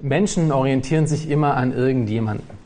Menschen 0.00 0.50
orientieren 0.50 1.06
sich 1.06 1.30
immer 1.30 1.56
an 1.56 1.72
irgendjemanden. 1.72 2.61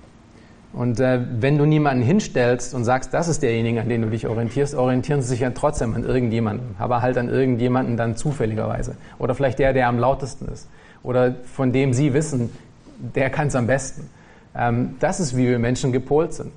Und 0.76 1.00
äh, 1.00 1.20
wenn 1.40 1.56
du 1.56 1.64
niemanden 1.64 2.02
hinstellst 2.02 2.74
und 2.74 2.84
sagst, 2.84 3.14
das 3.14 3.28
ist 3.28 3.42
derjenige, 3.42 3.80
an 3.80 3.88
den 3.88 4.02
du 4.02 4.10
dich 4.10 4.26
orientierst, 4.26 4.74
orientieren 4.74 5.22
sie 5.22 5.28
sich 5.28 5.40
ja 5.40 5.48
trotzdem 5.50 5.94
an 5.94 6.04
irgendjemanden, 6.04 6.76
aber 6.78 7.00
halt 7.00 7.16
an 7.16 7.30
irgendjemanden 7.30 7.96
dann 7.96 8.14
zufälligerweise. 8.14 8.94
Oder 9.18 9.34
vielleicht 9.34 9.58
der, 9.58 9.72
der 9.72 9.88
am 9.88 9.98
lautesten 9.98 10.46
ist. 10.52 10.68
Oder 11.02 11.34
von 11.54 11.72
dem 11.72 11.94
sie 11.94 12.12
wissen, 12.12 12.50
der 12.98 13.30
kann 13.30 13.48
es 13.48 13.54
am 13.54 13.66
besten. 13.66 14.10
Ähm, 14.54 14.96
das 15.00 15.18
ist, 15.18 15.34
wie 15.34 15.48
wir 15.48 15.58
Menschen 15.58 15.92
gepolt 15.92 16.34
sind. 16.34 16.52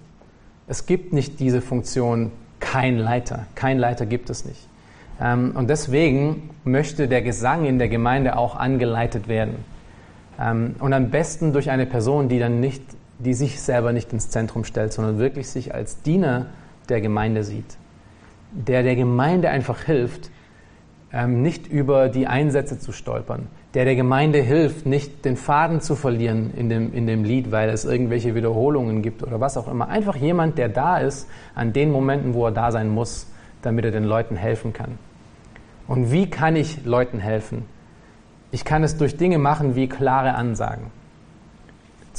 Es 0.68 0.86
gibt 0.86 1.14
nicht 1.14 1.40
diese 1.40 1.62
Funktion, 1.62 2.34
kein 2.60 2.98
Leiter. 2.98 3.46
Kein 3.56 3.80
Leiter 3.80 4.06
gibt 4.06 4.30
es 4.30 4.44
nicht. 4.44 4.68
Ähm, 5.22 5.54
und 5.56 5.70
deswegen 5.70 6.50
möchte 6.66 7.08
der 7.08 7.22
Gesang 7.22 7.66
in 7.66 7.80
der 7.80 7.88
Gemeinde 7.88 8.36
auch 8.36 8.58
angeleitet 8.58 9.30
werden. 9.30 9.64
Ähm, 10.38 10.76
und 10.80 10.92
am 10.92 11.10
besten 11.10 11.54
durch 11.54 11.70
eine 11.70 11.86
Person, 11.86 12.28
die 12.28 12.40
dann 12.40 12.60
nicht, 12.60 12.84
die 13.20 13.34
sich 13.34 13.62
selber 13.62 13.94
nicht 13.94 14.12
ins 14.14 14.30
Zentrum 14.30 14.64
stellt, 14.64 14.94
sondern 14.94 15.20
wirklich 15.20 15.50
sich 15.50 15.74
als 15.74 16.02
Diener 16.02 16.48
der 16.88 17.02
Gemeinde 17.02 17.44
sieht. 17.44 17.78
Der 18.52 18.82
der 18.82 18.96
Gemeinde 18.96 19.50
einfach 19.50 19.84
hilft, 19.84 20.32
ähm, 21.12 21.42
nicht 21.42 21.68
über 21.68 22.10
die 22.10 22.28
Einsätze 22.28 22.80
zu 22.80 22.92
stolpern. 22.92 23.48
Der 23.74 23.86
der 23.86 23.96
Gemeinde 23.96 24.40
hilft, 24.40 24.86
nicht 24.86 25.26
den 25.26 25.36
Faden 25.36 25.82
zu 25.82 25.96
verlieren 25.96 26.52
in 26.56 26.70
dem, 26.70 26.94
in 26.94 27.06
dem 27.06 27.24
Lied, 27.24 27.52
weil 27.52 27.70
es 27.70 27.86
irgendwelche 27.86 28.34
Wiederholungen 28.34 29.02
gibt 29.02 29.22
oder 29.22 29.40
was 29.40 29.58
auch 29.58 29.68
immer. 29.68 29.90
Einfach 29.90 30.16
jemand, 30.16 30.58
der 30.58 30.70
da 30.70 30.98
ist 30.98 31.28
an 31.54 31.74
den 31.74 31.92
Momenten, 31.92 32.34
wo 32.34 32.46
er 32.46 32.52
da 32.52 32.72
sein 32.72 32.90
muss, 32.90 33.28
damit 33.62 33.86
er 33.86 33.92
den 33.92 34.06
Leuten 34.06 34.36
helfen 34.36 34.74
kann. 34.74 34.98
Und 35.88 36.12
wie 36.12 36.30
kann 36.30 36.56
ich 36.56 36.86
Leuten 36.86 37.20
helfen? 37.20 37.66
Ich 38.52 38.66
kann 38.66 38.84
es 38.84 38.98
durch 38.98 39.18
Dinge 39.18 39.38
machen 39.38 39.76
wie 39.76 39.88
klare 39.88 40.34
Ansagen. 40.34 40.88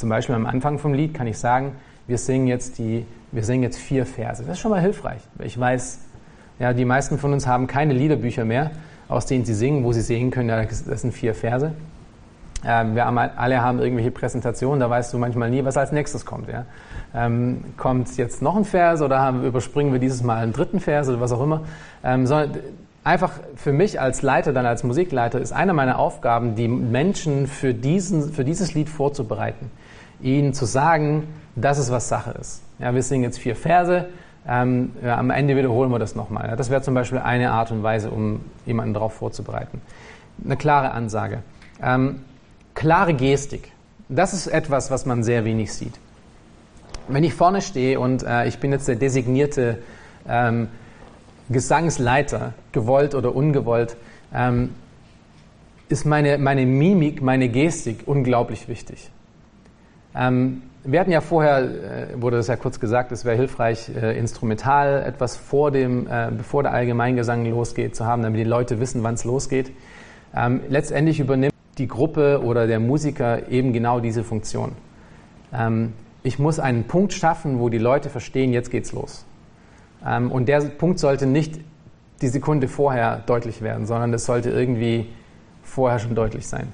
Zum 0.01 0.09
Beispiel 0.09 0.33
am 0.33 0.47
Anfang 0.47 0.79
vom 0.79 0.95
Lied 0.95 1.13
kann 1.13 1.27
ich 1.27 1.37
sagen, 1.37 1.73
wir 2.07 2.17
singen 2.17 2.47
jetzt, 2.47 2.79
die, 2.79 3.05
wir 3.31 3.43
singen 3.43 3.61
jetzt 3.61 3.77
vier 3.77 4.07
Verse. 4.07 4.41
Das 4.41 4.53
ist 4.53 4.59
schon 4.59 4.71
mal 4.71 4.81
hilfreich. 4.81 5.21
Ich 5.43 5.59
weiß, 5.59 5.99
ja, 6.57 6.73
die 6.73 6.85
meisten 6.85 7.19
von 7.19 7.33
uns 7.33 7.45
haben 7.45 7.67
keine 7.67 7.93
Liederbücher 7.93 8.43
mehr, 8.43 8.71
aus 9.07 9.27
denen 9.27 9.45
sie 9.45 9.53
singen, 9.53 9.83
wo 9.83 9.93
sie 9.93 10.01
sehen 10.01 10.31
können, 10.31 10.49
ja, 10.49 10.63
das 10.63 11.01
sind 11.01 11.13
vier 11.13 11.35
Verse. 11.35 11.73
Ähm, 12.65 12.95
wir 12.95 13.05
haben, 13.05 13.19
alle 13.19 13.61
haben 13.61 13.77
irgendwelche 13.77 14.09
Präsentationen, 14.09 14.79
da 14.79 14.89
weißt 14.89 15.13
du 15.13 15.19
manchmal 15.19 15.51
nie, 15.51 15.63
was 15.63 15.77
als 15.77 15.91
nächstes 15.91 16.25
kommt. 16.25 16.49
Ja? 16.49 16.65
Ähm, 17.13 17.63
kommt 17.77 18.17
jetzt 18.17 18.41
noch 18.41 18.55
ein 18.55 18.65
Vers 18.65 19.03
oder 19.03 19.19
haben, 19.19 19.45
überspringen 19.45 19.93
wir 19.93 19.99
dieses 19.99 20.23
Mal 20.23 20.37
einen 20.41 20.51
dritten 20.51 20.79
Vers 20.79 21.09
oder 21.09 21.19
was 21.19 21.31
auch 21.31 21.43
immer. 21.43 21.61
Ähm, 22.03 22.25
sondern 22.25 22.57
einfach 23.03 23.33
für 23.55 23.71
mich 23.71 24.01
als 24.01 24.23
Leiter, 24.23 24.51
dann 24.51 24.65
als 24.65 24.83
Musikleiter, 24.83 25.39
ist 25.39 25.51
eine 25.51 25.73
meiner 25.73 25.99
Aufgaben, 25.99 26.55
die 26.55 26.67
Menschen 26.67 27.45
für, 27.45 27.75
diesen, 27.75 28.33
für 28.33 28.43
dieses 28.43 28.73
Lied 28.73 28.89
vorzubereiten. 28.89 29.69
Ihnen 30.23 30.53
zu 30.53 30.65
sagen, 30.65 31.27
dass 31.55 31.77
es 31.77 31.91
was 31.91 32.07
Sache 32.07 32.31
ist. 32.39 32.61
Ja, 32.79 32.93
wir 32.93 33.03
singen 33.03 33.23
jetzt 33.23 33.39
vier 33.39 33.55
Verse, 33.55 34.07
ähm, 34.47 34.91
ja, 35.03 35.17
am 35.17 35.29
Ende 35.29 35.55
wiederholen 35.55 35.91
wir 35.91 35.99
das 35.99 36.15
nochmal. 36.15 36.47
Ja, 36.49 36.55
das 36.55 36.69
wäre 36.69 36.81
zum 36.81 36.93
Beispiel 36.93 37.19
eine 37.19 37.51
Art 37.51 37.71
und 37.71 37.83
Weise, 37.83 38.09
um 38.09 38.41
jemanden 38.65 38.93
darauf 38.93 39.13
vorzubereiten. 39.13 39.81
Eine 40.43 40.57
klare 40.57 40.91
Ansage. 40.91 41.43
Ähm, 41.81 42.21
klare 42.73 43.13
Gestik. 43.13 43.71
Das 44.09 44.33
ist 44.33 44.47
etwas, 44.47 44.89
was 44.89 45.05
man 45.05 45.23
sehr 45.23 45.45
wenig 45.45 45.71
sieht. 45.73 45.93
Wenn 47.07 47.23
ich 47.23 47.33
vorne 47.33 47.61
stehe 47.61 47.99
und 47.99 48.23
äh, 48.23 48.47
ich 48.47 48.59
bin 48.59 48.71
jetzt 48.71 48.87
der 48.87 48.95
designierte 48.95 49.79
ähm, 50.27 50.69
Gesangsleiter, 51.49 52.53
gewollt 52.71 53.15
oder 53.15 53.35
ungewollt, 53.35 53.95
ähm, 54.33 54.73
ist 55.89 56.05
meine, 56.05 56.37
meine 56.37 56.65
Mimik, 56.65 57.21
meine 57.21 57.49
Gestik 57.49 58.03
unglaublich 58.05 58.67
wichtig. 58.67 59.11
Ähm, 60.15 60.63
wir 60.83 60.99
hatten 60.99 61.11
ja 61.11 61.21
vorher, 61.21 61.59
äh, 61.59 62.21
wurde 62.21 62.37
das 62.37 62.47
ja 62.47 62.55
kurz 62.55 62.79
gesagt, 62.79 63.11
es 63.11 63.23
wäre 63.23 63.35
hilfreich, 63.35 63.89
äh, 63.95 64.17
instrumental 64.17 65.03
etwas 65.03 65.37
vor 65.37 65.71
dem, 65.71 66.07
äh, 66.07 66.29
bevor 66.35 66.63
der 66.63 66.73
Allgemeingesang 66.73 67.45
losgeht, 67.45 67.95
zu 67.95 68.05
haben, 68.05 68.23
damit 68.23 68.39
die 68.39 68.45
Leute 68.45 68.79
wissen, 68.79 69.03
wann 69.03 69.13
es 69.13 69.23
losgeht. 69.23 69.71
Ähm, 70.35 70.61
letztendlich 70.69 71.19
übernimmt 71.19 71.53
die 71.77 71.87
Gruppe 71.87 72.41
oder 72.43 72.67
der 72.67 72.79
Musiker 72.79 73.49
eben 73.49 73.73
genau 73.73 73.99
diese 73.99 74.23
Funktion. 74.23 74.71
Ähm, 75.53 75.93
ich 76.23 76.39
muss 76.39 76.59
einen 76.59 76.85
Punkt 76.85 77.13
schaffen, 77.13 77.59
wo 77.59 77.69
die 77.69 77.77
Leute 77.77 78.09
verstehen, 78.09 78.53
jetzt 78.53 78.71
geht's 78.71 78.91
los. 78.91 79.25
Ähm, 80.05 80.31
und 80.31 80.47
der 80.47 80.61
Punkt 80.61 80.99
sollte 80.99 81.25
nicht 81.25 81.59
die 82.21 82.27
Sekunde 82.27 82.67
vorher 82.67 83.23
deutlich 83.25 83.61
werden, 83.61 83.85
sondern 83.85 84.13
es 84.13 84.25
sollte 84.25 84.49
irgendwie 84.49 85.07
vorher 85.63 85.99
schon 85.99 86.15
deutlich 86.15 86.47
sein. 86.47 86.67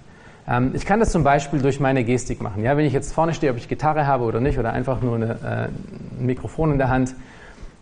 Ähm, 0.48 0.72
ich 0.74 0.86
kann 0.86 1.00
das 1.00 1.12
zum 1.12 1.24
Beispiel 1.24 1.62
durch 1.62 1.80
meine 1.80 2.04
Gestik 2.04 2.42
machen. 2.42 2.64
Ja, 2.64 2.78
wenn 2.78 2.86
ich 2.86 2.94
jetzt 2.94 3.14
vorne 3.14 3.34
stehe, 3.34 3.52
ob 3.52 3.58
ich 3.58 3.68
Gitarre 3.68 4.08
habe 4.08 4.24
oder 4.24 4.40
nicht, 4.40 4.58
oder 4.58 4.74
einfach 4.74 5.02
nur 5.02 5.16
eine, 5.16 5.32
äh, 5.32 6.20
ein 6.20 6.26
Mikrofon 6.26 6.72
in 6.72 6.78
der 6.78 6.90
Hand. 6.90 7.14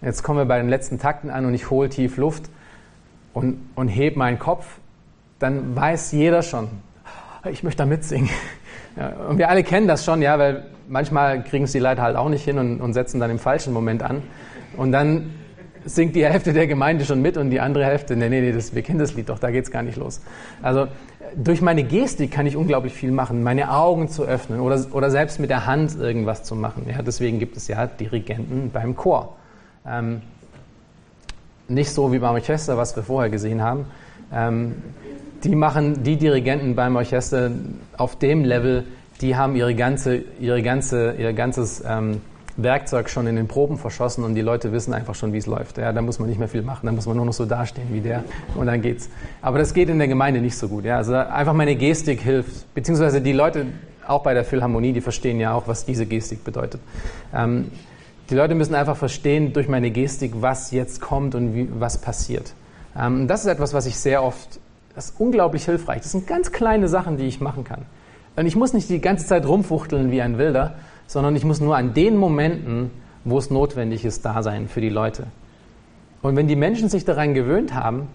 Jetzt 0.02 0.24
kommen 0.24 0.40
wir 0.40 0.46
bei 0.46 0.58
den 0.58 0.70
letzten 0.70 1.00
Takten 1.00 1.30
an 1.30 1.46
und 1.46 1.54
ich 1.54 1.70
hole 1.70 1.90
tief 1.90 2.18
Luft 2.18 2.50
und, 3.34 3.58
und 3.76 3.88
hebe 3.88 4.18
meinen 4.18 4.40
Kopf, 4.40 4.66
dann 5.40 5.76
weiß 5.76 6.12
jeder 6.12 6.42
schon, 6.42 6.70
ich 7.50 7.64
möchte 7.64 7.84
da 7.84 7.86
mitsingen. 7.86 8.30
Ja, 8.98 9.10
und 9.28 9.38
wir 9.38 9.50
alle 9.50 9.66
kennen 9.66 9.90
das 9.90 10.06
schon, 10.06 10.22
ja, 10.22 10.40
weil 10.40 10.68
manchmal 10.88 11.44
kriegen 11.44 11.66
es 11.66 11.74
die 11.74 11.80
Leute 11.80 12.02
halt 12.02 12.16
auch 12.16 12.30
nicht 12.30 12.46
hin 12.46 12.58
und, 12.58 12.80
und 12.80 12.94
setzen 12.94 13.20
dann 13.20 13.30
im 13.30 13.40
falschen 13.40 13.74
Moment 13.74 14.02
an. 14.02 14.24
Und 14.78 14.94
dann 14.94 15.32
singt 15.86 16.16
die 16.16 16.26
Hälfte 16.26 16.54
der 16.54 16.68
Gemeinde 16.68 17.06
schon 17.06 17.22
mit 17.22 17.38
und 17.38 17.50
die 17.52 17.60
andere 17.60 17.86
Hälfte, 17.86 18.16
nee, 18.16 18.30
nee, 18.30 18.42
nee, 18.42 18.52
das, 18.52 18.74
wir 18.74 18.82
kennen 18.82 19.00
das 19.00 19.14
Lied 19.14 19.30
doch, 19.30 19.40
da 19.40 19.52
geht's 19.52 19.72
gar 19.72 19.84
nicht 19.84 19.98
los. 19.98 20.22
Also 20.62 20.88
durch 21.36 21.62
meine 21.62 21.84
Gestik 21.84 22.32
kann 22.32 22.46
ich 22.46 22.56
unglaublich 22.56 22.94
viel 22.94 23.12
machen, 23.12 23.44
meine 23.44 23.72
Augen 23.72 24.10
zu 24.10 24.24
öffnen 24.24 24.60
oder, 24.60 24.84
oder 24.92 25.10
selbst 25.10 25.40
mit 25.40 25.50
der 25.50 25.66
Hand 25.66 25.98
irgendwas 26.00 26.44
zu 26.44 26.56
machen. 26.56 26.86
Ja, 26.90 27.02
deswegen 27.02 27.40
gibt 27.40 27.58
es 27.58 27.68
ja 27.68 27.88
Dirigenten 27.88 28.72
beim 28.72 28.96
Chor. 28.96 29.36
Ähm, 29.88 30.22
nicht 31.68 31.92
so 31.92 32.12
wie 32.12 32.20
beim 32.20 32.34
Orchester, 32.34 32.78
was 32.78 32.96
wir 32.96 33.04
vorher 33.04 33.30
gesehen 33.30 33.62
haben. 33.62 33.86
Ähm, 34.34 34.76
die 35.44 35.56
machen 35.56 36.04
die 36.04 36.18
Dirigenten 36.18 36.76
beim 36.76 36.96
Orchester 36.96 37.52
auf 37.98 38.18
dem 38.18 38.44
Level, 38.44 38.86
die 39.22 39.36
haben 39.36 39.56
ihre 39.56 39.76
ganze, 39.76 40.24
ihre 40.40 40.62
ganze, 40.62 41.14
ihr 41.18 41.34
ganzes 41.34 41.84
ähm, 41.88 42.22
Werkzeug 42.58 43.10
schon 43.10 43.28
in 43.28 43.36
den 43.36 43.48
Proben 43.48 43.78
verschossen 43.78 44.24
und 44.24 44.36
die 44.36 44.42
Leute 44.42 44.72
wissen 44.72 44.94
einfach 44.94 45.16
schon, 45.16 45.34
wie 45.34 45.38
es 45.38 45.46
läuft. 45.46 45.78
Ja, 45.78 45.92
da 45.92 46.02
muss 46.02 46.20
man 46.20 46.30
nicht 46.30 46.40
mehr 46.40 46.48
viel 46.48 46.62
machen, 46.62 46.86
da 46.86 46.92
muss 46.92 47.06
man 47.06 47.18
nur 47.18 47.26
noch 47.26 47.34
so 47.34 47.46
dastehen 47.46 47.88
wie 47.92 48.02
der 48.02 48.24
und 48.56 48.68
dann 48.68 48.82
geht's. 48.82 49.10
Aber 49.42 49.58
das 49.58 49.74
geht 49.74 49.90
in 49.90 49.98
der 49.98 50.08
Gemeinde 50.08 50.42
nicht 50.42 50.58
so 50.58 50.68
gut. 50.68 50.86
Ja, 50.86 50.98
also 50.98 51.16
einfach 51.16 51.54
meine 51.54 51.76
Gestik 51.76 52.22
hilft, 52.22 52.74
beziehungsweise 52.74 53.22
die 53.22 53.34
Leute 53.34 53.66
auch 54.08 54.24
bei 54.24 54.34
der 54.34 54.46
Philharmonie, 54.46 54.94
die 54.94 55.02
verstehen 55.02 55.40
ja 55.40 55.54
auch, 55.54 55.68
was 55.68 55.86
diese 55.86 56.06
Gestik 56.06 56.44
bedeutet. 56.44 56.80
Ähm, 57.34 57.72
die 58.30 58.36
Leute 58.36 58.56
müssen 58.56 58.76
einfach 58.76 58.98
verstehen 58.98 59.54
durch 59.54 59.68
meine 59.68 59.92
Gestik, 59.92 60.34
was 60.40 60.72
jetzt 60.72 61.02
kommt 61.02 61.36
und 61.36 61.54
wie, 61.54 61.70
was 61.80 61.98
passiert. 62.00 62.54
Ähm, 62.98 63.28
das 63.28 63.42
ist 63.42 63.48
etwas, 63.48 63.74
was 63.74 63.86
ich 63.86 63.98
sehr 63.98 64.24
oft 64.24 64.60
Das 64.96 65.10
ist 65.10 65.20
unglaublich 65.20 65.66
hilfreich. 65.66 66.02
Das 66.02 66.14
sind 66.14 66.26
ganz 66.26 66.52
kleine 66.52 66.88
Sachen, 66.88 67.18
die 67.18 67.26
ich 67.26 67.42
machen 67.42 67.64
kann. 67.66 67.82
Und 68.38 68.46
ich 68.46 68.56
muss 68.56 68.74
nicht 68.74 68.90
die 68.90 69.00
ganze 69.00 69.26
Zeit 69.26 69.46
rumfuchteln 69.46 70.12
wie 70.12 70.22
ein 70.22 70.38
Wilder, 70.38 70.76
sondern 71.08 71.36
ich 71.36 71.46
muss 71.46 71.60
nur 71.62 71.76
an 71.76 71.94
den 71.94 72.18
Momenten, 72.18 72.92
wo 73.24 73.38
es 73.38 73.50
notwendig 73.50 74.06
ist, 74.06 74.26
da 74.26 74.44
sein 74.44 74.68
für 74.68 74.82
die 74.82 74.90
Leute. 74.90 75.28
Und 76.22 76.36
wenn 76.36 76.48
die 76.48 76.56
Menschen 76.56 76.90
sich 76.90 77.06
daran 77.06 77.34
gewöhnt 77.34 77.74
haben, 77.74 78.08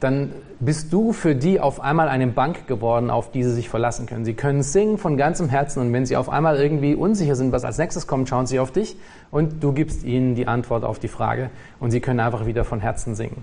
dann 0.00 0.32
bist 0.60 0.92
du 0.92 1.12
für 1.12 1.34
die 1.34 1.60
auf 1.60 1.80
einmal 1.80 2.08
eine 2.08 2.28
Bank 2.28 2.66
geworden, 2.66 3.10
auf 3.10 3.30
die 3.30 3.42
sie 3.42 3.52
sich 3.52 3.68
verlassen 3.68 4.06
können. 4.06 4.24
Sie 4.24 4.34
können 4.34 4.62
singen 4.62 4.96
von 4.96 5.16
ganzem 5.16 5.48
Herzen 5.48 5.80
und 5.80 5.92
wenn 5.92 6.06
sie 6.06 6.16
auf 6.16 6.28
einmal 6.28 6.56
irgendwie 6.56 6.94
unsicher 6.94 7.34
sind, 7.34 7.52
was 7.52 7.64
als 7.64 7.78
nächstes 7.78 8.06
kommt, 8.06 8.28
schauen 8.28 8.46
sie 8.46 8.60
auf 8.60 8.70
dich 8.70 8.96
und 9.30 9.62
du 9.62 9.72
gibst 9.72 10.04
ihnen 10.04 10.34
die 10.34 10.46
Antwort 10.46 10.84
auf 10.84 10.98
die 10.98 11.08
Frage 11.08 11.50
und 11.80 11.90
sie 11.90 12.00
können 12.00 12.20
einfach 12.20 12.46
wieder 12.46 12.64
von 12.64 12.80
Herzen 12.80 13.14
singen. 13.14 13.42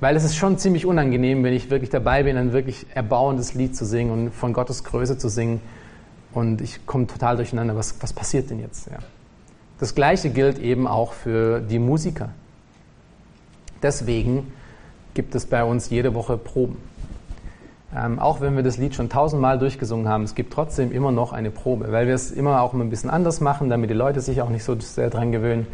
Weil 0.00 0.16
es 0.16 0.24
ist 0.24 0.36
schon 0.36 0.58
ziemlich 0.58 0.86
unangenehm, 0.86 1.44
wenn 1.44 1.52
ich 1.52 1.70
wirklich 1.70 1.90
dabei 1.90 2.22
bin, 2.22 2.36
ein 2.36 2.52
wirklich 2.52 2.86
erbauendes 2.94 3.54
Lied 3.54 3.76
zu 3.76 3.84
singen 3.84 4.10
und 4.10 4.34
von 4.34 4.52
Gottes 4.52 4.84
Größe 4.84 5.18
zu 5.18 5.28
singen 5.28 5.60
und 6.34 6.60
ich 6.60 6.86
komme 6.86 7.06
total 7.06 7.36
durcheinander. 7.36 7.76
Was, 7.76 7.96
was 8.00 8.12
passiert 8.12 8.50
denn 8.50 8.60
jetzt? 8.60 8.88
Ja. 8.90 8.98
Das 9.78 9.94
Gleiche 9.94 10.30
gilt 10.30 10.58
eben 10.58 10.86
auch 10.86 11.12
für 11.12 11.60
die 11.60 11.78
Musiker. 11.78 12.30
Deswegen 13.82 14.52
gibt 15.14 15.34
es 15.34 15.46
bei 15.46 15.64
uns 15.64 15.90
jede 15.90 16.14
Woche 16.14 16.36
Proben. 16.36 16.76
Ähm, 17.96 18.18
auch 18.18 18.40
wenn 18.40 18.56
wir 18.56 18.62
das 18.62 18.76
Lied 18.76 18.94
schon 18.94 19.08
tausendmal 19.08 19.58
durchgesungen 19.58 20.08
haben, 20.08 20.24
es 20.24 20.34
gibt 20.34 20.52
trotzdem 20.52 20.90
immer 20.90 21.12
noch 21.12 21.32
eine 21.32 21.50
Probe, 21.50 21.92
weil 21.92 22.06
wir 22.08 22.14
es 22.14 22.32
immer 22.32 22.60
auch 22.60 22.72
ein 22.72 22.90
bisschen 22.90 23.10
anders 23.10 23.40
machen, 23.40 23.68
damit 23.68 23.90
die 23.90 23.94
Leute 23.94 24.20
sich 24.20 24.42
auch 24.42 24.48
nicht 24.48 24.64
so 24.64 24.78
sehr 24.80 25.10
dran 25.10 25.30
gewöhnen. 25.30 25.66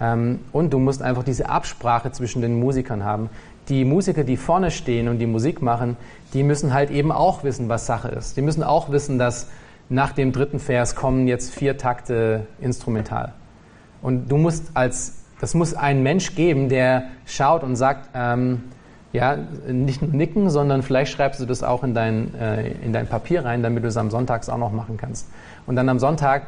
Ähm, 0.00 0.40
und 0.52 0.72
du 0.72 0.78
musst 0.78 1.02
einfach 1.02 1.22
diese 1.22 1.48
Absprache 1.48 2.12
zwischen 2.12 2.42
den 2.42 2.58
Musikern 2.58 3.04
haben. 3.04 3.30
Die 3.68 3.84
Musiker, 3.84 4.24
die 4.24 4.36
vorne 4.36 4.70
stehen 4.70 5.08
und 5.08 5.18
die 5.18 5.26
Musik 5.26 5.62
machen, 5.62 5.96
die 6.34 6.42
müssen 6.42 6.74
halt 6.74 6.90
eben 6.90 7.12
auch 7.12 7.44
wissen, 7.44 7.68
was 7.68 7.86
Sache 7.86 8.08
ist. 8.08 8.36
Die 8.36 8.42
müssen 8.42 8.62
auch 8.62 8.90
wissen, 8.90 9.18
dass 9.18 9.48
nach 9.92 10.12
dem 10.12 10.32
dritten 10.32 10.58
Vers 10.58 10.96
kommen 10.96 11.28
jetzt 11.28 11.54
vier 11.54 11.76
Takte 11.76 12.46
instrumental. 12.60 13.34
Und 14.00 14.28
du 14.32 14.38
musst 14.38 14.70
als, 14.74 15.24
das 15.40 15.54
muss 15.54 15.74
ein 15.74 16.02
Mensch 16.02 16.34
geben, 16.34 16.70
der 16.70 17.04
schaut 17.26 17.62
und 17.62 17.76
sagt, 17.76 18.08
ähm, 18.14 18.62
ja, 19.12 19.36
nicht 19.68 20.00
nur 20.00 20.10
nicken, 20.12 20.48
sondern 20.48 20.82
vielleicht 20.82 21.12
schreibst 21.12 21.40
du 21.40 21.44
das 21.44 21.62
auch 21.62 21.84
in 21.84 21.92
dein, 21.92 22.34
äh, 22.34 22.70
in 22.82 22.94
dein 22.94 23.06
Papier 23.06 23.44
rein, 23.44 23.62
damit 23.62 23.84
du 23.84 23.88
es 23.88 23.98
am 23.98 24.10
Sonntag 24.10 24.48
auch 24.48 24.56
noch 24.56 24.72
machen 24.72 24.96
kannst. 24.96 25.28
Und 25.66 25.76
dann 25.76 25.90
am 25.90 25.98
Sonntag 25.98 26.44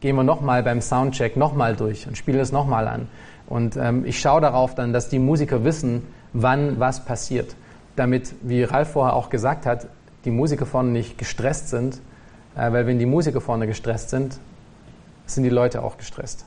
gehen 0.00 0.16
wir 0.16 0.24
nochmal 0.24 0.64
beim 0.64 0.80
Soundcheck 0.80 1.36
nochmal 1.36 1.76
durch 1.76 2.08
und 2.08 2.18
spielen 2.18 2.40
es 2.40 2.50
nochmal 2.50 2.88
an. 2.88 3.06
Und 3.46 3.76
ähm, 3.76 4.04
ich 4.04 4.18
schaue 4.18 4.40
darauf 4.40 4.74
dann, 4.74 4.92
dass 4.92 5.08
die 5.08 5.20
Musiker 5.20 5.62
wissen, 5.62 6.02
wann 6.32 6.80
was 6.80 7.04
passiert. 7.04 7.54
Damit, 7.94 8.34
wie 8.42 8.64
Ralf 8.64 8.90
vorher 8.90 9.14
auch 9.14 9.30
gesagt 9.30 9.66
hat, 9.66 9.86
die 10.24 10.30
Musiker 10.32 10.66
vorne 10.66 10.90
nicht 10.90 11.16
gestresst 11.16 11.68
sind, 11.68 12.00
weil 12.58 12.86
wenn 12.86 12.98
die 12.98 13.06
Musiker 13.06 13.40
vorne 13.40 13.66
gestresst 13.66 14.10
sind, 14.10 14.38
sind 15.26 15.44
die 15.44 15.50
Leute 15.50 15.82
auch 15.82 15.96
gestresst. 15.96 16.44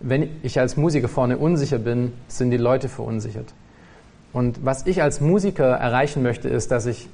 Wenn 0.00 0.28
ich 0.42 0.60
als 0.60 0.76
Musiker 0.76 1.08
vorne 1.08 1.38
unsicher 1.38 1.78
bin, 1.78 2.12
sind 2.28 2.50
die 2.50 2.58
Leute 2.58 2.88
verunsichert. 2.88 3.54
Und 4.32 4.64
was 4.64 4.86
ich 4.86 5.02
als 5.02 5.20
Musiker 5.20 5.68
erreichen 5.68 6.22
möchte, 6.22 6.48
ist, 6.48 6.70
dass, 6.70 6.84
ich, 6.84 7.08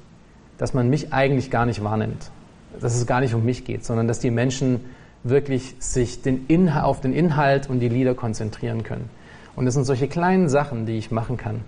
dass 0.57 0.73
man 0.73 0.89
mich 0.89 1.13
eigentlich 1.13 1.51
gar 1.51 1.65
nicht 1.65 1.83
wahrnimmt. 1.83 2.31
Dass 2.81 2.95
es 2.95 3.05
gar 3.05 3.21
nicht 3.21 3.33
um 3.33 3.45
mich 3.45 3.63
geht, 3.63 3.85
sondern 3.85 4.07
dass 4.07 4.19
die 4.19 4.31
Menschen 4.31 4.81
wirklich 5.23 5.75
sich 5.79 6.21
den 6.21 6.69
auf 6.69 6.99
den 6.99 7.13
Inhalt 7.13 7.69
und 7.69 7.79
die 7.79 7.87
Lieder 7.87 8.13
konzentrieren 8.13 8.83
können. 8.83 9.09
Und 9.55 9.65
das 9.65 9.75
sind 9.75 9.85
solche 9.85 10.09
kleinen 10.09 10.49
Sachen, 10.49 10.85
die 10.85 10.97
ich 10.97 11.11
machen 11.11 11.37
kann, 11.37 11.61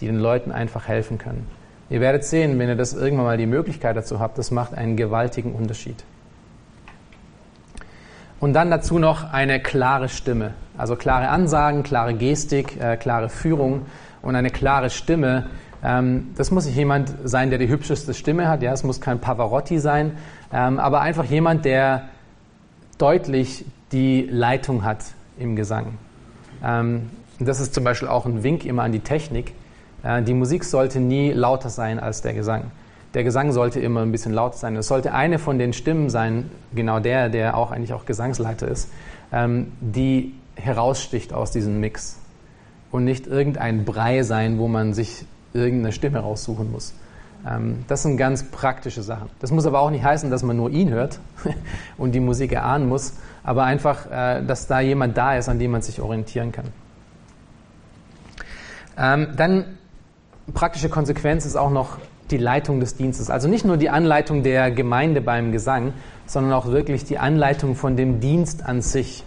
die 0.00 0.06
den 0.06 0.18
Leuten 0.18 0.50
einfach 0.50 0.88
helfen 0.88 1.18
können. 1.18 1.46
Ihr 1.90 2.00
werdet 2.00 2.24
sehen, 2.24 2.58
wenn 2.58 2.68
ihr 2.68 2.76
das 2.76 2.94
irgendwann 2.94 3.26
mal 3.26 3.36
die 3.36 3.44
Möglichkeit 3.44 3.96
dazu 3.96 4.18
habt, 4.18 4.38
das 4.38 4.50
macht 4.50 4.72
einen 4.72 4.96
gewaltigen 4.96 5.52
Unterschied. 5.52 6.04
Und 8.42 8.54
dann 8.54 8.72
dazu 8.72 8.98
noch 8.98 9.32
eine 9.32 9.60
klare 9.60 10.08
Stimme, 10.08 10.54
also 10.76 10.96
klare 10.96 11.28
Ansagen, 11.28 11.84
klare 11.84 12.12
Gestik, 12.12 12.76
äh, 12.80 12.96
klare 12.96 13.28
Führung 13.28 13.82
und 14.20 14.34
eine 14.34 14.50
klare 14.50 14.90
Stimme. 14.90 15.46
Ähm, 15.84 16.32
das 16.36 16.50
muss 16.50 16.66
nicht 16.66 16.74
jemand 16.74 17.14
sein, 17.22 17.50
der 17.50 17.60
die 17.60 17.68
hübscheste 17.68 18.14
Stimme 18.14 18.48
hat. 18.48 18.60
Ja, 18.60 18.72
es 18.72 18.82
muss 18.82 19.00
kein 19.00 19.20
Pavarotti 19.20 19.78
sein, 19.78 20.18
ähm, 20.52 20.80
aber 20.80 21.02
einfach 21.02 21.24
jemand, 21.24 21.64
der 21.64 22.08
deutlich 22.98 23.64
die 23.92 24.26
Leitung 24.28 24.84
hat 24.84 25.04
im 25.38 25.54
Gesang. 25.54 25.96
Ähm, 26.64 27.10
das 27.38 27.60
ist 27.60 27.74
zum 27.74 27.84
Beispiel 27.84 28.08
auch 28.08 28.26
ein 28.26 28.42
Wink 28.42 28.64
immer 28.64 28.82
an 28.82 28.90
die 28.90 28.98
Technik. 28.98 29.54
Äh, 30.02 30.20
die 30.22 30.34
Musik 30.34 30.64
sollte 30.64 30.98
nie 30.98 31.30
lauter 31.30 31.70
sein 31.70 32.00
als 32.00 32.22
der 32.22 32.34
Gesang. 32.34 32.72
Der 33.14 33.24
Gesang 33.24 33.52
sollte 33.52 33.80
immer 33.80 34.00
ein 34.00 34.12
bisschen 34.12 34.32
lauter 34.32 34.56
sein. 34.56 34.74
Es 34.76 34.88
sollte 34.88 35.12
eine 35.12 35.38
von 35.38 35.58
den 35.58 35.72
Stimmen 35.72 36.08
sein, 36.08 36.50
genau 36.74 36.98
der, 36.98 37.28
der 37.28 37.56
auch 37.56 37.70
eigentlich 37.70 37.92
auch 37.92 38.06
Gesangsleiter 38.06 38.68
ist, 38.68 38.90
ähm, 39.32 39.72
die 39.80 40.34
heraussticht 40.56 41.32
aus 41.32 41.50
diesem 41.50 41.80
Mix 41.80 42.18
und 42.90 43.04
nicht 43.04 43.26
irgendein 43.26 43.84
Brei 43.84 44.22
sein, 44.22 44.58
wo 44.58 44.68
man 44.68 44.94
sich 44.94 45.26
irgendeine 45.52 45.92
Stimme 45.92 46.20
raussuchen 46.20 46.70
muss. 46.72 46.94
Ähm, 47.46 47.84
das 47.88 48.02
sind 48.02 48.16
ganz 48.16 48.44
praktische 48.44 49.02
Sachen. 49.02 49.28
Das 49.40 49.50
muss 49.50 49.66
aber 49.66 49.80
auch 49.80 49.90
nicht 49.90 50.04
heißen, 50.04 50.30
dass 50.30 50.42
man 50.42 50.56
nur 50.56 50.70
ihn 50.70 50.90
hört 50.90 51.18
und 51.98 52.12
die 52.12 52.20
Musik 52.20 52.52
erahnen 52.52 52.88
muss, 52.88 53.14
aber 53.42 53.64
einfach, 53.64 54.10
äh, 54.10 54.42
dass 54.42 54.66
da 54.66 54.80
jemand 54.80 55.16
da 55.16 55.36
ist, 55.36 55.48
an 55.48 55.58
dem 55.58 55.72
man 55.72 55.82
sich 55.82 56.00
orientieren 56.00 56.52
kann. 56.52 56.66
Ähm, 58.96 59.28
dann 59.36 59.64
praktische 60.54 60.88
Konsequenz 60.88 61.46
ist 61.46 61.56
auch 61.56 61.70
noch 61.70 61.98
die 62.32 62.38
Leitung 62.38 62.80
des 62.80 62.96
Dienstes. 62.96 63.30
Also 63.30 63.48
nicht 63.48 63.64
nur 63.64 63.76
die 63.76 63.90
Anleitung 63.90 64.42
der 64.42 64.70
Gemeinde 64.70 65.20
beim 65.20 65.52
Gesang, 65.52 65.92
sondern 66.26 66.52
auch 66.52 66.66
wirklich 66.66 67.04
die 67.04 67.18
Anleitung 67.18 67.76
von 67.76 67.96
dem 67.96 68.20
Dienst 68.20 68.64
an 68.64 68.82
sich. 68.82 69.24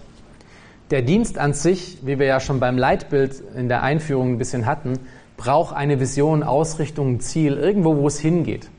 Der 0.92 1.02
Dienst 1.02 1.38
an 1.38 1.54
sich, 1.54 2.00
wie 2.04 2.20
wir 2.20 2.26
ja 2.26 2.40
schon 2.40 2.60
beim 2.60 2.78
Leitbild 2.78 3.42
in 3.56 3.70
der 3.70 3.84
Einführung 3.84 4.34
ein 4.34 4.38
bisschen 4.38 4.66
hatten, 4.66 5.00
braucht 5.38 5.76
eine 5.76 6.00
Vision, 6.00 6.44
Ausrichtung, 6.44 7.20
Ziel, 7.20 7.54
irgendwo, 7.54 7.98
wo 7.98 8.08
es 8.08 8.20
hingeht. 8.20 8.70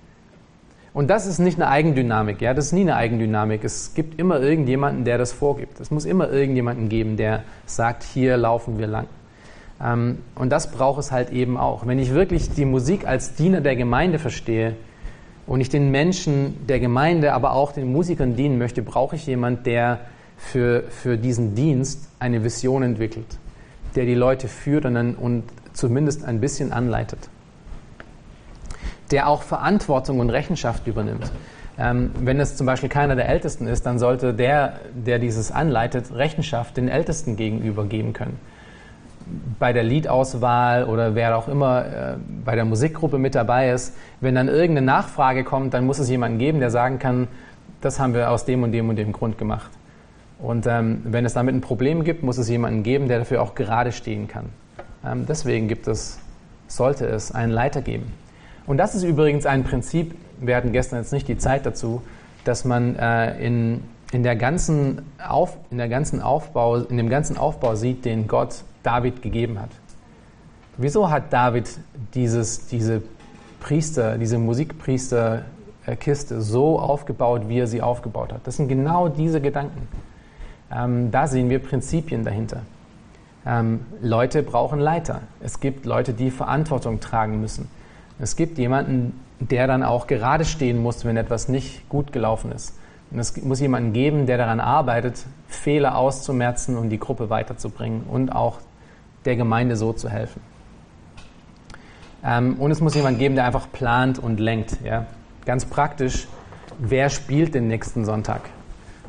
Und 0.95 1.09
das 1.09 1.27
ist 1.27 1.39
nicht 1.39 1.61
eine 1.61 1.69
Eigendynamik, 1.69 2.41
ja, 2.41 2.55
das 2.55 2.67
ist 2.67 2.73
nie 2.73 2.81
eine 2.81 2.97
Eigendynamik. 2.97 3.65
Es 3.65 3.93
gibt 3.93 4.19
immer 4.19 4.41
irgendjemanden, 4.41 5.05
der 5.05 5.19
das 5.19 5.31
vorgibt. 5.31 5.79
Es 5.79 5.91
muss 5.91 6.07
immer 6.07 6.33
irgendjemanden 6.33 6.89
geben, 6.89 7.19
der 7.19 7.43
sagt, 7.67 8.03
hier 8.03 8.39
laufen 8.39 8.79
wir 8.79 8.87
lang. 8.87 9.07
Ähm, 9.83 10.19
und 10.35 10.51
das 10.51 10.71
braucht 10.71 11.01
es 11.01 11.13
halt 11.13 11.31
eben 11.31 11.57
auch. 11.57 11.87
Wenn 11.87 11.99
ich 11.99 12.13
wirklich 12.13 12.51
die 12.51 12.65
Musik 12.65 13.07
als 13.07 13.35
Diener 13.35 13.61
der 13.61 13.77
Gemeinde 13.77 14.19
verstehe 14.19 14.77
und 15.47 15.61
ich 15.61 15.69
den 15.69 15.91
Menschen 15.91 16.67
der 16.67 16.81
Gemeinde, 16.81 17.33
aber 17.33 17.53
auch 17.53 17.73
den 17.73 17.93
Musikern 17.93 18.37
dienen 18.37 18.59
möchte, 18.59 18.83
brauche 18.83 19.17
ich 19.17 19.27
jemanden, 19.27 19.65
der 19.65 20.01
für, 20.37 20.85
für 20.91 21.17
diesen 21.17 21.55
Dienst 21.55 22.09
eine 22.19 22.45
Vision 22.45 22.83
entwickelt, 22.83 23.39
der 23.95 24.05
die 24.05 24.15
Leute 24.15 24.49
führt 24.49 24.85
und, 24.85 25.15
und 25.15 25.45
zumindest 25.73 26.25
ein 26.25 26.41
bisschen 26.41 26.73
anleitet, 26.73 27.19
der 29.11 29.29
auch 29.29 29.43
Verantwortung 29.43 30.21
und 30.21 30.31
Rechenschaft 30.31 30.87
übernimmt. 30.87 31.31
Ähm, 31.79 32.11
wenn 32.21 32.41
es 32.41 32.57
zum 32.57 32.67
Beispiel 32.67 32.89
keiner 32.89 33.17
der 33.17 33.29
Ältesten 33.29 33.67
ist, 33.67 33.85
dann 33.85 33.99
sollte 33.99 34.33
der, 34.33 34.81
der 34.95 35.19
dieses 35.19 35.53
anleitet, 35.53 36.15
Rechenschaft 36.15 36.77
den 36.79 36.89
Ältesten 36.89 37.37
gegenüber 37.37 37.85
geben 37.85 38.15
können. 38.15 38.39
Bei 39.59 39.73
der 39.73 39.83
Liedauswahl 39.83 40.85
oder 40.85 41.15
wer 41.15 41.37
auch 41.37 41.49
immer 41.49 41.85
äh, 41.85 42.15
bei 42.45 42.55
der 42.55 42.65
Musikgruppe 42.65 43.19
mit 43.19 43.35
dabei 43.35 43.71
ist, 43.71 43.97
wenn 44.21 44.35
dann 44.35 44.49
irgendeine 44.49 44.87
Nachfrage 44.87 45.45
kommt, 45.45 45.75
dann 45.75 45.85
muss 45.87 45.99
es 45.99 46.09
jemanden 46.09 46.39
geben, 46.39 46.61
der 46.61 46.71
sagen 46.71 46.99
kann, 46.99 47.29
das 47.81 47.99
haben 47.99 48.15
wir 48.15 48.31
aus 48.31 48.45
dem 48.45 48.63
und 48.63 48.73
dem 48.73 48.89
und 48.89 48.97
dem 48.97 49.13
Grund 49.13 49.39
gemacht. 49.39 49.71
Und 50.39 50.67
ähm, 50.67 51.01
wenn 51.05 51.25
es 51.25 51.33
damit 51.33 51.55
ein 51.55 51.61
Problem 51.61 52.05
gibt, 52.05 52.23
muss 52.23 52.39
es 52.39 52.49
jemanden 52.49 52.83
geben, 52.83 53.09
der 53.09 53.21
dafür 53.21 53.43
auch 53.43 53.55
gerade 53.55 53.93
stehen 53.93 54.29
kann. 54.29 54.47
Ähm, 55.05 55.25
deswegen 55.27 55.69
gibt 55.69 55.89
es, 55.89 56.19
sollte 56.69 57.07
es 57.07 57.33
einen 57.33 57.53
Leiter 57.53 57.81
geben. 57.81 58.13
Und 58.67 58.79
das 58.79 58.95
ist 58.95 59.05
übrigens 59.05 59.47
ein 59.47 59.65
Prinzip, 59.65 60.15
wir 60.41 60.57
hatten 60.57 60.73
gestern 60.73 60.99
jetzt 60.99 61.13
nicht 61.13 61.29
die 61.29 61.39
Zeit 61.39 61.65
dazu, 61.65 62.03
dass 62.45 62.65
man 62.65 62.97
äh, 62.97 63.39
in, 63.45 63.83
in, 64.13 64.23
der 64.23 64.37
ganzen 64.37 65.03
Auf, 65.27 65.57
in, 65.71 65.79
der 65.79 65.89
ganzen 65.89 66.21
Aufbau, 66.21 66.77
in 66.77 66.97
dem 66.97 67.09
ganzen 67.09 67.39
Aufbau 67.39 67.75
sieht, 67.75 68.05
den 68.05 68.29
Gott 68.29 68.65
David 68.87 69.23
gegeben 69.23 69.61
hat. 69.61 69.71
Wieso 70.77 71.11
hat 71.11 71.33
David 71.33 71.69
dieses, 72.15 72.69
diese 72.69 73.03
Priester, 73.61 74.19
diese 74.19 74.39
Musikpriesterkiste 74.39 76.41
so 76.41 76.79
aufgebaut, 76.79 77.49
wie 77.49 77.59
er 77.59 77.67
sie 77.67 77.83
aufgebaut 77.83 78.33
hat? 78.33 78.47
Das 78.47 78.57
sind 78.57 78.69
genau 78.69 79.09
diese 79.09 79.41
Gedanken. 79.41 79.89
Ähm, 80.71 81.11
da 81.11 81.27
sehen 81.27 81.51
wir 81.51 81.59
Prinzipien 81.59 82.25
dahinter. 82.25 82.61
Ähm, 83.47 83.81
Leute 84.03 84.43
brauchen 84.43 84.81
Leiter. 84.81 85.23
Es 85.41 85.61
gibt 85.61 85.87
Leute, 85.87 86.13
die 86.13 86.31
Verantwortung 86.31 87.01
tragen 87.01 87.41
müssen. 87.41 87.69
Es 88.19 88.37
gibt 88.37 88.59
jemanden, 88.59 89.19
der 89.41 89.67
dann 89.67 89.83
auch 89.83 90.07
gerade 90.07 90.45
stehen 90.45 90.83
muss, 90.83 91.05
wenn 91.05 91.17
etwas 91.17 91.49
nicht 91.49 91.89
gut 91.89 92.13
gelaufen 92.13 92.53
ist. 92.53 92.75
Und 93.11 93.19
es 93.19 93.41
muss 93.43 93.61
jemanden 93.61 93.93
geben, 93.93 94.27
der 94.27 94.39
daran 94.39 94.61
arbeitet, 94.61 95.25
Fehler 95.49 95.97
auszumerzen 95.97 96.77
und 96.77 96.91
die 96.91 96.99
Gruppe 96.99 97.31
weiterzubringen 97.31 98.03
und 98.11 98.31
auch 98.31 98.59
der 99.27 99.37
Gemeinde 99.37 99.77
so 99.77 99.93
zu 99.93 100.09
helfen. 100.09 100.41
Ähm, 102.25 102.55
und 102.55 102.71
es 102.71 102.81
muss 102.81 102.95
jemand 102.95 103.19
geben, 103.19 103.35
der 103.35 103.45
einfach 103.45 103.71
plant 103.71 104.19
und 104.19 104.41
lenkt. 104.41 104.79
Ja? 104.85 105.07
Ganz 105.45 105.65
praktisch, 105.65 106.27
wer 106.79 107.11
spielt 107.11 107.55
den 107.55 107.69
nächsten 107.69 108.05
Sonntag? 108.05 108.43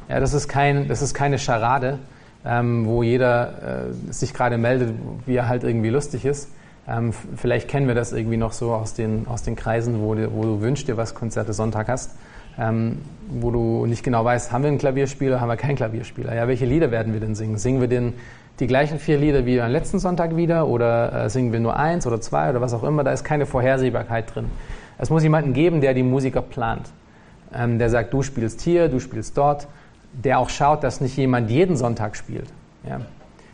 Ja, 0.09 0.19
das, 0.19 0.33
ist 0.33 0.47
kein, 0.47 0.87
das 0.87 1.01
ist 1.01 1.13
keine 1.13 1.39
Scharade, 1.39 1.99
ähm, 2.45 2.85
wo 2.85 3.03
jeder 3.03 3.87
äh, 4.07 4.13
sich 4.13 4.33
gerade 4.33 4.57
meldet, 4.57 4.93
wie 5.25 5.35
er 5.35 5.49
halt 5.49 5.63
irgendwie 5.63 5.89
lustig 5.89 6.25
ist. 6.25 6.49
Ähm, 6.87 7.11
vielleicht 7.35 7.67
kennen 7.67 7.87
wir 7.87 7.95
das 7.95 8.13
irgendwie 8.13 8.37
noch 8.37 8.53
so 8.53 8.73
aus 8.73 8.93
den, 8.93 9.27
aus 9.27 9.43
den 9.43 9.55
Kreisen, 9.55 9.99
wo, 9.99 10.15
wo 10.15 10.43
du 10.43 10.61
wünschst 10.61 10.87
dir 10.87 10.95
was 10.95 11.15
Konzerte 11.15 11.51
Sonntag 11.51 11.89
hast, 11.89 12.11
ähm, 12.59 12.99
wo 13.29 13.51
du 13.51 13.85
nicht 13.85 14.03
genau 14.03 14.23
weißt, 14.23 14.51
haben 14.51 14.63
wir 14.63 14.69
einen 14.69 14.77
Klavierspieler, 14.77 15.41
haben 15.41 15.49
wir 15.49 15.57
keinen 15.57 15.75
Klavierspieler. 15.75 16.33
Ja, 16.35 16.47
welche 16.47 16.65
Lieder 16.65 16.91
werden 16.91 17.13
wir 17.13 17.19
denn 17.19 17.35
singen? 17.35 17.57
Singen 17.57 17.81
wir 17.81 17.87
den, 17.87 18.13
die 18.59 18.67
gleichen 18.67 18.99
vier 18.99 19.17
Lieder 19.17 19.45
wie 19.45 19.59
am 19.59 19.71
letzten 19.71 19.99
Sonntag 19.99 20.35
wieder 20.35 20.67
oder 20.67 21.25
äh, 21.25 21.29
singen 21.29 21.51
wir 21.51 21.59
nur 21.59 21.77
eins 21.77 22.07
oder 22.07 22.21
zwei 22.21 22.49
oder 22.49 22.61
was 22.61 22.73
auch 22.73 22.83
immer? 22.83 23.03
Da 23.03 23.11
ist 23.11 23.23
keine 23.23 23.45
Vorhersehbarkeit 23.45 24.33
drin. 24.33 24.45
Es 24.97 25.09
muss 25.09 25.23
jemanden 25.23 25.53
geben, 25.53 25.81
der 25.81 25.93
die 25.93 26.03
Musiker 26.03 26.41
plant. 26.41 26.89
Ähm, 27.53 27.79
der 27.79 27.89
sagt, 27.89 28.13
du 28.13 28.23
spielst 28.23 28.61
hier, 28.61 28.89
du 28.89 28.99
spielst 28.99 29.37
dort 29.37 29.67
der 30.23 30.39
auch 30.39 30.49
schaut, 30.49 30.83
dass 30.83 31.01
nicht 31.01 31.15
jemand 31.17 31.49
jeden 31.49 31.75
Sonntag 31.75 32.15
spielt. 32.15 32.47
Ja. 32.87 33.01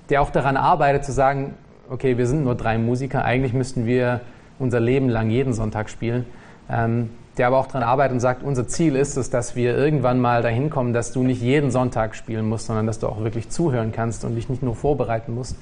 Der 0.10 0.22
auch 0.22 0.30
daran 0.30 0.58
arbeitet 0.58 1.06
zu 1.06 1.12
sagen, 1.12 1.54
okay, 1.90 2.18
wir 2.18 2.28
sind 2.28 2.44
nur 2.44 2.56
drei 2.56 2.78
Musiker, 2.78 3.26
eigentlich 3.26 3.54
müssten 3.54 3.86
wir 3.86 4.22
unser 4.60 4.80
Leben 4.80 5.10
lang 5.10 5.30
jeden 5.30 5.54
Sonntag 5.54 5.90
spielen. 5.90 6.26
Ähm, 6.70 7.10
der 7.38 7.48
aber 7.48 7.58
auch 7.58 7.68
daran 7.68 7.84
arbeitet 7.84 8.14
und 8.14 8.20
sagt, 8.20 8.44
unser 8.44 8.68
Ziel 8.68 8.96
ist 8.96 9.18
es, 9.18 9.30
dass 9.30 9.56
wir 9.56 9.76
irgendwann 9.76 10.20
mal 10.20 10.42
dahin 10.42 10.70
kommen, 10.70 10.94
dass 10.94 11.12
du 11.12 11.24
nicht 11.24 11.42
jeden 11.42 11.72
Sonntag 11.72 12.16
spielen 12.16 12.48
musst, 12.48 12.68
sondern 12.68 12.86
dass 12.86 13.00
du 13.00 13.08
auch 13.08 13.24
wirklich 13.24 13.50
zuhören 13.50 13.92
kannst 13.92 14.24
und 14.24 14.36
dich 14.36 14.50
nicht 14.50 14.64
nur 14.64 14.76
vorbereiten 14.76 15.34
musst. 15.34 15.56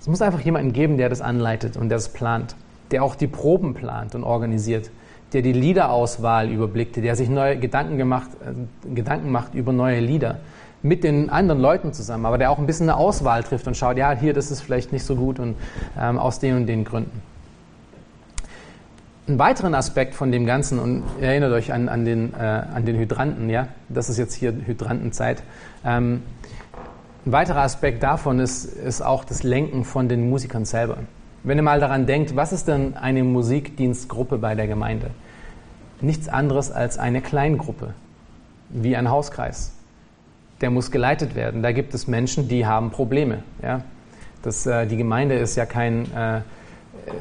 Es 0.00 0.08
muss 0.08 0.22
einfach 0.22 0.40
jemanden 0.40 0.72
geben, 0.72 0.96
der 0.96 1.08
das 1.08 1.20
anleitet 1.20 1.76
und 1.76 1.88
der 1.88 1.98
das 1.98 2.08
plant, 2.08 2.56
der 2.90 3.04
auch 3.04 3.14
die 3.14 3.28
Proben 3.28 3.74
plant 3.74 4.14
und 4.14 4.24
organisiert 4.24 4.90
der 5.32 5.42
die 5.42 5.52
Liederauswahl 5.52 6.50
überblickte, 6.50 7.00
der 7.00 7.16
sich 7.16 7.28
neue 7.28 7.58
Gedanken, 7.58 7.98
gemacht, 7.98 8.28
äh, 8.44 8.94
Gedanken 8.94 9.30
macht 9.30 9.54
über 9.54 9.72
neue 9.72 10.00
Lieder 10.00 10.38
mit 10.82 11.04
den 11.04 11.30
anderen 11.30 11.60
Leuten 11.60 11.92
zusammen, 11.92 12.26
aber 12.26 12.38
der 12.38 12.50
auch 12.50 12.58
ein 12.58 12.66
bisschen 12.66 12.90
eine 12.90 12.98
Auswahl 12.98 13.44
trifft 13.44 13.66
und 13.66 13.76
schaut, 13.76 13.96
ja, 13.96 14.12
hier, 14.12 14.34
das 14.34 14.50
ist 14.50 14.60
vielleicht 14.60 14.92
nicht 14.92 15.04
so 15.04 15.14
gut 15.14 15.38
und 15.38 15.54
ähm, 15.98 16.18
aus 16.18 16.40
den 16.40 16.56
und 16.56 16.66
den 16.66 16.84
Gründen. 16.84 17.22
Ein 19.28 19.38
weiteren 19.38 19.76
Aspekt 19.76 20.16
von 20.16 20.32
dem 20.32 20.46
Ganzen, 20.46 20.80
und 20.80 21.04
erinnert 21.20 21.52
euch 21.52 21.72
an, 21.72 21.88
an, 21.88 22.04
den, 22.04 22.34
äh, 22.34 22.38
an 22.38 22.84
den 22.84 22.98
Hydranten, 22.98 23.48
ja, 23.50 23.68
das 23.88 24.08
ist 24.08 24.18
jetzt 24.18 24.34
hier 24.34 24.52
Hydrantenzeit. 24.52 25.44
Ähm, 25.84 26.22
ein 27.24 27.30
weiterer 27.30 27.60
Aspekt 27.60 28.02
davon 28.02 28.40
ist, 28.40 28.64
ist 28.64 29.00
auch 29.00 29.24
das 29.24 29.44
Lenken 29.44 29.84
von 29.84 30.08
den 30.08 30.28
Musikern 30.28 30.64
selber. 30.64 30.96
Wenn 31.44 31.56
ihr 31.56 31.62
mal 31.62 31.78
daran 31.78 32.06
denkt, 32.06 32.34
was 32.34 32.52
ist 32.52 32.66
denn 32.66 32.96
eine 32.96 33.22
Musikdienstgruppe 33.22 34.38
bei 34.38 34.56
der 34.56 34.66
Gemeinde? 34.66 35.10
Nichts 36.00 36.28
anderes 36.28 36.72
als 36.72 36.98
eine 36.98 37.20
Kleingruppe, 37.20 37.94
wie 38.70 38.96
ein 38.96 39.08
Hauskreis. 39.08 39.72
Der 40.60 40.70
muss 40.70 40.90
geleitet 40.90 41.36
werden. 41.36 41.62
Da 41.62 41.70
gibt 41.70 41.94
es 41.94 42.08
Menschen, 42.08 42.48
die 42.48 42.66
haben 42.66 42.90
Probleme. 42.90 43.44
Ja? 43.62 43.82
Das, 44.42 44.66
äh, 44.66 44.84
die 44.88 44.96
Gemeinde 44.96 45.36
ist 45.36 45.54
ja, 45.54 45.64
kein, 45.64 46.12
äh, 46.12 46.40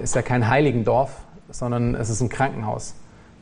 ist 0.02 0.16
ja 0.16 0.24
kein 0.24 0.47
Heiligendorf, 0.47 1.12
sondern 1.52 1.95
es 1.95 2.10
ist 2.10 2.22
ein 2.22 2.30
Krankenhaus. 2.30 2.95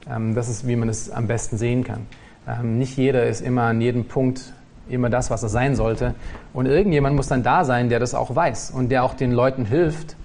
Ähm, 0.09 0.35
das 0.35 0.49
ist, 0.49 0.67
wie 0.67 0.75
man 0.75 0.89
es 0.89 1.09
am 1.09 1.27
besten 1.27 1.57
sehen 1.57 1.83
kann. 1.83 2.07
Ähm, 2.47 2.77
nicht 2.77 2.97
jeder 2.97 3.25
ist 3.25 3.41
immer 3.41 3.63
an 3.63 3.81
jedem 3.81 4.05
Punkt 4.05 4.53
immer 4.89 5.09
das, 5.09 5.29
was 5.29 5.43
er 5.43 5.49
sein 5.49 5.75
sollte. 5.75 6.15
Und 6.53 6.65
irgendjemand 6.65 7.15
muss 7.15 7.27
dann 7.27 7.43
da 7.43 7.63
sein, 7.63 7.89
der 7.89 7.99
das 7.99 8.15
auch 8.15 8.35
weiß 8.35 8.71
und 8.71 8.89
der 8.89 9.03
auch 9.03 9.13
den 9.13 9.31
Leuten 9.31 9.65
hilft, 9.65 10.15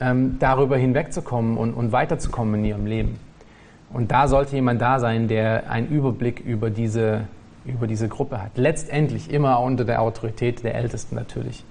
ähm, 0.00 0.36
darüber 0.38 0.76
hinwegzukommen 0.76 1.56
und, 1.56 1.92
weiterzukommen 1.92 2.56
in 2.56 2.64
ihrem 2.64 2.86
Leben. 2.86 3.18
Und 3.92 4.10
da 4.10 4.28
sollte 4.28 4.56
jemand 4.56 4.82
da 4.82 4.98
sein, 4.98 5.28
der 5.28 5.70
einen 5.70 5.88
Überblick 5.88 6.40
über 6.40 6.68
diese, 6.68 7.22
über 7.64 7.86
diese 7.86 8.08
Gruppe 8.08 8.42
hat. 8.42 8.50
Letztendlich 8.56 9.30
immer 9.32 9.60
unter 9.60 9.84
der 9.84 10.02
Autorität 10.02 10.64
der 10.64 10.74
Ältesten 10.74 11.14
natürlich. 11.14 11.64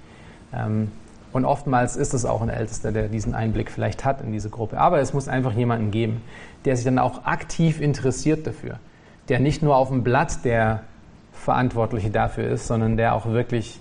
Und 1.34 1.46
oftmals 1.46 1.96
ist 1.96 2.14
es 2.14 2.26
auch 2.26 2.42
ein 2.42 2.50
Ältester, 2.50 2.92
der 2.92 3.08
diesen 3.08 3.34
Einblick 3.34 3.72
vielleicht 3.72 4.06
hat 4.06 4.22
in 4.22 4.32
diese 4.32 4.50
Gruppe. 4.50 4.80
Aber 4.80 5.00
es 5.00 5.14
muss 5.14 5.28
einfach 5.28 5.54
jemanden 5.54 5.90
geben, 5.90 6.22
der 6.64 6.76
sich 6.76 6.86
dann 6.86 7.00
auch 7.00 7.26
aktiv 7.26 7.82
interessiert 7.82 8.46
dafür. 8.46 8.78
Der 9.30 9.40
nicht 9.40 9.64
nur 9.64 9.76
auf 9.76 9.90
dem 9.90 10.04
Blatt 10.04 10.46
der 10.46 10.82
Verantwortliche 11.34 12.12
dafür 12.12 12.50
ist, 12.50 12.68
sondern 12.68 12.98
der 12.98 13.16
auch 13.16 13.26
wirklich 13.26 13.80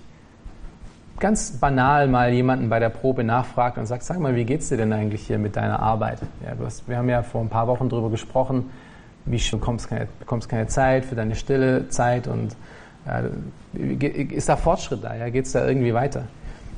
ganz 1.19 1.51
banal 1.51 2.07
mal 2.07 2.33
jemanden 2.33 2.69
bei 2.69 2.79
der 2.79 2.89
Probe 2.89 3.23
nachfragt 3.23 3.77
und 3.77 3.85
sagt, 3.85 4.03
sag 4.03 4.19
mal, 4.19 4.35
wie 4.35 4.45
geht's 4.45 4.69
dir 4.69 4.77
denn 4.77 4.91
eigentlich 4.91 5.27
hier 5.27 5.37
mit 5.37 5.55
deiner 5.55 5.79
Arbeit? 5.79 6.19
Ja, 6.43 6.53
hast, 6.65 6.89
wir 6.89 6.97
haben 6.97 7.07
ja 7.07 7.21
vor 7.21 7.41
ein 7.41 7.49
paar 7.49 7.67
Wochen 7.67 7.87
darüber 7.87 8.09
gesprochen, 8.09 8.71
wie 9.25 9.37
du 9.37 9.57
bekommst 9.57 9.87
keine, 9.87 10.07
bekommst 10.19 10.49
keine 10.49 10.67
Zeit 10.67 11.05
für 11.05 11.15
deine 11.15 11.35
stille 11.35 11.87
Zeit 11.89 12.27
und 12.27 12.55
ja, 13.05 13.23
ist 14.01 14.49
da 14.49 14.55
Fortschritt 14.55 15.03
da? 15.03 15.15
Ja, 15.15 15.29
geht's 15.29 15.51
da 15.51 15.67
irgendwie 15.67 15.93
weiter? 15.93 16.23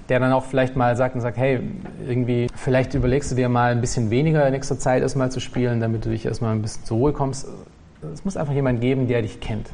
Der 0.09 0.19
dann 0.19 0.31
auch 0.31 0.45
vielleicht 0.45 0.75
mal 0.75 0.95
sagt 0.95 1.15
und 1.15 1.21
sagt, 1.21 1.37
hey, 1.37 1.61
irgendwie, 2.07 2.47
vielleicht 2.55 2.93
überlegst 2.93 3.31
du 3.31 3.35
dir 3.35 3.49
mal 3.49 3.71
ein 3.71 3.81
bisschen 3.81 4.11
weniger 4.11 4.45
in 4.45 4.53
nächster 4.53 4.77
Zeit 4.77 5.01
erstmal 5.01 5.31
zu 5.31 5.39
spielen, 5.39 5.79
damit 5.79 6.05
du 6.05 6.09
dich 6.09 6.25
erstmal 6.25 6.53
ein 6.53 6.61
bisschen 6.61 6.85
zur 6.85 6.97
Ruhe 6.97 7.13
kommst. 7.13 7.47
Es 8.13 8.23
muss 8.23 8.37
einfach 8.37 8.53
jemand 8.53 8.81
geben, 8.81 9.07
der 9.07 9.23
dich 9.23 9.39
kennt. 9.39 9.69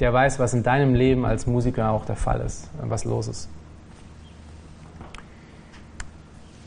Der 0.00 0.12
weiß, 0.12 0.40
was 0.40 0.54
in 0.54 0.64
deinem 0.64 0.94
Leben 0.94 1.24
als 1.24 1.46
Musiker 1.46 1.90
auch 1.90 2.04
der 2.04 2.16
Fall 2.16 2.40
ist, 2.40 2.68
was 2.82 3.04
los 3.04 3.28
ist. 3.28 3.48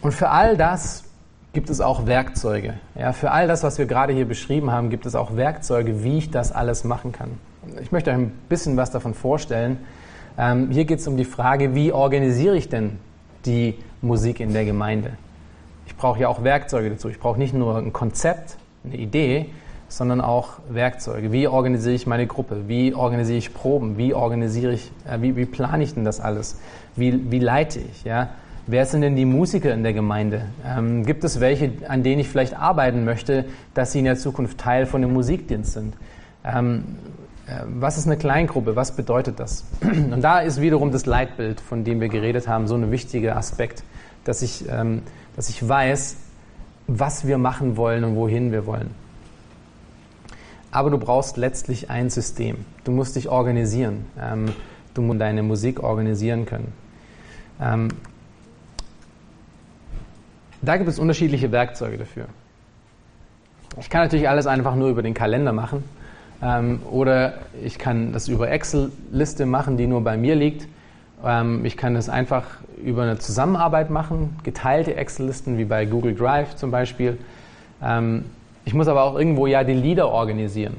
Und 0.02 0.14
für 0.14 0.30
all 0.30 0.56
das 0.56 1.04
gibt 1.52 1.70
es 1.70 1.82
auch 1.82 2.06
Werkzeuge. 2.06 2.76
Ja, 2.96 3.12
für 3.12 3.32
all 3.32 3.48
das, 3.48 3.64
was 3.64 3.78
wir 3.80 3.86
gerade 3.86 4.14
hier 4.14 4.28
beschrieben 4.28 4.72
haben, 4.72 4.90
gibt 4.90 5.06
es 5.06 5.16
auch 5.16 5.36
Werkzeuge, 5.36 6.04
wie 6.04 6.20
ich 6.20 6.32
das 6.32 6.52
alles 6.52 6.84
machen 6.84 7.12
kann. 7.12 7.32
Ich 7.82 7.92
möchte 7.92 8.12
euch 8.12 8.18
ein 8.18 8.32
bisschen 8.48 8.78
was 8.78 8.92
davon 8.92 9.14
vorstellen. 9.14 9.80
Ähm, 10.38 10.70
hier 10.70 10.86
geht 10.86 11.00
es 11.00 11.08
um 11.08 11.18
die 11.18 11.26
Frage, 11.26 11.74
wie 11.74 11.92
organisiere 11.92 12.56
ich 12.56 12.70
denn 12.70 13.00
die 13.46 13.76
Musik 14.02 14.40
in 14.40 14.54
der 14.54 14.66
Gemeinde? 14.66 15.14
Ich 15.88 15.96
brauche 15.96 16.20
ja 16.20 16.28
auch 16.28 16.44
Werkzeuge 16.44 16.92
dazu. 16.92 17.10
Ich 17.10 17.20
brauche 17.20 17.40
nicht 17.40 17.54
nur 17.54 17.78
ein 17.78 17.92
Konzept, 17.92 18.58
eine 18.86 18.98
Idee, 18.98 19.48
sondern 19.90 20.22
auch 20.22 20.60
Werkzeuge. 20.70 21.32
Wie 21.32 21.48
organisiere 21.48 21.96
ich 21.96 22.06
meine 22.08 22.28
Gruppe? 22.28 22.68
Wie 22.68 22.94
organisiere 22.94 23.38
ich 23.38 23.54
Proben? 23.54 23.98
Wie 23.98 24.14
organisiere 24.14 24.74
ich, 24.74 24.92
äh, 25.10 25.22
wie, 25.22 25.36
wie 25.36 25.46
plane 25.46 25.84
ich 25.84 25.94
denn 25.94 26.04
das 26.04 26.20
alles? 26.20 26.60
Wie, 26.96 27.32
wie 27.32 27.40
leite 27.40 27.80
ich? 27.80 28.04
Ja? 28.04 28.30
Wer 28.68 28.86
sind 28.86 29.02
denn 29.02 29.16
die 29.16 29.26
Musiker 29.26 29.74
in 29.74 29.84
der 29.84 29.94
Gemeinde? 29.94 30.42
Ähm, 30.66 31.06
gibt 31.06 31.24
es 31.24 31.40
welche, 31.40 31.72
an 31.88 32.04
denen 32.04 32.20
ich 32.20 32.28
vielleicht 32.28 32.58
arbeiten 32.60 33.06
möchte, 33.06 33.46
dass 33.74 33.94
sie 33.94 34.00
in 34.00 34.06
der 34.06 34.18
Zukunft 34.18 34.58
Teil 34.58 34.86
von 34.86 35.02
dem 35.02 35.14
Musikdienst 35.14 35.74
sind? 35.74 35.96
Ähm, 36.44 36.84
äh, 36.84 37.27
was 37.66 37.98
ist 37.98 38.08
eine 38.08 38.18
Kleingruppe? 38.18 38.76
Was 38.76 38.96
bedeutet 38.96 39.40
das? 39.40 39.64
Und 39.82 40.22
da 40.22 40.40
ist 40.40 40.60
wiederum 40.60 40.92
das 40.92 41.06
Leitbild, 41.06 41.62
von 41.62 41.84
dem 41.84 42.02
wir 42.02 42.10
geredet 42.10 42.48
haben, 42.48 42.68
so 42.68 42.76
ein 42.76 42.92
wichtiger 42.92 43.38
Aspekt, 43.38 43.84
dass 44.26 44.42
ich, 44.42 44.66
ähm, 44.70 45.02
dass 45.36 45.50
ich 45.50 45.68
weiß, 45.68 46.18
was 46.88 47.26
wir 47.26 47.38
machen 47.38 47.78
wollen 47.78 48.04
und 48.04 48.16
wohin 48.16 48.52
wir 48.52 48.66
wollen. 48.66 48.92
Aber 50.72 50.90
du 50.90 50.98
brauchst 50.98 51.38
letztlich 51.38 51.90
ein 51.90 52.10
System. 52.10 52.66
Du 52.84 52.92
musst 52.92 53.16
dich 53.16 53.30
organisieren. 53.30 54.06
Ähm, 54.20 54.54
du 54.94 55.02
musst 55.02 55.22
deine 55.22 55.42
Musik 55.42 55.82
organisieren 55.82 56.46
können. 56.46 56.74
Ähm, 57.62 57.88
da 60.62 60.76
gibt 60.76 60.90
es 60.90 61.00
unterschiedliche 61.00 61.52
Werkzeuge 61.54 61.98
dafür. 61.98 62.26
Ich 63.80 63.90
kann 63.90 64.02
natürlich 64.02 64.28
alles 64.28 64.48
einfach 64.48 64.76
nur 64.76 64.90
über 64.90 65.02
den 65.02 65.14
Kalender 65.14 65.54
machen 65.54 65.84
ähm, 66.42 66.82
oder 66.92 67.34
ich 67.64 67.80
kann 67.80 68.14
das 68.14 68.28
über 68.28 68.50
Excel-Liste 68.50 69.46
machen, 69.46 69.78
die 69.78 69.88
nur 69.88 70.04
bei 70.04 70.18
mir 70.18 70.36
liegt. 70.36 70.68
Ähm, 71.26 71.66
ich 71.66 71.78
kann 71.78 71.96
es 71.96 72.10
einfach 72.10 72.44
über 72.84 73.04
eine 73.04 73.18
Zusammenarbeit 73.18 73.90
machen, 73.90 74.38
geteilte 74.44 74.96
Excel-Listen 74.96 75.58
wie 75.58 75.66
bei 75.66 75.86
Google 75.86 76.14
Drive 76.14 76.56
zum 76.56 76.70
Beispiel. 76.70 77.18
Ähm, 77.82 78.26
ich 78.66 78.74
muss 78.74 78.88
aber 78.88 79.04
auch 79.04 79.16
irgendwo 79.16 79.48
ja 79.48 79.64
die 79.64 79.74
Lieder 79.74 80.10
organisieren. 80.10 80.76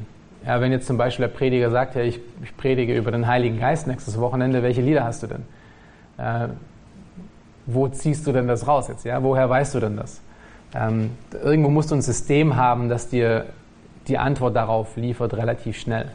Ja, 0.47 0.61
wenn 0.61 0.71
jetzt 0.71 0.87
zum 0.87 0.97
Beispiel 0.97 1.27
der 1.27 1.35
Prediger 1.35 1.71
sagt, 1.71 1.97
ja, 1.97 2.03
ich, 2.03 2.21
ich 2.43 2.57
predige 2.57 2.97
über 2.97 3.11
den 3.11 3.27
Heiligen 3.27 3.59
Geist 3.59 3.87
nächstes 3.87 4.19
Wochenende, 4.21 4.63
welche 4.63 4.81
Lieder 4.81 5.05
hast 5.05 5.23
du 5.23 5.27
denn? 5.27 5.43
Äh, 6.19 6.49
wo 7.67 7.89
ziehst 7.89 8.27
du 8.27 8.33
denn 8.33 8.47
das 8.47 8.67
raus 8.67 8.89
jetzt? 8.89 9.05
Ja? 9.05 9.23
Woher 9.23 9.51
weißt 9.51 9.75
du 9.75 9.81
denn 9.81 9.97
das? 9.97 10.21
Ähm, 10.75 11.11
irgendwo 11.43 11.71
musst 11.71 11.91
du 11.91 11.97
ein 11.97 12.03
System 12.03 12.57
haben, 12.57 12.89
das 12.89 13.09
dir 13.09 13.47
die 14.09 14.19
Antwort 14.19 14.57
darauf 14.57 14.97
liefert 14.97 15.35
relativ 15.35 15.79
schnell. 15.79 16.07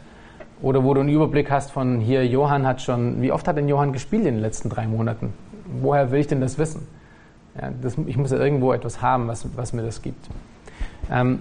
Oder 0.62 0.84
wo 0.84 0.94
du 0.94 1.02
einen 1.02 1.10
Überblick 1.10 1.52
hast 1.52 1.72
von 1.72 2.00
hier, 2.00 2.26
Johann 2.26 2.66
hat 2.66 2.82
schon, 2.82 3.22
wie 3.22 3.32
oft 3.32 3.48
hat 3.48 3.58
denn 3.58 3.68
Johann 3.68 3.92
gespielt 3.94 4.26
in 4.26 4.36
den 4.36 4.42
letzten 4.42 4.70
drei 4.70 4.88
Monaten? 4.88 5.34
Woher 5.82 6.12
will 6.12 6.20
ich 6.20 6.28
denn 6.28 6.42
das 6.42 6.58
wissen? 6.58 6.88
Ja, 7.60 7.70
das, 7.82 7.98
ich 8.08 8.18
muss 8.18 8.32
ja 8.32 8.38
irgendwo 8.38 8.74
etwas 8.74 9.02
haben, 9.02 9.28
was, 9.28 9.46
was 9.56 9.74
mir 9.74 9.84
das 9.84 10.02
gibt. 10.02 10.28
Ähm, 11.12 11.40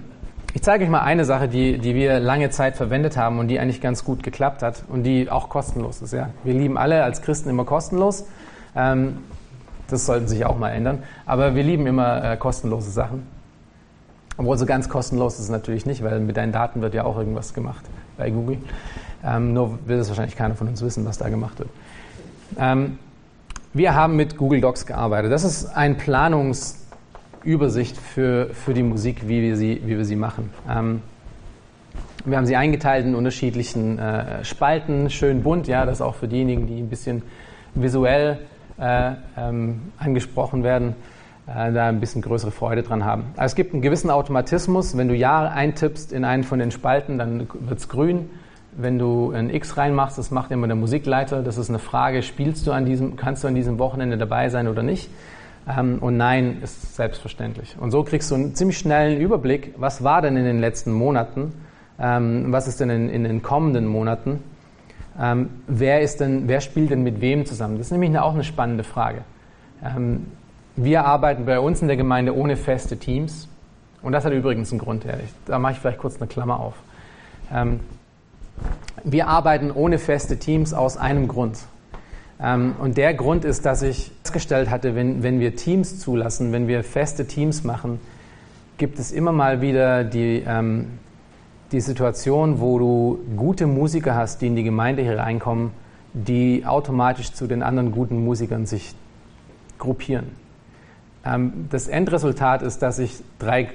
ich 0.55 0.63
zeige 0.63 0.85
euch 0.85 0.91
mal 0.91 1.01
eine 1.01 1.25
Sache, 1.25 1.49
die, 1.49 1.79
die 1.79 1.95
wir 1.95 2.21
lange 2.21 2.51
Zeit 2.51 2.77
verwendet 2.77 3.17
haben 3.17 3.39
und 3.39 3.49
die 3.49 3.59
eigentlich 3.59 3.81
ganz 3.81 4.05
gut 4.05 4.23
geklappt 4.23 4.63
hat 4.63 4.85
und 4.89 5.05
die 5.05 5.31
auch 5.31 5.49
kostenlos 5.49 6.03
ist. 6.03 6.13
Ja? 6.13 6.29
Wir 6.45 6.53
lieben 6.53 6.77
alle 6.77 7.03
als 7.05 7.23
Christen 7.23 7.49
immer 7.49 7.65
kostenlos. 7.65 8.27
Ähm, 8.77 9.19
das 9.89 10.05
sollten 10.05 10.29
sich 10.29 10.45
auch 10.45 10.59
mal 10.59 10.71
ändern. 10.71 11.03
Aber 11.27 11.55
wir 11.55 11.63
lieben 11.63 11.87
immer 11.87 12.33
äh, 12.33 12.37
kostenlose 12.37 12.91
Sachen. 12.91 13.27
Obwohl 14.37 14.57
so 14.57 14.67
ganz 14.67 14.89
kostenlos 14.89 15.35
ist 15.35 15.41
es 15.41 15.51
natürlich 15.51 15.87
nicht, 15.87 16.03
weil 16.03 16.21
mit 16.21 16.37
deinen 16.37 16.53
Daten 16.53 16.81
wird 16.81 16.95
ja 16.95 17.05
auch 17.05 17.19
irgendwas 17.19 17.55
gemacht 17.55 17.85
bei 18.17 18.31
Google. 18.31 18.59
Ähm, 19.25 19.53
nur 19.53 19.79
will 19.87 19.99
es 19.99 20.09
wahrscheinlich 20.09 20.37
keiner 20.37 20.55
von 20.55 20.69
uns 20.69 20.83
wissen, 20.83 21.05
was 21.05 21.19
da 21.19 21.29
gemacht 21.29 21.59
wird. 21.59 21.69
Ähm, 22.59 22.99
wir 23.73 23.95
haben 23.95 24.17
mit 24.17 24.37
Google 24.37 24.61
Docs 24.61 24.87
gearbeitet. 24.87 25.33
Das 25.33 25.45
ist 25.45 25.77
eine 25.77 25.95
Planungsübersicht 25.95 27.97
für, 27.97 28.51
für 28.53 28.75
die 28.75 28.83
Musik, 28.83 29.29
wie 29.29 29.43
wir 29.43 29.57
sie, 29.57 29.81
wie 29.85 29.97
wir 29.97 30.05
sie 30.05 30.17
machen. 30.17 30.51
Ähm, 30.69 31.03
wir 32.25 32.37
haben 32.37 32.47
sie 32.47 32.57
eingeteilt 32.57 33.07
in 33.07 33.15
unterschiedlichen 33.15 33.99
äh, 33.99 34.45
Spalten, 34.45 35.11
schön 35.11 35.43
bunt, 35.43 35.67
ja, 35.67 35.85
das 35.85 35.99
ist 35.99 36.03
auch 36.03 36.15
für 36.15 36.29
diejenigen, 36.29 36.67
die 36.67 36.79
ein 36.79 36.89
bisschen 36.89 37.23
visuell 37.75 38.39
äh, 38.79 39.13
ähm, 39.37 39.93
angesprochen 39.99 40.63
werden, 40.63 40.95
da 41.47 41.89
ein 41.89 42.01
bisschen 42.01 42.23
größere 42.23 42.53
Freude 42.53 42.83
dran 42.83 43.05
haben. 43.05 43.25
Also 43.37 43.53
es 43.53 43.55
gibt 43.57 43.73
einen 43.73 43.83
gewissen 43.83 44.11
Automatismus. 44.11 44.97
Wenn 44.97 45.09
du 45.09 45.15
Ja 45.15 45.49
eintippst 45.49 46.13
in 46.13 46.25
einen 46.25 46.45
von 46.45 46.59
den 46.59 46.71
Spalten, 46.71 47.19
dann 47.19 47.49
wird 47.61 47.79
es 47.79 47.89
grün. 47.89 48.31
Wenn 48.77 48.99
du 48.99 49.33
ein 49.33 49.51
X 49.51 49.77
reinmachst, 49.77 50.17
das 50.17 50.31
macht 50.31 50.51
immer 50.51 50.67
der 50.67 50.77
Musikleiter. 50.77 51.43
Das 51.43 51.59
ist 51.59 51.69
eine 51.69 51.79
Frage, 51.79 52.23
spielst 52.23 52.67
du 52.67 52.73
an 52.73 52.87
diesem, 52.87 53.17
kannst 53.17 53.45
du 53.45 53.49
an 53.49 53.55
diesem 53.55 53.79
Wochenende 53.79 54.17
dabei 54.17 54.49
sein 54.49 54.69
oder 54.69 54.83
nicht? 54.83 55.11
Ähm, 55.69 55.99
und 56.01 56.17
Nein 56.17 56.59
ist 56.63 56.95
selbstverständlich. 56.95 57.77
Und 57.79 57.91
so 57.91 58.03
kriegst 58.05 58.31
du 58.31 58.37
einen 58.37 58.55
ziemlich 58.55 58.79
schnellen 58.79 59.21
Überblick, 59.21 59.75
was 59.77 60.05
war 60.05 60.23
denn 60.23 60.37
in 60.37 60.45
den 60.45 60.61
letzten 60.61 60.93
Monaten 60.93 61.53
ähm, 62.03 62.47
was 62.49 62.69
ist 62.69 62.81
denn 62.81 62.91
in, 62.91 63.09
in 63.09 63.25
den 63.25 63.43
kommenden 63.43 63.87
Monaten? 63.87 64.43
Ähm, 65.21 65.51
wer, 65.67 66.01
ist 66.01 66.21
denn, 66.21 66.49
wer 66.49 66.61
spielt 66.61 66.91
denn 66.91 67.03
mit 67.03 67.21
wem 67.21 67.47
zusammen? 67.47 67.79
Das 67.79 67.87
ist 67.87 67.93
nämlich 67.93 68.19
auch 68.19 68.35
eine 68.35 68.45
spannende 68.45 68.83
Frage. 68.83 69.23
Wir 70.77 71.05
arbeiten 71.05 71.45
bei 71.45 71.61
uns 71.61 71.83
in 71.83 71.89
der 71.89 71.97
Gemeinde 71.97 72.35
ohne 72.35 72.57
feste 72.57 72.97
Teams. 72.97 73.49
Und 74.03 74.13
das 74.13 74.25
hat 74.25 74.33
übrigens 74.33 74.73
einen 74.73 74.81
Grund. 74.81 75.05
Ja. 75.05 75.15
Da 75.47 75.59
mache 75.59 75.73
ich 75.73 75.79
vielleicht 75.79 75.99
kurz 75.99 76.17
eine 76.17 76.27
Klammer 76.27 76.61
auf. 76.61 76.75
Ähm, 77.53 77.81
wir 79.05 79.29
arbeiten 79.29 79.71
ohne 79.71 79.99
feste 79.99 80.39
Teams 80.39 80.75
aus 80.75 80.97
einem 80.97 81.29
Grund. 81.29 81.59
Ähm, 82.41 82.75
und 82.81 82.97
der 82.97 83.15
Grund 83.15 83.45
ist, 83.45 83.67
dass 83.67 83.83
ich 83.83 84.11
festgestellt 84.33 84.71
hatte, 84.71 84.95
wenn, 84.95 85.23
wenn 85.23 85.41
wir 85.41 85.57
Teams 85.57 85.99
zulassen, 85.99 86.53
wenn 86.53 86.67
wir 86.69 86.83
feste 86.83 87.27
Teams 87.27 87.65
machen, 87.65 88.01
gibt 88.79 88.99
es 88.99 89.13
immer 89.13 89.33
mal 89.33 89.61
wieder 89.61 90.05
die, 90.05 90.43
ähm, 90.47 90.99
die 91.71 91.81
Situation, 91.81 92.61
wo 92.61 92.79
du 92.79 93.19
gute 93.37 93.67
Musiker 93.67 94.15
hast, 94.15 94.41
die 94.41 94.47
in 94.47 94.57
die 94.57 94.65
Gemeinde 94.65 95.03
hier 95.03 95.19
reinkommen, 95.19 95.73
die 96.15 96.65
automatisch 96.65 97.33
zu 97.33 97.47
den 97.47 97.63
anderen 97.63 97.93
guten 97.93 98.25
Musikern 98.25 98.65
sich 98.65 98.95
gruppieren. 99.79 100.42
Ähm, 101.25 101.69
das 101.71 101.89
Endresultat 101.89 102.63
ist, 102.63 102.83
dass 102.83 102.99
ich 102.99 103.23
drei, 103.39 103.69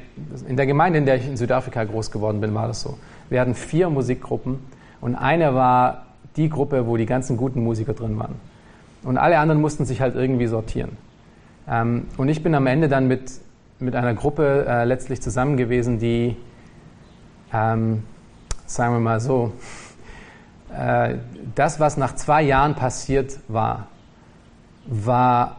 in 0.48 0.58
der 0.58 0.66
Gemeinde, 0.66 1.00
in 1.00 1.06
der 1.06 1.16
ich 1.16 1.28
in 1.28 1.38
Südafrika 1.38 1.84
groß 1.84 2.12
geworden 2.12 2.41
bin, 2.41 2.54
war 2.54 2.68
das 2.68 2.82
so. 2.82 2.98
Wir 3.30 3.41
hatten 3.41 3.56
vier 3.56 3.89
Musikgruppen 3.89 4.60
und 5.02 5.16
eine 5.16 5.54
war 5.54 6.06
die 6.36 6.50
Gruppe, 6.50 6.88
wo 6.88 6.98
die 6.98 7.06
ganzen 7.06 7.38
guten 7.38 7.64
Musiker 7.64 7.93
drin 7.93 8.18
waren. 8.20 8.36
Und 9.04 9.18
alle 9.18 9.39
anderen 9.39 9.62
mussten 9.62 9.86
sich 9.86 10.02
halt 10.02 10.16
irgendwie 10.16 10.48
sortieren. 10.48 10.98
Ähm, 11.70 12.06
und 12.18 12.30
ich 12.30 12.43
bin 12.43 12.54
am 12.56 12.68
Ende 12.68 12.88
dann 12.89 13.08
mit, 13.08 13.32
mit 13.80 13.95
einer 13.95 14.14
Gruppe 14.14 14.66
äh, 14.68 14.84
letztlich 14.86 15.22
zusammen 15.22 15.58
gewesen, 15.58 16.00
die 16.00 16.36
ähm, 17.54 18.04
sagen 18.66 18.93
wir 18.93 19.00
mal 19.00 19.20
so, 19.20 19.54
äh, 20.78 21.16
das, 21.56 21.80
was 21.80 21.98
nach 21.98 22.16
zwei 22.16 22.43
Jahren 22.43 22.76
passiert 22.76 23.39
war, 23.48 23.88
war 24.86 25.58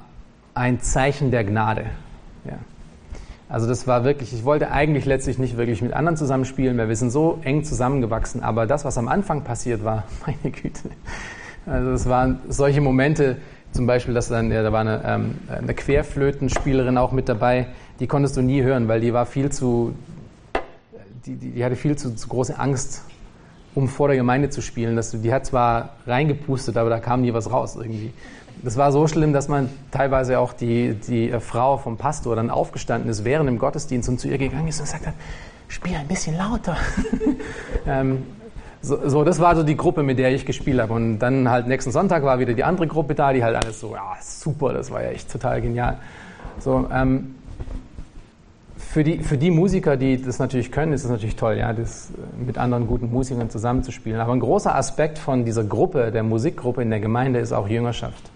ein 0.59 0.81
Zeichen 0.81 1.31
der 1.31 1.45
Gnade. 1.45 1.87
Ja. 2.45 2.59
Also 3.49 3.67
das 3.67 3.87
war 3.87 4.05
wirklich, 4.05 4.35
ich 4.35 4.45
wollte 4.45 4.71
eigentlich 4.71 5.07
letztlich 5.07 5.39
nicht 5.39 5.57
wirklich 5.57 5.81
mit 5.81 5.95
anderen 5.95 6.17
zusammenspielen, 6.17 6.77
weil 6.77 6.89
wir 6.89 6.97
sind 6.97 7.11
so 7.11 7.39
eng 7.45 7.65
zusammengewachsen, 7.65 8.43
aber 8.43 8.67
das, 8.67 8.85
was 8.85 8.99
am 8.99 9.09
Anfang 9.09 9.45
passiert 9.45 9.85
war, 9.85 10.05
meine 10.27 10.53
Güte. 10.53 10.91
Also 11.65 11.91
es 11.93 12.09
waren 12.09 12.41
solche 12.49 12.81
Momente, 12.81 13.37
zum 13.73 13.87
Beispiel, 13.87 14.15
dass 14.15 14.29
dann, 14.29 14.51
ja, 14.51 14.63
da 14.63 14.73
war 14.73 14.81
eine, 14.81 15.03
ähm, 15.05 15.35
eine 15.49 15.75
Querflötenspielerin 15.75 16.99
auch 16.99 17.13
mit 17.13 17.29
dabei, 17.29 17.69
die 18.01 18.07
konntest 18.07 18.37
du 18.37 18.43
nie 18.43 18.63
hören, 18.63 18.89
weil 18.89 19.01
die 19.01 19.13
war 19.13 19.27
viel 19.27 19.51
zu, 19.51 19.95
die, 21.27 21.37
die, 21.37 21.51
die 21.51 21.65
hatte 21.65 21.77
viel 21.77 21.97
zu, 21.97 22.15
zu, 22.15 22.29
große 22.29 22.59
Angst, 22.59 23.03
um 23.75 23.89
vor 23.89 24.09
der 24.09 24.17
Gemeinde 24.17 24.51
zu 24.51 24.63
spielen. 24.63 24.97
Dass 24.97 25.11
du, 25.11 25.19
die 25.19 25.33
hat 25.33 25.47
zwar 25.47 25.91
reingepustet, 26.07 26.77
aber 26.79 26.89
da 26.89 26.99
kam 26.99 27.21
nie 27.21 27.35
was 27.35 27.51
raus 27.51 27.77
irgendwie. 27.77 28.13
Das 28.63 28.77
war 28.77 28.93
so 28.93 29.07
schlimm, 29.07 29.33
dass 29.33 29.49
man 29.49 29.69
teilweise 29.91 30.39
auch 30.39 30.53
die, 30.53 30.95
die 30.95 31.33
Frau 31.41 31.77
vom 31.77 31.97
Pastor 31.97 32.37
dann 32.37 32.51
aufgestanden 32.51 33.11
ist 33.11 33.25
während 33.25 33.49
dem 33.49 33.59
Gottesdienst 33.59 34.09
und 34.09 34.19
zu 34.19 34.29
ihr 34.29 34.39
gegangen 34.39 34.69
ist 34.69 34.81
und 34.81 34.87
gesagt 34.87 35.07
hat, 35.07 35.15
spiel 35.69 35.95
ein 35.95 36.09
bisschen 36.09 36.37
lauter. 36.37 36.77
ähm, 37.87 38.25
so, 38.81 39.09
so, 39.09 39.25
das 39.25 39.41
war 39.41 39.57
so 39.57 39.63
die 39.63 39.77
Gruppe, 39.77 40.03
mit 40.03 40.19
der 40.19 40.33
ich 40.33 40.47
gespielt 40.47 40.81
habe. 40.81 40.93
Und 40.93 41.19
dann 41.19 41.49
halt 41.49 41.67
nächsten 41.67 41.91
Sonntag 41.91 42.23
war 42.23 42.39
wieder 42.39 42.55
die 42.55 42.65
andere 42.65 42.87
Gruppe 42.87 43.15
da, 43.15 43.33
die 43.33 43.43
halt 43.43 43.57
alles 43.57 43.81
so, 43.81 43.95
ja, 43.95 44.17
super, 44.21 44.73
das 44.73 44.91
war 44.91 45.03
ja 45.03 45.11
echt 45.11 45.31
total 45.31 45.61
genial. 45.61 45.99
So, 46.61 46.89
ähm, 46.93 47.35
für 48.77 49.05
die, 49.05 49.19
für 49.19 49.37
die 49.37 49.51
Musiker, 49.51 49.97
die 49.97 50.21
das 50.21 50.39
natürlich 50.39 50.73
können, 50.73 50.93
ist 50.93 51.05
es 51.05 51.11
natürlich 51.11 51.37
toll, 51.37 51.57
ja, 51.57 51.73
das 51.73 52.11
äh, 52.11 52.45
mit 52.45 52.57
anderen 52.57 52.87
guten 52.87 53.11
Musikern 53.11 53.51
zusammenzuspielen. 53.51 54.21
Aber 54.21 54.33
ein 54.33 54.41
großer 54.41 54.75
Aspekt 54.75 55.19
von 55.19 55.45
dieser 55.45 55.65
Gruppe, 55.65 56.11
der 56.11 56.23
Musikgruppe 56.23 56.83
in 56.83 56.91
der 56.91 57.01
Gemeinde, 57.01 57.41
ist 57.41 57.53
auch 57.53 57.69
Jüngerschaft. 57.69 58.31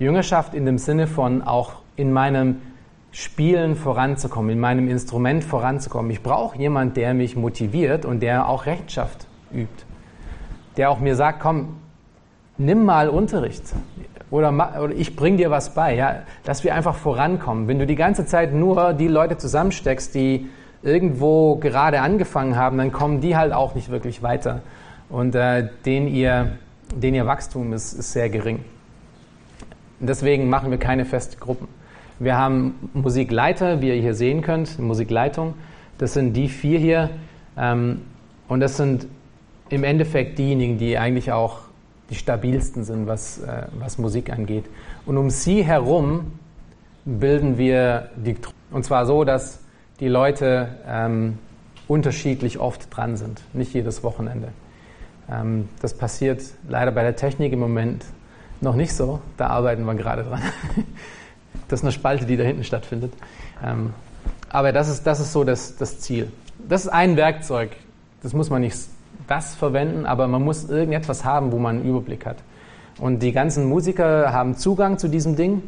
Jüngerschaft 0.00 0.54
in 0.54 0.64
dem 0.64 0.78
Sinne 0.78 1.06
von 1.06 1.42
auch 1.42 1.74
in 1.94 2.10
meinem 2.10 2.62
Spielen 3.12 3.76
voranzukommen, 3.76 4.50
in 4.50 4.58
meinem 4.58 4.88
Instrument 4.88 5.44
voranzukommen. 5.44 6.10
Ich 6.10 6.22
brauche 6.22 6.56
jemanden, 6.56 6.94
der 6.94 7.12
mich 7.12 7.36
motiviert 7.36 8.06
und 8.06 8.20
der 8.20 8.48
auch 8.48 8.64
Rechtschaft 8.64 9.26
übt. 9.52 9.84
Der 10.78 10.90
auch 10.90 11.00
mir 11.00 11.16
sagt, 11.16 11.40
komm, 11.40 11.76
nimm 12.56 12.86
mal 12.86 13.10
Unterricht. 13.10 13.62
Oder, 14.30 14.50
oder 14.82 14.94
ich 14.94 15.16
bring 15.16 15.36
dir 15.36 15.50
was 15.50 15.74
bei, 15.74 15.94
ja, 15.96 16.22
dass 16.44 16.64
wir 16.64 16.74
einfach 16.74 16.94
vorankommen. 16.94 17.68
Wenn 17.68 17.78
du 17.78 17.86
die 17.86 17.96
ganze 17.96 18.24
Zeit 18.24 18.54
nur 18.54 18.94
die 18.94 19.08
Leute 19.08 19.36
zusammensteckst, 19.36 20.14
die 20.14 20.48
irgendwo 20.82 21.56
gerade 21.56 22.00
angefangen 22.00 22.56
haben, 22.56 22.78
dann 22.78 22.90
kommen 22.90 23.20
die 23.20 23.36
halt 23.36 23.52
auch 23.52 23.74
nicht 23.74 23.90
wirklich 23.90 24.22
weiter. 24.22 24.62
Und 25.10 25.34
äh, 25.34 25.68
den, 25.84 26.08
ihr, 26.08 26.52
ihr 27.02 27.26
Wachstum 27.26 27.74
ist, 27.74 27.92
ist 27.92 28.12
sehr 28.12 28.30
gering. 28.30 28.64
Deswegen 30.00 30.48
machen 30.48 30.70
wir 30.70 30.78
keine 30.78 31.04
festen 31.04 31.38
Gruppen. 31.38 31.68
Wir 32.18 32.36
haben 32.36 32.90
Musikleiter, 32.94 33.80
wie 33.80 33.88
ihr 33.88 34.00
hier 34.00 34.14
sehen 34.14 34.42
könnt, 34.42 34.78
Musikleitung. 34.78 35.54
Das 35.98 36.14
sind 36.14 36.34
die 36.34 36.48
vier 36.48 36.78
hier. 36.78 37.10
Ähm, 37.56 38.02
und 38.48 38.60
das 38.60 38.76
sind 38.76 39.06
im 39.68 39.84
Endeffekt 39.84 40.38
diejenigen, 40.38 40.78
die 40.78 40.98
eigentlich 40.98 41.32
auch 41.32 41.60
die 42.10 42.14
stabilsten 42.14 42.84
sind, 42.84 43.06
was, 43.06 43.38
äh, 43.38 43.66
was 43.78 43.98
Musik 43.98 44.30
angeht. 44.30 44.64
Und 45.06 45.16
um 45.16 45.30
sie 45.30 45.62
herum 45.62 46.32
bilden 47.04 47.56
wir 47.58 48.10
die, 48.16 48.36
und 48.70 48.84
zwar 48.84 49.06
so, 49.06 49.24
dass 49.24 49.60
die 50.00 50.08
Leute 50.08 50.68
ähm, 50.88 51.38
unterschiedlich 51.88 52.58
oft 52.58 52.94
dran 52.94 53.16
sind, 53.16 53.42
nicht 53.52 53.74
jedes 53.74 54.02
Wochenende. 54.02 54.48
Ähm, 55.30 55.68
das 55.80 55.94
passiert 55.94 56.42
leider 56.68 56.90
bei 56.90 57.02
der 57.02 57.16
Technik 57.16 57.52
im 57.52 57.60
Moment 57.60 58.04
noch 58.60 58.76
nicht 58.76 58.94
so, 58.94 59.20
da 59.36 59.48
arbeiten 59.48 59.84
wir 59.84 59.94
gerade 59.94 60.24
dran. 60.24 60.42
das 61.68 61.80
ist 61.80 61.84
eine 61.84 61.92
Spalte, 61.92 62.26
die 62.26 62.36
da 62.36 62.44
hinten 62.44 62.64
stattfindet. 62.64 63.12
Ähm, 63.64 63.94
aber 64.48 64.72
das 64.72 64.88
ist, 64.88 65.06
das 65.06 65.20
ist 65.20 65.32
so 65.32 65.44
das, 65.44 65.76
das 65.76 66.00
Ziel. 66.00 66.30
Das 66.68 66.82
ist 66.82 66.88
ein 66.88 67.16
Werkzeug, 67.16 67.70
das 68.22 68.32
muss 68.32 68.50
man 68.50 68.62
nicht 68.62 68.76
das 69.26 69.54
verwenden, 69.54 70.06
aber 70.06 70.26
man 70.28 70.42
muss 70.42 70.68
irgendetwas 70.68 71.24
haben, 71.24 71.52
wo 71.52 71.58
man 71.58 71.76
einen 71.76 71.88
Überblick 71.88 72.26
hat. 72.26 72.38
Und 72.98 73.22
die 73.22 73.32
ganzen 73.32 73.64
Musiker 73.66 74.32
haben 74.32 74.56
Zugang 74.56 74.98
zu 74.98 75.08
diesem 75.08 75.36
Ding, 75.36 75.62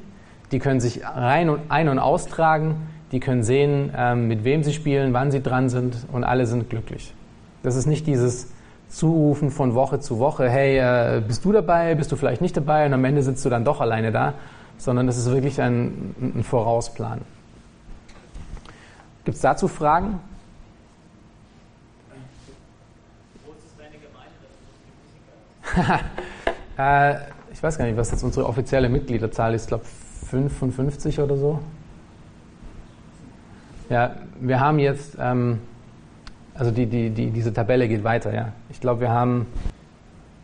die 0.50 0.58
können 0.58 0.80
sich 0.80 1.02
rein 1.04 1.48
und 1.48 1.60
ein- 1.70 1.88
und 1.88 1.98
austragen, 1.98 2.88
die 3.10 3.20
können 3.20 3.42
sehen, 3.42 3.92
ähm, 3.96 4.28
mit 4.28 4.44
wem 4.44 4.62
sie 4.62 4.72
spielen, 4.72 5.12
wann 5.12 5.30
sie 5.30 5.42
dran 5.42 5.68
sind 5.68 5.96
und 6.12 6.24
alle 6.24 6.46
sind 6.46 6.68
glücklich. 6.68 7.14
Das 7.62 7.76
ist 7.76 7.86
nicht 7.86 8.06
dieses 8.06 8.48
Zurufen 8.92 9.50
von 9.50 9.74
Woche 9.74 10.00
zu 10.00 10.18
Woche, 10.18 10.50
hey, 10.50 10.76
äh, 10.76 11.22
bist 11.26 11.44
du 11.46 11.52
dabei, 11.52 11.94
bist 11.94 12.12
du 12.12 12.16
vielleicht 12.16 12.42
nicht 12.42 12.54
dabei 12.54 12.84
und 12.84 12.92
am 12.92 13.02
Ende 13.06 13.22
sitzt 13.22 13.42
du 13.44 13.48
dann 13.48 13.64
doch 13.64 13.80
alleine 13.80 14.12
da, 14.12 14.34
sondern 14.76 15.06
das 15.06 15.16
ist 15.16 15.30
wirklich 15.30 15.62
ein, 15.62 16.14
ein 16.20 16.44
Vorausplan. 16.44 17.22
Gibt 19.24 19.36
es 19.36 19.40
dazu 19.40 19.66
Fragen? 19.66 20.20
äh, 26.78 27.14
ich 27.50 27.62
weiß 27.62 27.78
gar 27.78 27.86
nicht, 27.86 27.96
was 27.96 28.10
jetzt 28.10 28.22
unsere 28.22 28.46
offizielle 28.46 28.90
Mitgliederzahl 28.90 29.54
ist. 29.54 29.62
Ich 29.62 29.68
glaube 29.68 29.86
55 30.28 31.18
oder 31.20 31.38
so. 31.38 31.60
Ja, 33.88 34.16
wir 34.38 34.60
haben 34.60 34.78
jetzt, 34.78 35.16
ähm, 35.18 35.60
also 36.54 36.70
die, 36.70 36.86
die, 36.86 37.10
die, 37.10 37.30
diese 37.30 37.52
Tabelle 37.52 37.88
geht 37.88 38.04
weiter, 38.04 38.34
ja. 38.34 38.52
Ich 38.70 38.80
glaube, 38.80 39.00
wir 39.00 39.10
haben 39.10 39.46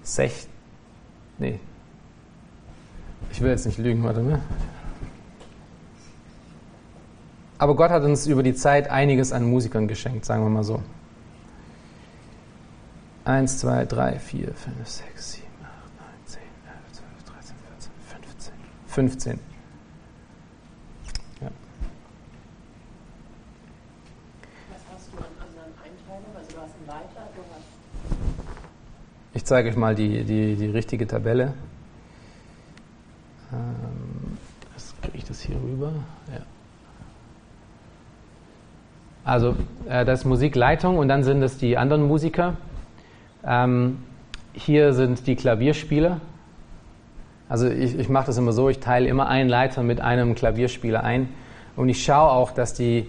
sech, 0.02 0.46
nee, 1.38 1.60
ich 3.30 3.40
will 3.40 3.50
jetzt 3.50 3.66
nicht 3.66 3.78
lügen, 3.78 4.02
warte 4.04 4.20
mal. 4.20 4.40
aber 7.58 7.74
Gott 7.76 7.90
hat 7.90 8.02
uns 8.04 8.26
über 8.26 8.42
die 8.42 8.54
Zeit 8.54 8.90
einiges 8.90 9.32
an 9.32 9.44
Musikern 9.44 9.88
geschenkt, 9.88 10.24
sagen 10.24 10.42
wir 10.42 10.50
mal 10.50 10.64
so. 10.64 10.82
1, 13.24 13.58
2, 13.58 13.84
3, 13.84 14.18
4, 14.18 14.54
5, 14.54 14.88
6, 14.88 15.32
7, 15.32 15.44
8, 15.62 15.70
9, 15.98 16.08
10, 16.24 16.40
11, 16.40 16.92
12, 16.92 17.24
13, 17.26 17.56
14, 17.68 17.92
15. 18.06 18.52
15. 18.88 19.40
Ja. 21.42 21.50
Was 24.70 24.80
hast 24.94 25.12
du 25.12 25.18
an 25.18 25.24
anderen 25.38 25.72
Einteilungen? 25.84 26.36
Also 26.38 26.50
du 26.52 26.60
hast 26.62 26.74
einen 26.74 26.86
Leiter, 26.86 27.28
du 27.36 27.42
hast 27.52 27.68
Ich 29.38 29.44
zeige 29.44 29.68
euch 29.68 29.76
mal 29.76 29.94
die, 29.94 30.24
die, 30.24 30.56
die 30.56 30.66
richtige 30.66 31.06
Tabelle. 31.06 31.54
Ähm, 33.52 34.36
kriege 35.00 35.16
ich 35.16 35.24
das 35.26 35.40
hier 35.40 35.54
rüber. 35.54 35.92
Ja. 36.26 36.40
Also 39.24 39.54
äh, 39.88 40.04
das 40.04 40.22
ist 40.22 40.24
Musikleitung 40.24 40.98
und 40.98 41.06
dann 41.06 41.22
sind 41.22 41.40
es 41.44 41.56
die 41.56 41.78
anderen 41.78 42.08
Musiker. 42.08 42.56
Ähm, 43.46 43.98
hier 44.54 44.92
sind 44.92 45.28
die 45.28 45.36
Klavierspieler. 45.36 46.20
Also 47.48 47.68
ich, 47.68 47.96
ich 47.96 48.08
mache 48.08 48.26
das 48.26 48.38
immer 48.38 48.50
so, 48.50 48.68
ich 48.68 48.80
teile 48.80 49.06
immer 49.06 49.28
einen 49.28 49.48
Leiter 49.48 49.84
mit 49.84 50.00
einem 50.00 50.34
Klavierspieler 50.34 51.04
ein 51.04 51.28
und 51.76 51.88
ich 51.88 52.02
schaue 52.02 52.32
auch, 52.32 52.50
dass 52.50 52.74
die, 52.74 53.06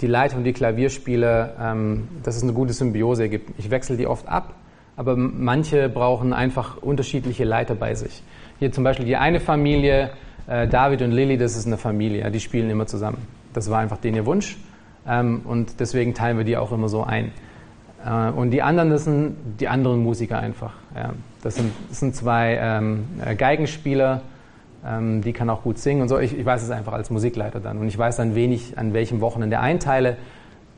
die 0.00 0.06
Leiter 0.06 0.36
und 0.36 0.44
die 0.44 0.52
Klavierspieler, 0.52 1.56
ähm, 1.60 2.06
dass 2.22 2.36
es 2.36 2.44
eine 2.44 2.52
gute 2.52 2.72
Symbiose 2.72 3.28
gibt. 3.28 3.58
Ich 3.58 3.68
wechsle 3.68 3.96
die 3.96 4.06
oft 4.06 4.28
ab, 4.28 4.54
aber 4.96 5.16
manche 5.16 5.88
brauchen 5.88 6.32
einfach 6.32 6.76
unterschiedliche 6.76 7.44
Leiter 7.44 7.74
bei 7.74 7.94
sich. 7.94 8.22
Hier 8.58 8.72
zum 8.72 8.84
Beispiel 8.84 9.06
die 9.06 9.16
eine 9.16 9.40
Familie, 9.40 10.10
äh, 10.46 10.68
David 10.68 11.02
und 11.02 11.12
Lilly, 11.12 11.38
das 11.38 11.56
ist 11.56 11.66
eine 11.66 11.78
Familie, 11.78 12.30
die 12.30 12.40
spielen 12.40 12.70
immer 12.70 12.86
zusammen. 12.86 13.18
Das 13.52 13.70
war 13.70 13.80
einfach 13.80 13.98
den 13.98 14.14
ihr 14.14 14.26
Wunsch 14.26 14.56
ähm, 15.06 15.42
und 15.44 15.80
deswegen 15.80 16.14
teilen 16.14 16.38
wir 16.38 16.44
die 16.44 16.56
auch 16.56 16.72
immer 16.72 16.88
so 16.88 17.02
ein. 17.02 17.32
Äh, 18.04 18.30
und 18.30 18.50
die 18.50 18.62
anderen, 18.62 18.90
das 18.90 19.04
sind 19.04 19.36
die 19.60 19.68
anderen 19.68 20.02
Musiker 20.02 20.38
einfach. 20.38 20.74
Ja. 20.94 21.12
Das, 21.42 21.56
sind, 21.56 21.72
das 21.88 22.00
sind 22.00 22.14
zwei 22.14 22.58
ähm, 22.60 23.04
äh, 23.24 23.34
Geigenspieler, 23.34 24.22
ähm, 24.86 25.22
die 25.22 25.32
kann 25.32 25.50
auch 25.50 25.62
gut 25.62 25.78
singen 25.78 26.02
und 26.02 26.08
so. 26.08 26.18
Ich, 26.18 26.36
ich 26.36 26.44
weiß 26.44 26.62
es 26.62 26.70
einfach 26.70 26.92
als 26.92 27.10
Musikleiter 27.10 27.60
dann. 27.60 27.78
Und 27.78 27.88
ich 27.88 27.98
weiß 27.98 28.16
dann 28.16 28.34
wenig, 28.34 28.78
an 28.78 28.94
welchem 28.94 29.20
Wochenende 29.20 29.60
einteile. 29.60 30.16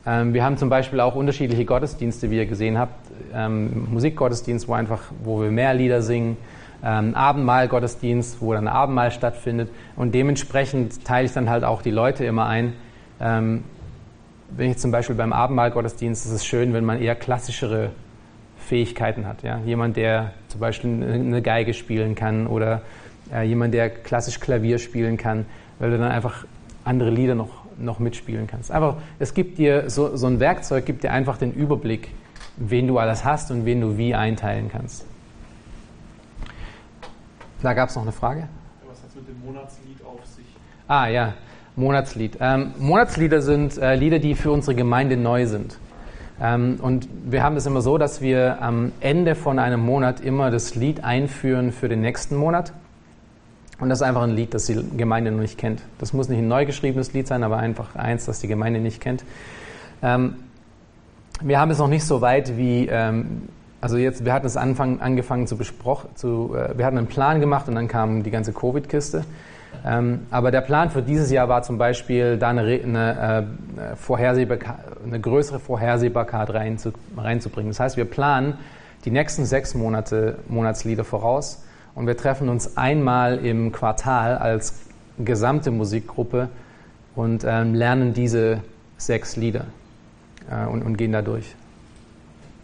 Ähm, 0.05 0.33
wir 0.33 0.43
haben 0.43 0.57
zum 0.57 0.69
Beispiel 0.69 0.99
auch 0.99 1.15
unterschiedliche 1.15 1.65
Gottesdienste, 1.65 2.29
wie 2.29 2.37
ihr 2.37 2.45
gesehen 2.45 2.77
habt. 2.77 2.93
Ähm, 3.33 3.87
Musikgottesdienst, 3.91 4.67
wo 4.67 4.73
einfach, 4.73 5.01
wo 5.23 5.41
wir 5.41 5.51
mehr 5.51 5.73
Lieder 5.73 6.01
singen. 6.01 6.37
Ähm, 6.83 7.15
Abendmahlgottesdienst, 7.15 8.41
wo 8.41 8.53
dann 8.53 8.67
Abendmahl 8.67 9.11
stattfindet. 9.11 9.69
Und 9.95 10.13
dementsprechend 10.13 11.03
teile 11.05 11.25
ich 11.25 11.33
dann 11.33 11.49
halt 11.49 11.63
auch 11.63 11.81
die 11.81 11.91
Leute 11.91 12.25
immer 12.25 12.45
ein. 12.47 12.73
Wenn 13.17 13.63
ich 14.71 14.77
zum 14.77 14.91
Beispiel 14.91 15.15
beim 15.15 15.31
Abendmahlgottesdienst, 15.33 16.25
ist 16.25 16.31
es 16.31 16.45
schön, 16.45 16.73
wenn 16.73 16.83
man 16.83 17.01
eher 17.01 17.15
klassischere 17.15 17.91
Fähigkeiten 18.57 19.25
hat. 19.25 19.41
Ja? 19.43 19.59
Jemand, 19.65 19.97
der 19.97 20.33
zum 20.49 20.59
Beispiel 20.59 21.03
eine 21.03 21.41
Geige 21.41 21.73
spielen 21.73 22.15
kann 22.15 22.47
oder 22.47 22.81
äh, 23.33 23.43
jemand, 23.43 23.73
der 23.73 23.89
klassisch 23.89 24.39
Klavier 24.39 24.79
spielen 24.79 25.17
kann, 25.17 25.45
weil 25.79 25.91
du 25.91 25.97
dann 25.97 26.11
einfach 26.11 26.45
andere 26.83 27.09
Lieder 27.09 27.35
noch, 27.35 27.64
noch 27.77 27.99
mitspielen 27.99 28.47
kannst. 28.47 28.71
Einfach, 28.71 28.97
es 29.19 29.33
gibt 29.33 29.57
dir 29.57 29.89
so, 29.89 30.15
so 30.15 30.27
ein 30.27 30.39
Werkzeug, 30.39 30.85
gibt 30.85 31.03
dir 31.03 31.11
einfach 31.11 31.37
den 31.37 31.53
Überblick, 31.53 32.11
wen 32.57 32.87
du 32.87 32.97
alles 32.99 33.25
hast 33.25 33.51
und 33.51 33.65
wen 33.65 33.81
du 33.81 33.97
wie 33.97 34.15
einteilen 34.15 34.69
kannst. 34.71 35.05
Da 37.61 37.73
gab 37.73 37.89
es 37.89 37.95
noch 37.95 38.03
eine 38.03 38.11
Frage? 38.11 38.47
Was 38.87 38.99
hat 39.01 39.09
es 39.09 39.15
mit 39.15 39.27
dem 39.27 39.43
Monatslied 39.45 39.97
auf 40.05 40.25
sich? 40.25 40.45
Ah 40.87 41.07
ja, 41.07 41.33
Monatslied. 41.75 42.37
Ähm, 42.39 42.73
Monatslieder 42.77 43.41
sind 43.41 43.77
äh, 43.77 43.95
Lieder, 43.95 44.19
die 44.19 44.35
für 44.35 44.51
unsere 44.51 44.75
Gemeinde 44.75 45.17
neu 45.17 45.45
sind. 45.47 45.77
Ähm, 46.41 46.77
und 46.81 47.07
wir 47.25 47.43
haben 47.43 47.55
es 47.55 47.65
immer 47.65 47.81
so, 47.81 47.97
dass 47.97 48.21
wir 48.21 48.61
am 48.61 48.91
Ende 48.99 49.35
von 49.35 49.57
einem 49.57 49.79
Monat 49.79 50.19
immer 50.19 50.51
das 50.51 50.75
Lied 50.75 51.03
einführen 51.03 51.71
für 51.71 51.89
den 51.89 52.01
nächsten 52.01 52.35
Monat. 52.35 52.73
Und 53.79 53.89
das 53.89 53.99
ist 53.99 54.03
einfach 54.03 54.23
ein 54.23 54.31
Lied, 54.31 54.53
das 54.53 54.65
die 54.67 54.81
Gemeinde 54.95 55.31
noch 55.31 55.41
nicht 55.41 55.57
kennt. 55.57 55.81
Das 55.99 56.13
muss 56.13 56.29
nicht 56.29 56.39
ein 56.39 56.47
neu 56.47 56.65
geschriebenes 56.65 57.13
Lied 57.13 57.27
sein, 57.27 57.43
aber 57.43 57.57
einfach 57.57 57.95
eins, 57.95 58.25
das 58.25 58.39
die 58.39 58.47
Gemeinde 58.47 58.79
nicht 58.79 59.01
kennt. 59.01 59.23
Ähm, 60.01 60.35
wir 61.41 61.59
haben 61.59 61.71
es 61.71 61.79
noch 61.79 61.89
nicht 61.89 62.05
so 62.05 62.21
weit 62.21 62.57
wie, 62.57 62.87
ähm, 62.87 63.49
also 63.81 63.97
jetzt, 63.97 64.23
wir 64.23 64.33
hatten 64.33 64.45
es 64.45 64.55
Anfang, 64.55 65.01
angefangen 65.01 65.47
zu 65.47 65.57
besprochen, 65.57 66.09
zu, 66.15 66.55
äh, 66.55 66.77
wir 66.77 66.85
hatten 66.85 66.97
einen 66.97 67.07
Plan 67.07 67.41
gemacht 67.41 67.67
und 67.67 67.75
dann 67.75 67.89
kam 67.89 68.23
die 68.23 68.31
ganze 68.31 68.53
Covid-Kiste. 68.53 69.25
Ähm, 69.85 70.21
aber 70.31 70.51
der 70.51 70.61
Plan 70.61 70.89
für 70.89 71.01
dieses 71.01 71.29
Jahr 71.29 71.49
war 71.49 71.61
zum 71.63 71.77
Beispiel, 71.77 72.37
da 72.37 72.49
eine, 72.49 72.61
eine, 72.61 73.47
äh, 73.91 73.95
Vorhersehbar, 73.97 74.57
eine 75.05 75.19
größere 75.19 75.59
Vorhersehbarkeit 75.59 76.53
reinzu, 76.53 76.93
reinzubringen. 77.17 77.71
Das 77.71 77.81
heißt, 77.81 77.97
wir 77.97 78.05
planen 78.05 78.57
die 79.03 79.11
nächsten 79.11 79.45
sechs 79.45 79.75
Monate 79.75 80.37
Monatslieder 80.47 81.03
voraus 81.03 81.64
und 81.95 82.07
wir 82.07 82.17
treffen 82.17 82.49
uns 82.49 82.77
einmal 82.77 83.43
im 83.43 83.71
Quartal 83.71 84.37
als 84.37 84.81
gesamte 85.17 85.71
Musikgruppe 85.71 86.49
und 87.15 87.45
ähm, 87.45 87.73
lernen 87.73 88.13
diese 88.13 88.61
sechs 88.97 89.37
Lieder 89.37 89.65
äh, 90.51 90.65
und, 90.67 90.83
und 90.83 90.97
gehen 90.97 91.13
da 91.13 91.21
durch. 91.21 91.55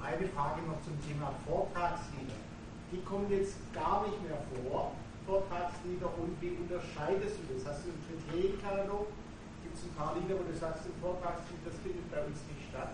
Eine 0.02 0.28
Frage 0.28 0.60
noch 0.68 0.82
zum 0.84 0.94
Thema 1.08 1.32
Vortragslieder. 1.48 2.36
Die 2.92 3.02
kommen 3.04 3.26
jetzt 3.30 3.56
gar 3.74 4.04
nicht 4.04 4.22
mehr 4.28 4.38
vor, 4.70 4.92
Vortragslieder, 5.26 6.08
und 6.20 6.36
wie 6.42 6.52
unterscheidest 6.60 7.38
du 7.40 7.56
das? 7.56 7.72
Hast 7.72 7.86
du 7.86 7.90
einen 7.90 8.04
Kriterienkatalog? 8.28 9.08
Gibt 9.64 9.76
es 9.76 9.84
ein 9.84 9.96
paar 9.98 10.14
Lieder, 10.20 10.36
wo 10.40 10.44
du 10.44 10.58
sagst, 10.60 10.84
ein 10.86 11.02
Vortragslied, 11.02 11.60
das 11.64 11.76
findet 11.80 12.12
bei 12.12 12.20
uns 12.20 12.38
nicht 12.52 12.68
statt? 12.68 12.92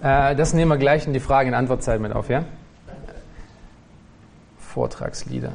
Äh, 0.00 0.34
das 0.34 0.54
nehmen 0.54 0.70
wir 0.70 0.78
gleich 0.78 1.06
in 1.06 1.12
die 1.12 1.20
Frage- 1.20 1.48
und 1.50 1.54
Antwortzeit 1.54 2.00
mit 2.00 2.12
auf, 2.12 2.30
ja? 2.30 2.44
Vortragslieder. 4.76 5.52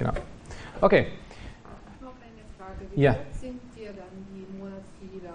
Genau. 0.00 0.12
Okay, 0.80 1.06
Noch 2.00 2.08
eine 2.08 2.42
Frage. 2.58 2.86
Wie 2.92 3.00
Ja. 3.02 3.14
singt 3.40 3.60
ihr 3.76 3.90
dann 3.92 4.08
die 4.34 4.58
Monatslieder? 4.58 5.34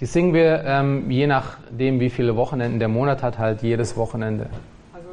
die 0.00 0.06
singen 0.06 0.34
wir 0.34 0.64
ähm, 0.64 1.08
je 1.08 1.28
nachdem, 1.28 2.00
wie 2.00 2.10
viele 2.10 2.34
Wochenenden 2.34 2.80
der 2.80 2.88
Monat 2.88 3.22
hat, 3.22 3.38
halt 3.38 3.62
jedes 3.62 3.96
Wochenende. 3.96 4.46
Also 4.92 5.08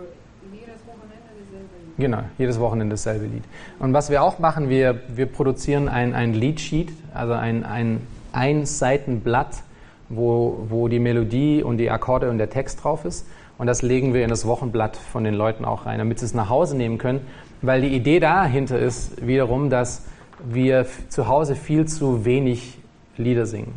jedes 0.52 0.82
Wochenende 0.88 1.28
dasselbe 1.38 1.76
Lied. 1.86 1.98
Genau, 1.98 2.20
jedes 2.40 2.60
Wochenende 2.60 2.94
dasselbe 2.94 3.26
Lied. 3.28 3.44
Und 3.78 3.94
was 3.94 4.10
wir 4.10 4.24
auch 4.24 4.40
machen, 4.40 4.70
wir, 4.70 5.02
wir 5.08 5.28
produzieren 5.28 5.88
ein, 5.88 6.16
ein 6.16 6.34
Leadsheet, 6.34 6.92
also 7.14 7.34
ein, 7.34 7.64
ein 7.64 8.02
Einseitenblatt, 8.34 9.62
wo, 10.10 10.66
wo 10.68 10.88
die 10.88 10.98
Melodie 11.00 11.62
und 11.62 11.78
die 11.78 11.92
Akkorde 11.92 12.32
und 12.32 12.40
der 12.40 12.50
Text 12.50 12.84
drauf 12.84 13.06
ist. 13.06 13.28
Und 13.58 13.68
das 13.68 13.82
legen 13.82 14.14
wir 14.14 14.24
in 14.24 14.30
das 14.30 14.46
Wochenblatt 14.46 14.98
von 14.98 15.24
den 15.24 15.34
Leuten 15.34 15.66
auch 15.66 15.86
rein, 15.86 15.98
damit 16.00 16.20
sie 16.20 16.26
es 16.26 16.34
nach 16.34 16.50
Hause 16.50 16.78
nehmen 16.78 16.98
können. 16.98 17.22
Weil 17.62 17.82
die 17.82 17.96
Idee 17.96 18.20
dahinter 18.20 18.78
ist 18.78 19.26
wiederum, 19.26 19.70
dass 19.70 20.06
wir 20.44 20.86
zu 21.10 21.28
Hause 21.28 21.56
viel 21.56 21.86
zu 21.86 22.24
wenig 22.24 22.78
Lieder 23.18 23.48
singen. 23.48 23.74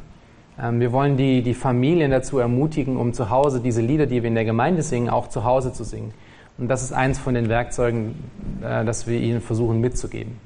Ähm, 0.61 0.81
wir 0.81 0.93
wollen 0.93 1.17
die, 1.17 1.43
die 1.43 1.55
Familien 1.55 2.11
dazu 2.11 2.39
ermutigen, 2.39 2.97
um 2.97 3.15
zu 3.15 3.31
Hause 3.31 3.61
diese 3.61 3.81
Lieder, 3.81 4.07
die 4.07 4.23
wir 4.23 4.29
in 4.29 4.35
der 4.35 4.45
Gemeinde 4.45 4.83
singen, 4.83 5.09
auch 5.09 5.29
zu 5.29 5.45
Hause 5.45 5.73
zu 5.73 5.85
singen. 5.85 6.13
Und 6.59 6.69
das 6.69 6.83
ist 6.83 6.93
eins 6.93 7.19
von 7.19 7.35
den 7.35 7.49
Werkzeugen, 7.49 8.17
äh, 8.63 8.85
das 8.85 9.07
wir 9.07 9.19
ihnen 9.19 9.41
versuchen 9.41 9.81
mitzugeben. 9.81 10.39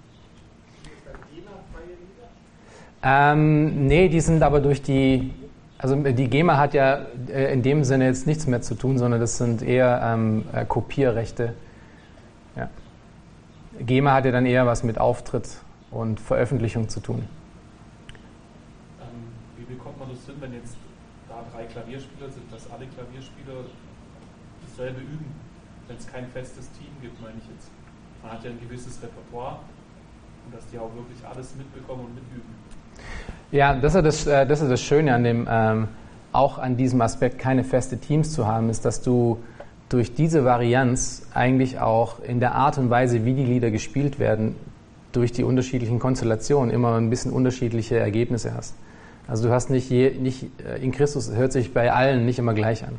Ähm, 3.07 3.87
nee, 3.87 4.09
die 4.09 4.21
sind 4.21 4.43
aber 4.43 4.61
durch 4.61 4.81
die, 4.81 5.31
also 5.79 5.97
die 5.97 6.29
GEMA 6.29 6.57
hat 6.57 6.75
ja 6.75 7.07
äh, 7.29 7.53
in 7.53 7.63
dem 7.63 7.85
Sinne 7.85 8.07
jetzt 8.07 8.27
nichts 8.27 8.47
mehr 8.47 8.63
zu 8.63 8.75
tun, 8.75 8.99
sondern 8.99 9.21
das 9.21 9.39
sind 9.39 9.63
eher 9.63 10.01
ähm, 10.03 10.45
äh, 10.53 10.65
Kopierrechte. 10.65 11.55
Ja. 12.57 12.71
GEMA 13.81 14.13
hat 14.13 14.25
ja 14.25 14.33
dann 14.33 14.47
eher 14.47 14.67
was 14.67 14.85
mit 14.85 14.99
Auftritt 14.99 15.49
und 15.91 16.21
Veröffentlichung 16.21 16.89
zu 16.89 17.01
tun. 17.01 17.29
Ähm, 19.01 19.07
wie 19.57 19.75
bekommt 19.75 19.99
man 19.99 20.09
das 20.11 20.25
hin, 20.27 20.37
wenn 20.41 20.55
jetzt 20.55 20.77
da 21.29 21.45
drei 21.53 21.65
Klavierspieler 21.65 22.31
sind, 22.31 22.53
dass 22.53 22.71
alle 22.71 22.87
Klavierspieler 22.87 23.67
dasselbe 24.63 25.01
üben, 25.01 25.27
wenn 25.89 25.97
es 25.97 26.07
kein 26.07 26.29
festes 26.29 26.71
Team 26.73 26.91
gibt, 27.03 27.21
meine 27.21 27.37
ich 27.39 27.49
jetzt. 27.51 27.71
Man 28.23 28.33
hat 28.33 28.45
ja 28.45 28.51
ein 28.51 28.61
gewisses 28.61 29.03
Repertoire 29.03 29.59
und 30.47 30.55
dass 30.55 30.67
die 30.69 30.79
auch 30.79 30.95
wirklich 30.95 31.19
alles 31.27 31.55
mitbekommen 31.57 32.07
und 32.07 32.15
mitüben. 32.15 32.55
Ja, 33.53 33.75
das 33.75 33.95
ist 33.95 34.05
das, 34.05 34.27
äh, 34.27 34.47
das, 34.47 34.61
ist 34.61 34.71
das 34.71 34.81
Schöne 34.81 35.15
an 35.15 35.25
dem, 35.25 35.47
ähm, 35.51 35.89
auch 36.33 36.59
an 36.59 36.77
diesem 36.77 37.01
Aspekt, 37.01 37.39
keine 37.39 37.65
feste 37.65 37.99
Teams 37.99 38.33
zu 38.33 38.47
haben, 38.47 38.69
ist, 38.69 38.85
dass 38.85 39.03
du 39.03 39.39
durch 39.89 40.15
diese 40.15 40.45
Varianz 40.45 41.27
eigentlich 41.35 41.79
auch 41.79 42.19
in 42.21 42.41
der 42.41 42.55
Art 42.55 42.79
und 42.79 42.91
Weise, 42.91 43.25
wie 43.25 43.35
die 43.35 43.45
Lieder 43.45 43.71
gespielt 43.71 44.19
werden, 44.19 44.57
durch 45.13 45.31
die 45.31 45.45
unterschiedlichen 45.45 46.01
Konstellationen 46.01 46.75
immer 46.75 46.97
ein 46.97 47.11
bisschen 47.11 47.33
unterschiedliche 47.33 47.99
Ergebnisse 47.99 48.55
hast. 48.55 48.75
Also 49.29 49.49
du 49.49 49.55
hast 49.55 49.71
nicht, 49.71 49.89
je, 49.89 50.11
nicht 50.11 50.49
äh, 50.67 50.83
in 50.83 50.91
Christus 50.91 51.31
hört 51.33 51.53
sich 51.53 51.73
bei 51.73 51.93
allen 51.93 52.27
nicht 52.27 52.39
immer 52.39 52.55
gleich 52.55 52.85
an. 52.85 52.99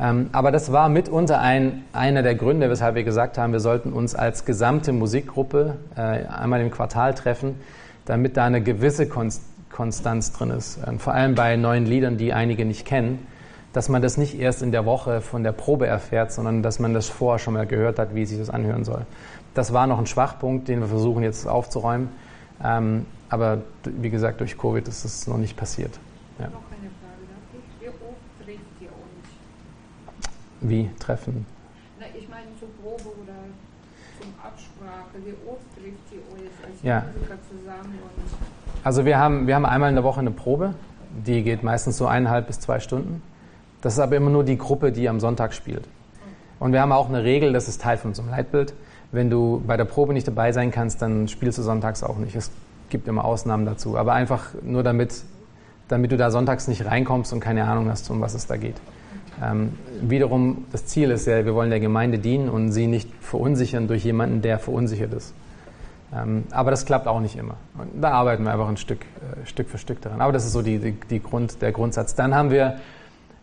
Ähm, 0.00 0.30
aber 0.32 0.50
das 0.50 0.72
war 0.72 0.88
mitunter 0.88 1.40
ein, 1.40 1.84
einer 1.92 2.22
der 2.22 2.34
Gründe, 2.34 2.70
weshalb 2.70 2.94
wir 2.94 3.04
gesagt 3.04 3.38
haben, 3.38 3.52
wir 3.52 3.60
sollten 3.60 3.92
uns 3.92 4.14
als 4.14 4.44
gesamte 4.44 4.92
Musikgruppe 4.92 5.76
äh, 5.94 6.00
einmal 6.00 6.60
im 6.60 6.70
Quartal 6.70 7.14
treffen, 7.14 7.56
damit 8.12 8.36
da 8.36 8.44
eine 8.44 8.62
gewisse 8.62 9.08
Konstanz 9.08 10.32
drin 10.32 10.50
ist. 10.50 10.86
Und 10.86 11.00
vor 11.00 11.14
allem 11.14 11.34
bei 11.34 11.56
neuen 11.56 11.86
Liedern, 11.86 12.18
die 12.18 12.34
einige 12.34 12.66
nicht 12.66 12.84
kennen, 12.84 13.26
dass 13.72 13.88
man 13.88 14.02
das 14.02 14.18
nicht 14.18 14.38
erst 14.38 14.60
in 14.60 14.70
der 14.70 14.84
Woche 14.84 15.22
von 15.22 15.42
der 15.42 15.52
Probe 15.52 15.86
erfährt, 15.86 16.30
sondern 16.30 16.62
dass 16.62 16.78
man 16.78 16.92
das 16.92 17.08
vorher 17.08 17.38
schon 17.38 17.54
mal 17.54 17.66
gehört 17.66 17.98
hat, 17.98 18.14
wie 18.14 18.26
sich 18.26 18.36
das 18.38 18.50
anhören 18.50 18.84
soll. 18.84 19.06
Das 19.54 19.72
war 19.72 19.86
noch 19.86 19.98
ein 19.98 20.04
Schwachpunkt, 20.04 20.68
den 20.68 20.80
wir 20.80 20.88
versuchen 20.88 21.22
jetzt 21.22 21.48
aufzuräumen. 21.48 22.10
Ähm, 22.62 23.06
aber 23.30 23.62
wie 23.84 24.10
gesagt, 24.10 24.40
durch 24.40 24.58
Covid 24.58 24.86
ist 24.86 25.06
es 25.06 25.26
noch 25.26 25.38
nicht 25.38 25.56
passiert. 25.56 25.98
Ja. 26.38 26.50
Wie 30.60 30.90
treffen? 30.98 31.46
Na, 31.98 32.04
ich 32.14 32.28
meine 32.28 32.48
zur 32.60 32.68
Probe 32.82 33.08
oder 33.22 33.40
zum 34.20 34.34
Absprache. 34.44 35.16
Wie 35.24 35.34
oft 35.48 35.64
trifft 35.74 36.12
ihr 36.12 36.31
Ja. 36.82 37.04
Also 38.84 39.04
wir 39.04 39.18
haben, 39.18 39.46
wir 39.46 39.54
haben 39.54 39.64
einmal 39.64 39.88
in 39.88 39.94
der 39.94 40.04
Woche 40.04 40.20
eine 40.20 40.30
Probe, 40.32 40.74
die 41.26 41.42
geht 41.42 41.62
meistens 41.62 41.96
so 41.96 42.06
eineinhalb 42.06 42.46
bis 42.46 42.58
zwei 42.60 42.80
Stunden. 42.80 43.22
Das 43.80 43.94
ist 43.94 43.98
aber 43.98 44.16
immer 44.16 44.30
nur 44.30 44.44
die 44.44 44.58
Gruppe, 44.58 44.92
die 44.92 45.08
am 45.08 45.20
Sonntag 45.20 45.54
spielt. 45.54 45.88
Und 46.58 46.72
wir 46.72 46.80
haben 46.80 46.92
auch 46.92 47.08
eine 47.08 47.24
Regel, 47.24 47.52
das 47.52 47.68
ist 47.68 47.80
Teil 47.80 47.96
von 47.98 48.10
unserem 48.10 48.30
Leitbild. 48.30 48.74
Wenn 49.10 49.30
du 49.30 49.62
bei 49.66 49.76
der 49.76 49.84
Probe 49.84 50.12
nicht 50.12 50.26
dabei 50.26 50.52
sein 50.52 50.70
kannst, 50.70 51.02
dann 51.02 51.28
spielst 51.28 51.58
du 51.58 51.62
sonntags 51.62 52.02
auch 52.02 52.18
nicht. 52.18 52.34
Es 52.34 52.50
gibt 52.88 53.08
immer 53.08 53.24
Ausnahmen 53.24 53.66
dazu. 53.66 53.98
Aber 53.98 54.12
einfach 54.12 54.54
nur 54.62 54.82
damit, 54.82 55.22
damit 55.88 56.12
du 56.12 56.16
da 56.16 56.30
sonntags 56.30 56.68
nicht 56.68 56.86
reinkommst 56.86 57.32
und 57.32 57.40
keine 57.40 57.64
Ahnung 57.64 57.90
hast, 57.90 58.08
um 58.10 58.20
was 58.20 58.34
es 58.34 58.46
da 58.46 58.56
geht. 58.56 58.76
Ähm, 59.42 59.72
wiederum, 60.00 60.66
das 60.70 60.86
Ziel 60.86 61.10
ist 61.10 61.26
ja, 61.26 61.44
wir 61.44 61.54
wollen 61.54 61.70
der 61.70 61.80
Gemeinde 61.80 62.18
dienen 62.18 62.48
und 62.48 62.70
sie 62.70 62.86
nicht 62.86 63.10
verunsichern 63.20 63.88
durch 63.88 64.04
jemanden, 64.04 64.40
der 64.40 64.58
verunsichert 64.58 65.12
ist. 65.14 65.34
Ähm, 66.14 66.44
aber 66.50 66.70
das 66.70 66.84
klappt 66.84 67.08
auch 67.08 67.20
nicht 67.20 67.36
immer. 67.36 67.56
Und 67.78 68.02
da 68.02 68.10
arbeiten 68.10 68.44
wir 68.44 68.52
einfach 68.52 68.68
ein 68.68 68.76
Stück, 68.76 69.00
äh, 69.00 69.46
Stück 69.46 69.68
für 69.68 69.78
Stück 69.78 70.00
daran. 70.02 70.20
Aber 70.20 70.32
das 70.32 70.44
ist 70.44 70.52
so 70.52 70.62
die, 70.62 70.78
die, 70.78 70.92
die 70.92 71.22
Grund, 71.22 71.62
der 71.62 71.72
Grundsatz. 71.72 72.14
Dann 72.14 72.34
haben 72.34 72.50
wir 72.50 72.76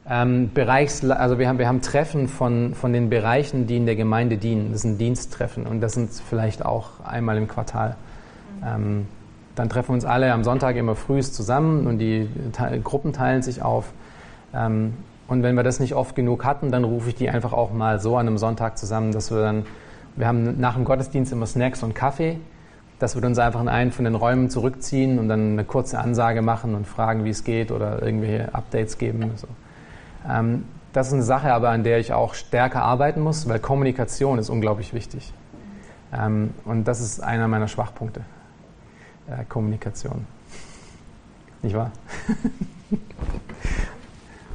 ähm, 0.07 0.51
Bereichs, 0.53 1.03
also 1.03 1.39
wir 1.39 1.47
haben, 1.47 1.57
wir 1.57 1.67
haben 1.67 1.81
Treffen 1.81 2.27
von, 2.27 2.75
von 2.75 2.93
den 2.93 3.09
Bereichen, 3.09 3.67
die 3.67 3.77
in 3.77 3.85
der 3.85 3.95
Gemeinde 3.95 4.37
dienen. 4.37 4.71
Das 4.71 4.81
sind 4.81 4.99
Diensttreffen 4.99 5.65
und 5.65 5.81
das 5.81 5.93
sind 5.93 6.11
vielleicht 6.11 6.65
auch 6.65 7.03
einmal 7.03 7.37
im 7.37 7.47
Quartal. 7.47 7.95
Ähm, 8.65 9.07
dann 9.55 9.69
treffen 9.69 9.89
wir 9.89 9.93
uns 9.95 10.05
alle 10.05 10.31
am 10.31 10.43
Sonntag 10.43 10.75
immer 10.75 10.95
frühst 10.95 11.35
zusammen 11.35 11.85
und 11.87 11.97
die 11.97 12.29
Te 12.53 12.79
Gruppen 12.83 13.13
teilen 13.13 13.41
sich 13.41 13.61
auf. 13.61 13.91
Ähm, 14.53 14.93
und 15.27 15.43
wenn 15.43 15.55
wir 15.55 15.63
das 15.63 15.79
nicht 15.79 15.93
oft 15.93 16.15
genug 16.15 16.45
hatten, 16.45 16.71
dann 16.71 16.83
rufe 16.83 17.09
ich 17.09 17.15
die 17.15 17.29
einfach 17.29 17.53
auch 17.53 17.71
mal 17.71 17.99
so 17.99 18.17
an 18.17 18.27
einem 18.27 18.37
Sonntag 18.37 18.77
zusammen, 18.77 19.11
dass 19.11 19.31
wir 19.31 19.41
dann, 19.41 19.65
wir 20.15 20.27
haben 20.27 20.59
nach 20.59 20.75
dem 20.75 20.85
Gottesdienst 20.85 21.31
immer 21.31 21.45
Snacks 21.45 21.83
und 21.83 21.93
Kaffee, 21.93 22.37
dass 22.99 23.15
wir 23.15 23.23
uns 23.25 23.39
einfach 23.39 23.61
in 23.61 23.69
einen 23.69 23.91
von 23.91 24.05
den 24.05 24.15
Räumen 24.15 24.49
zurückziehen 24.49 25.19
und 25.19 25.29
dann 25.29 25.53
eine 25.53 25.63
kurze 25.63 25.99
Ansage 25.99 26.41
machen 26.41 26.75
und 26.75 26.85
fragen, 26.85 27.23
wie 27.23 27.29
es 27.29 27.43
geht 27.43 27.71
oder 27.71 28.01
irgendwelche 28.01 28.53
Updates 28.53 28.97
geben. 28.97 29.31
So. 29.35 29.47
Ähm, 30.29 30.65
das 30.91 31.07
ist 31.07 31.13
eine 31.13 31.23
Sache 31.23 31.53
aber, 31.53 31.69
an 31.69 31.83
der 31.83 31.99
ich 31.99 32.13
auch 32.13 32.33
stärker 32.33 32.81
arbeiten 32.81 33.21
muss, 33.21 33.47
weil 33.47 33.59
Kommunikation 33.59 34.37
ist 34.37 34.49
unglaublich 34.49 34.93
wichtig. 34.93 35.33
Ähm, 36.11 36.53
und 36.65 36.85
das 36.85 36.99
ist 36.99 37.21
einer 37.21 37.47
meiner 37.47 37.67
Schwachpunkte. 37.67 38.21
Äh, 39.27 39.45
Kommunikation. 39.45 40.25
Nicht 41.61 41.75
wahr? 41.75 41.91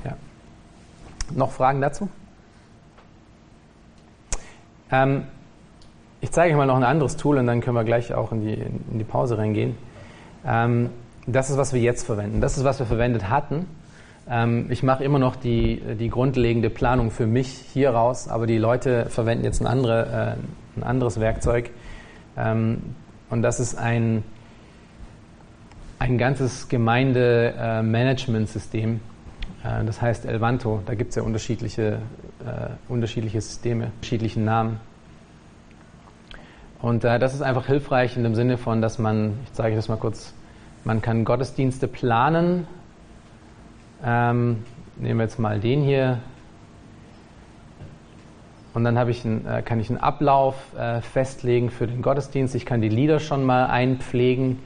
ja. 0.05 0.17
Noch 1.33 1.53
Fragen 1.53 1.81
dazu? 1.81 2.09
Ähm, 4.91 5.25
ich 6.25 6.33
zeige 6.33 6.55
euch 6.55 6.57
mal 6.57 6.65
noch 6.65 6.77
ein 6.77 6.85
anderes 6.85 7.19
Tool 7.19 7.37
und 7.37 7.47
dann 7.47 7.61
können 7.61 7.77
wir 7.77 7.85
gleich 7.85 8.15
auch 8.15 8.33
in 8.33 8.41
die, 8.41 8.55
in 8.55 8.99
die 8.99 9.05
Pause 9.05 9.37
reingehen. 9.37 9.77
Ähm, 10.47 10.89
das 11.27 11.51
ist, 11.51 11.59
was 11.59 11.75
wir 11.75 11.83
jetzt 11.83 12.07
verwenden. 12.07 12.41
Das 12.41 12.57
ist, 12.57 12.65
was 12.65 12.79
wir 12.79 12.87
verwendet 12.87 13.29
hatten. 13.29 13.67
Ähm, 14.31 14.69
ich 14.71 14.83
mache 14.83 15.05
immer 15.05 15.19
noch 15.19 15.37
die, 15.37 15.83
die 16.01 16.09
grundlegende 16.09 16.71
Planung 16.71 17.11
für 17.11 17.27
mich 17.27 17.49
hier 17.49 17.91
raus, 17.91 18.29
aber 18.29 18.47
die 18.47 18.57
Leute 18.57 19.05
verwenden 19.11 19.45
jetzt 19.45 19.61
ein, 19.61 19.67
andere, 19.67 20.07
äh, 20.07 20.37
ein 20.81 20.83
anderes 20.83 21.21
Werkzeug. 21.21 21.69
Ähm, 22.39 22.79
und 23.29 23.43
das 23.43 23.61
ist 23.61 23.77
ein, 23.77 24.23
ein 25.99 26.17
ganzes 26.17 26.71
Gemeinde-Management-System. 26.71 29.01
Äh, 29.63 29.85
das 29.85 30.01
heißt 30.01 30.25
Elvanto. 30.25 30.81
Da 30.87 30.95
gibt 30.95 31.11
es 31.11 31.17
ja 31.17 31.23
unterschiedliche, 31.23 31.99
äh, 32.47 32.71
unterschiedliche 32.89 33.43
Systeme, 33.43 33.91
unterschiedliche 33.97 34.41
Namen. 34.41 34.81
Und 36.85 37.03
äh, 37.03 37.19
das 37.19 37.33
ist 37.33 37.41
einfach 37.41 37.65
hilfreich 37.65 38.15
in 38.15 38.25
dem 38.25 38.35
Sinne 38.35 38.59
von, 38.59 38.83
dass 38.83 38.99
man, 38.99 39.39
ich 39.45 39.55
zeige 39.55 39.75
das 39.75 39.89
mal 39.89 39.97
kurz, 39.97 40.35
man 40.85 41.01
kann 41.01 41.25
Gottesdienste 41.25 41.89
planen. 41.89 42.67
Ähm, 44.05 44.63
nehmen 44.97 45.19
wir 45.19 45.25
jetzt 45.25 45.39
mal 45.39 45.61
den 45.61 45.83
hier. 45.83 46.19
Und 48.75 48.85
dann 48.85 48.99
ich 49.09 49.25
einen, 49.25 49.47
äh, 49.47 49.63
kann 49.63 49.81
ich 49.81 49.89
einen 49.89 49.99
Ablauf 49.99 50.57
äh, 50.79 51.01
festlegen 51.01 51.71
für 51.71 51.87
den 51.87 52.03
Gottesdienst. 52.03 52.55
Ich 52.55 52.67
kann 52.67 52.83
die 52.83 52.91
Lieder 52.91 53.19
schon 53.19 53.45
mal 53.45 53.65
einpflegen. 53.65 54.59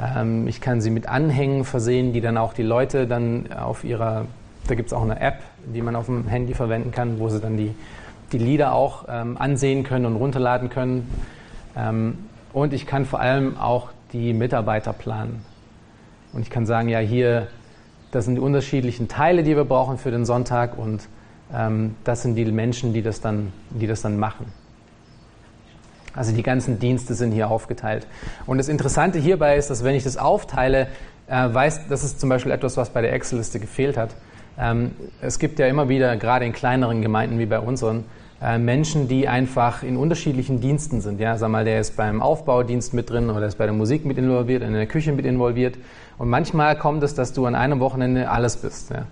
Ähm, 0.00 0.46
ich 0.46 0.60
kann 0.60 0.80
sie 0.80 0.90
mit 0.90 1.08
Anhängen 1.08 1.64
versehen, 1.64 2.12
die 2.12 2.20
dann 2.20 2.38
auch 2.38 2.52
die 2.52 2.62
Leute 2.62 3.08
dann 3.08 3.52
auf 3.52 3.82
ihrer, 3.82 4.26
da 4.68 4.76
gibt 4.76 4.86
es 4.86 4.92
auch 4.92 5.02
eine 5.02 5.18
App, 5.20 5.40
die 5.74 5.82
man 5.82 5.96
auf 5.96 6.06
dem 6.06 6.28
Handy 6.28 6.54
verwenden 6.54 6.92
kann, 6.92 7.18
wo 7.18 7.28
sie 7.28 7.40
dann 7.40 7.56
die, 7.56 7.74
die 8.30 8.38
Lieder 8.38 8.72
auch 8.72 9.06
ähm, 9.08 9.36
ansehen 9.36 9.82
können 9.82 10.06
und 10.06 10.14
runterladen 10.14 10.70
können. 10.70 11.10
Ähm, 11.76 12.18
und 12.52 12.72
ich 12.72 12.86
kann 12.86 13.04
vor 13.04 13.20
allem 13.20 13.58
auch 13.58 13.90
die 14.12 14.32
Mitarbeiter 14.32 14.92
planen. 14.92 15.44
Und 16.32 16.42
ich 16.42 16.50
kann 16.50 16.66
sagen, 16.66 16.88
ja, 16.88 16.98
hier, 16.98 17.48
das 18.10 18.24
sind 18.24 18.36
die 18.36 18.40
unterschiedlichen 18.40 19.08
Teile, 19.08 19.42
die 19.42 19.56
wir 19.56 19.64
brauchen 19.64 19.98
für 19.98 20.10
den 20.10 20.24
Sonntag 20.24 20.78
und 20.78 21.06
ähm, 21.54 21.94
das 22.04 22.22
sind 22.22 22.34
die 22.34 22.44
Menschen, 22.46 22.92
die 22.92 23.02
das, 23.02 23.20
dann, 23.20 23.52
die 23.70 23.86
das 23.86 24.02
dann 24.02 24.18
machen. 24.18 24.46
Also 26.14 26.32
die 26.32 26.42
ganzen 26.42 26.78
Dienste 26.78 27.14
sind 27.14 27.32
hier 27.32 27.50
aufgeteilt. 27.50 28.06
Und 28.46 28.58
das 28.58 28.68
Interessante 28.68 29.18
hierbei 29.18 29.56
ist, 29.56 29.68
dass 29.68 29.84
wenn 29.84 29.94
ich 29.94 30.04
das 30.04 30.16
aufteile, 30.16 30.88
äh, 31.28 31.52
weiß, 31.52 31.88
das 31.88 32.04
ist 32.04 32.20
zum 32.20 32.30
Beispiel 32.30 32.52
etwas, 32.52 32.76
was 32.76 32.90
bei 32.90 33.02
der 33.02 33.12
Excel-Liste 33.12 33.60
gefehlt 33.60 33.98
hat. 33.98 34.14
Ähm, 34.58 34.92
es 35.20 35.38
gibt 35.38 35.58
ja 35.58 35.66
immer 35.66 35.88
wieder, 35.90 36.16
gerade 36.16 36.46
in 36.46 36.52
kleineren 36.52 37.02
Gemeinden 37.02 37.38
wie 37.38 37.46
bei 37.46 37.60
unseren, 37.60 38.04
Menschen, 38.58 39.08
die 39.08 39.28
einfach 39.28 39.82
in 39.82 39.96
unterschiedlichen 39.96 40.60
Diensten 40.60 41.00
sind. 41.00 41.20
Ja, 41.20 41.38
sag 41.38 41.48
mal, 41.48 41.64
der 41.64 41.80
ist 41.80 41.96
beim 41.96 42.20
Aufbaudienst 42.20 42.92
mit 42.92 43.08
drin 43.08 43.30
oder 43.30 43.46
ist 43.46 43.56
bei 43.56 43.64
der 43.64 43.72
Musik 43.72 44.04
mit 44.04 44.18
involviert, 44.18 44.62
in 44.62 44.74
der 44.74 44.86
Küche 44.86 45.12
mit 45.12 45.24
involviert. 45.24 45.76
Und 46.18 46.28
manchmal 46.28 46.76
kommt 46.76 47.02
es, 47.02 47.14
dass 47.14 47.32
du 47.32 47.46
an 47.46 47.54
einem 47.54 47.80
Wochenende 47.80 48.30
alles 48.30 48.58
bist. 48.58 48.90
Ja? 48.90 49.06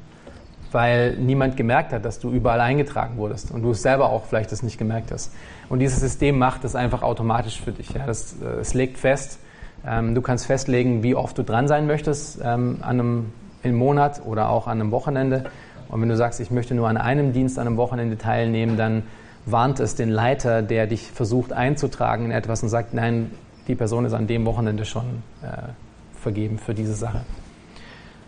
Weil 0.72 1.16
niemand 1.16 1.57
gemerkt 1.57 1.93
hat, 1.93 2.05
dass 2.05 2.18
du 2.18 2.31
überall 2.31 2.61
eingetragen 2.61 3.16
wurdest 3.16 3.51
und 3.51 3.62
du 3.62 3.70
es 3.70 3.83
selber 3.83 4.11
auch 4.11 4.25
vielleicht 4.27 4.53
das 4.53 4.62
nicht 4.62 4.79
gemerkt 4.79 5.11
hast. 5.11 5.33
Und 5.68 5.79
dieses 5.79 6.01
System 6.01 6.39
macht 6.39 6.64
es 6.64 6.75
einfach 6.75 7.03
automatisch 7.03 7.61
für 7.61 7.72
dich. 7.72 7.91
Ja? 7.91 8.07
Das, 8.07 8.37
äh, 8.43 8.61
es 8.61 8.75
legt 8.75 8.99
fest, 8.99 9.39
ähm, 9.87 10.14
du 10.14 10.22
kannst 10.22 10.47
festlegen, 10.47 11.03
wie 11.03 11.14
oft 11.14 11.37
du 11.37 11.43
dran 11.43 11.68
sein 11.68 11.87
möchtest 11.87 12.41
ähm, 12.43 12.79
an 12.81 13.01
einem, 13.01 13.33
im 13.62 13.75
Monat 13.75 14.20
oder 14.25 14.51
auch 14.51 14.66
an 14.66 14.81
einem 14.81 14.91
Wochenende. 14.91 15.45
Und 15.95 16.01
wenn 16.01 16.09
du 16.09 16.17
sagst, 16.17 16.41
ich 16.41 16.51
möchte 16.51 16.75
nur 16.75 16.89
an 16.89 16.97
einem 16.97 17.33
Dienst 17.33 17.57
an 17.57 17.69
einem 17.69 17.77
Wochenende 17.77 18.19
teilnehmen, 18.19 18.77
dann 18.77 19.05
warnt 19.47 19.79
es 19.79 19.95
den 19.95 20.09
Leiter, 20.09 20.61
der 20.61 20.89
dich 20.89 21.03
versucht 21.03 21.53
einzutragen 21.53 22.25
in 22.25 22.31
etwas 22.33 22.65
und 22.65 22.69
sagt, 22.69 22.95
nein, 22.95 23.31
die 23.69 23.77
Person 23.77 24.05
ist 24.05 24.13
an 24.13 24.27
dem 24.27 24.45
Wochenende 24.45 24.87
schon 24.87 25.23
äh, 25.43 25.69
vergeben 26.21 26.59
für 26.59 26.75
diese 26.75 26.95
Sache. 26.95 27.21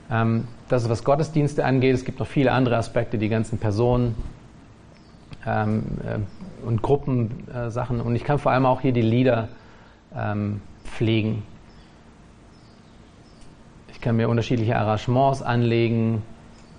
Ähm, 0.09 0.47
das 0.69 0.85
ist 0.85 0.91
was 0.91 1.03
Gottesdienste 1.03 1.65
angeht. 1.65 1.97
Es 1.97 2.05
gibt 2.05 2.21
noch 2.21 2.29
viele 2.29 2.53
andere 2.53 2.77
Aspekte, 2.77 3.19
die 3.19 3.29
ganzen 3.29 3.59
Personen 3.59 4.15
ähm, 5.45 5.87
äh, 6.07 6.65
und 6.65 6.83
Gruppensachen. 6.83 7.99
Äh, 7.99 8.03
und 8.03 8.15
ich 8.15 8.23
kann 8.23 8.39
vor 8.39 8.53
allem 8.53 8.65
auch 8.65 8.81
hier 8.81 8.93
die 8.93 9.03
Lieder 9.03 9.49
ähm, 10.17 10.61
pflegen. 10.85 11.43
Ich 13.91 14.01
kann 14.01 14.15
mir 14.15 14.29
unterschiedliche 14.29 14.77
Arrangements 14.77 15.43
anlegen, 15.43 16.23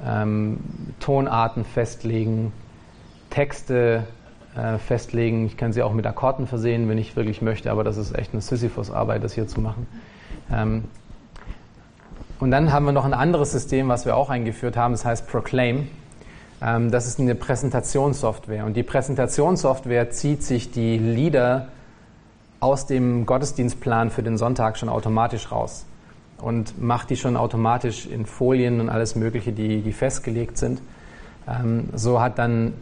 ähm, 0.06 0.60
Tonarten 1.00 1.66
festlegen, 1.66 2.52
Texte 3.30 4.04
äh, 4.56 4.78
festlegen. 4.78 5.46
Ich 5.46 5.58
kann 5.58 5.74
sie 5.74 5.82
auch 5.82 5.94
mit 5.94 6.06
Akkorden 6.06 6.48
versehen, 6.48 6.90
wenn 6.90 6.98
ich 6.98 7.16
wirklich 7.16 7.42
möchte, 7.42 7.72
aber 7.72 7.84
das 7.84 7.98
ist 7.98 8.18
echt 8.18 8.34
eine 8.34 8.42
Sisyphus-Arbeit, 8.42 9.24
das 9.24 9.34
hier 9.34 9.48
zu 9.48 9.62
machen. 9.62 9.88
Ähm, 10.52 10.86
und 12.40 12.52
dann 12.52 12.72
haben 12.72 12.86
wir 12.86 12.92
noch 12.92 13.06
ein 13.06 13.14
anderes 13.14 13.52
System, 13.52 13.88
was 13.88 14.06
wir 14.06 14.16
auch 14.16 14.30
eingeführt 14.30 14.78
haben, 14.78 14.94
das 14.94 15.06
heißt 15.06 15.28
Proclaim. 15.28 15.88
Ähm, 16.62 16.92
das 16.92 17.08
ist 17.08 17.20
eine 17.20 17.36
Präsentationssoftware 17.36 18.66
und 18.66 18.76
die 18.76 18.84
Präsentationssoftware 18.84 20.12
zieht 20.12 20.44
sich 20.44 20.72
die 20.72 20.98
Lieder 20.98 21.70
aus 22.60 22.86
dem 22.86 23.26
Gottesdienstplan 23.26 24.10
für 24.10 24.24
den 24.24 24.38
Sonntag 24.38 24.78
schon 24.78 24.90
automatisch 24.90 25.52
raus 25.52 25.86
und 26.40 26.82
macht 26.82 27.10
die 27.10 27.16
schon 27.16 27.36
automatisch 27.36 28.06
in 28.06 28.26
Folien 28.26 28.80
und 28.80 28.90
alles 28.90 29.16
Mögliche, 29.16 29.52
die, 29.52 29.82
die 29.82 29.94
festgelegt 29.94 30.58
sind. 30.58 30.82
Ähm, 31.48 31.90
so 31.94 32.22
hat 32.22 32.38
dann, 32.38 32.74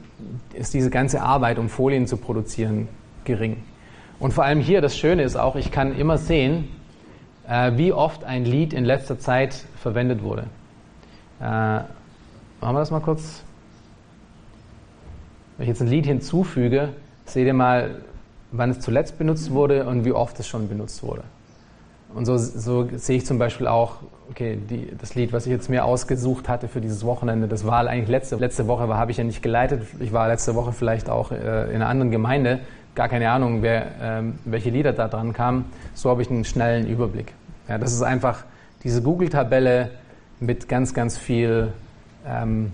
ist 0.53 0.73
diese 0.73 0.89
ganze 0.89 1.21
Arbeit, 1.21 1.59
um 1.59 1.69
Folien 1.69 2.07
zu 2.07 2.17
produzieren, 2.17 2.87
gering. 3.23 3.57
Und 4.19 4.33
vor 4.33 4.43
allem 4.43 4.59
hier, 4.59 4.81
das 4.81 4.97
Schöne 4.97 5.23
ist 5.23 5.35
auch, 5.35 5.55
ich 5.55 5.71
kann 5.71 5.95
immer 5.95 6.17
sehen, 6.17 6.67
äh, 7.47 7.73
wie 7.75 7.93
oft 7.93 8.23
ein 8.23 8.45
Lied 8.45 8.73
in 8.73 8.85
letzter 8.85 9.19
Zeit 9.19 9.65
verwendet 9.81 10.23
wurde. 10.23 10.43
Äh, 11.39 11.43
machen 11.43 11.87
wir 12.61 12.73
das 12.79 12.91
mal 12.91 13.01
kurz? 13.01 13.43
Wenn 15.57 15.63
ich 15.63 15.69
jetzt 15.69 15.81
ein 15.81 15.87
Lied 15.87 16.05
hinzufüge, 16.05 16.89
seht 17.25 17.47
ihr 17.47 17.53
mal, 17.53 18.01
wann 18.51 18.71
es 18.71 18.79
zuletzt 18.79 19.17
benutzt 19.17 19.51
wurde 19.51 19.85
und 19.85 20.05
wie 20.05 20.11
oft 20.11 20.39
es 20.39 20.47
schon 20.47 20.67
benutzt 20.67 21.03
wurde. 21.03 21.23
Und 22.15 22.25
so, 22.25 22.37
so 22.37 22.87
sehe 22.95 23.17
ich 23.17 23.25
zum 23.25 23.37
Beispiel 23.39 23.67
auch, 23.67 23.97
okay, 24.29 24.57
die, 24.57 24.87
das 24.97 25.15
Lied, 25.15 25.33
was 25.33 25.45
ich 25.45 25.51
jetzt 25.51 25.69
mir 25.69 25.83
ausgesucht 25.83 26.47
hatte 26.47 26.69
für 26.69 26.79
dieses 26.79 27.05
Wochenende, 27.05 27.49
das 27.49 27.65
war 27.65 27.85
eigentlich 27.85 28.07
letzte, 28.07 28.37
letzte 28.37 28.67
Woche, 28.67 28.87
habe 28.87 29.11
ich 29.11 29.17
ja 29.17 29.25
nicht 29.25 29.43
geleitet. 29.43 29.83
Ich 29.99 30.13
war 30.13 30.29
letzte 30.29 30.55
Woche 30.55 30.71
vielleicht 30.71 31.09
auch 31.09 31.31
äh, 31.31 31.35
in 31.69 31.75
einer 31.75 31.87
anderen 31.87 32.11
Gemeinde, 32.11 32.61
gar 32.95 33.09
keine 33.09 33.29
Ahnung, 33.29 33.61
wer, 33.61 33.87
ähm, 34.01 34.39
welche 34.45 34.69
Lieder 34.69 34.93
da 34.93 35.09
dran 35.09 35.33
kamen. 35.33 35.65
So 35.93 36.09
habe 36.09 36.21
ich 36.21 36.31
einen 36.31 36.45
schnellen 36.45 36.87
Überblick. 36.87 37.33
Ja, 37.67 37.77
das 37.77 37.91
ist 37.91 38.01
einfach 38.01 38.45
diese 38.85 39.01
Google-Tabelle 39.01 39.89
mit 40.39 40.69
ganz, 40.69 40.93
ganz 40.93 41.17
viel 41.17 41.73
ähm, 42.25 42.71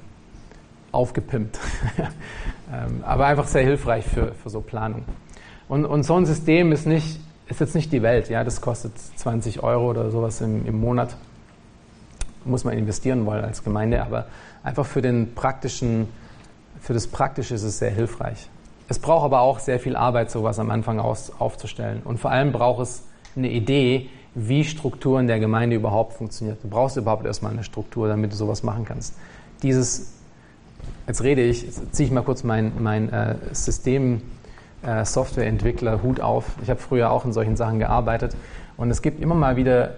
aufgepimpt. 0.91 1.57
ähm, 1.97 3.03
aber 3.03 3.25
einfach 3.25 3.47
sehr 3.47 3.63
hilfreich 3.63 4.05
für, 4.05 4.33
für 4.33 4.51
so 4.51 4.61
Planung. 4.61 5.03
Und, 5.67 5.85
und 5.85 6.03
so 6.03 6.15
ein 6.15 6.27
System 6.27 6.71
ist, 6.71 6.85
nicht, 6.85 7.19
ist 7.51 7.59
jetzt 7.59 7.75
nicht 7.75 7.91
die 7.91 8.01
Welt. 8.01 8.29
Ja, 8.29 8.43
das 8.43 8.61
kostet 8.61 8.93
20 8.97 9.61
Euro 9.61 9.89
oder 9.89 10.09
sowas 10.09 10.41
im, 10.41 10.65
im 10.65 10.79
Monat. 10.79 11.15
Muss 12.45 12.63
man 12.63 12.77
investieren 12.77 13.25
wollen 13.25 13.43
als 13.43 13.63
Gemeinde, 13.63 14.01
aber 14.01 14.25
einfach 14.63 14.85
für 14.85 15.01
den 15.01 15.35
praktischen, 15.35 16.07
für 16.79 16.93
das 16.93 17.07
Praktische 17.07 17.53
ist 17.53 17.63
es 17.63 17.77
sehr 17.77 17.91
hilfreich. 17.91 18.49
Es 18.87 18.99
braucht 18.99 19.25
aber 19.25 19.41
auch 19.41 19.59
sehr 19.59 19.79
viel 19.79 19.95
Arbeit, 19.95 20.31
sowas 20.31 20.59
am 20.59 20.71
Anfang 20.71 20.99
aus, 20.99 21.31
aufzustellen. 21.39 22.01
Und 22.03 22.19
vor 22.19 22.31
allem 22.31 22.51
braucht 22.51 22.81
es 22.81 23.03
eine 23.35 23.49
Idee, 23.49 24.09
wie 24.33 24.63
Struktur 24.63 25.19
in 25.19 25.27
der 25.27 25.39
Gemeinde 25.39 25.75
überhaupt 25.75 26.13
funktioniert. 26.13 26.63
Du 26.63 26.69
brauchst 26.69 26.97
überhaupt 26.97 27.25
erstmal 27.25 27.51
eine 27.51 27.63
Struktur, 27.63 28.07
damit 28.07 28.31
du 28.31 28.35
sowas 28.35 28.63
machen 28.63 28.85
kannst. 28.85 29.13
Dieses, 29.61 30.13
jetzt 31.05 31.21
rede 31.21 31.41
ich, 31.41 31.63
jetzt 31.63 31.93
ziehe 31.93 32.07
ich 32.07 32.13
mal 32.13 32.21
kurz 32.21 32.43
mein, 32.43 32.71
mein 32.79 33.11
äh, 33.11 33.35
System 33.51 34.21
äh, 34.83 35.05
Softwareentwickler 35.05 36.01
Hut 36.03 36.19
auf. 36.19 36.55
Ich 36.63 36.69
habe 36.69 36.79
früher 36.79 37.11
auch 37.11 37.25
in 37.25 37.33
solchen 37.33 37.55
Sachen 37.55 37.79
gearbeitet. 37.79 38.35
Und 38.77 38.89
es 38.89 39.01
gibt 39.01 39.21
immer 39.21 39.35
mal 39.35 39.55
wieder 39.55 39.95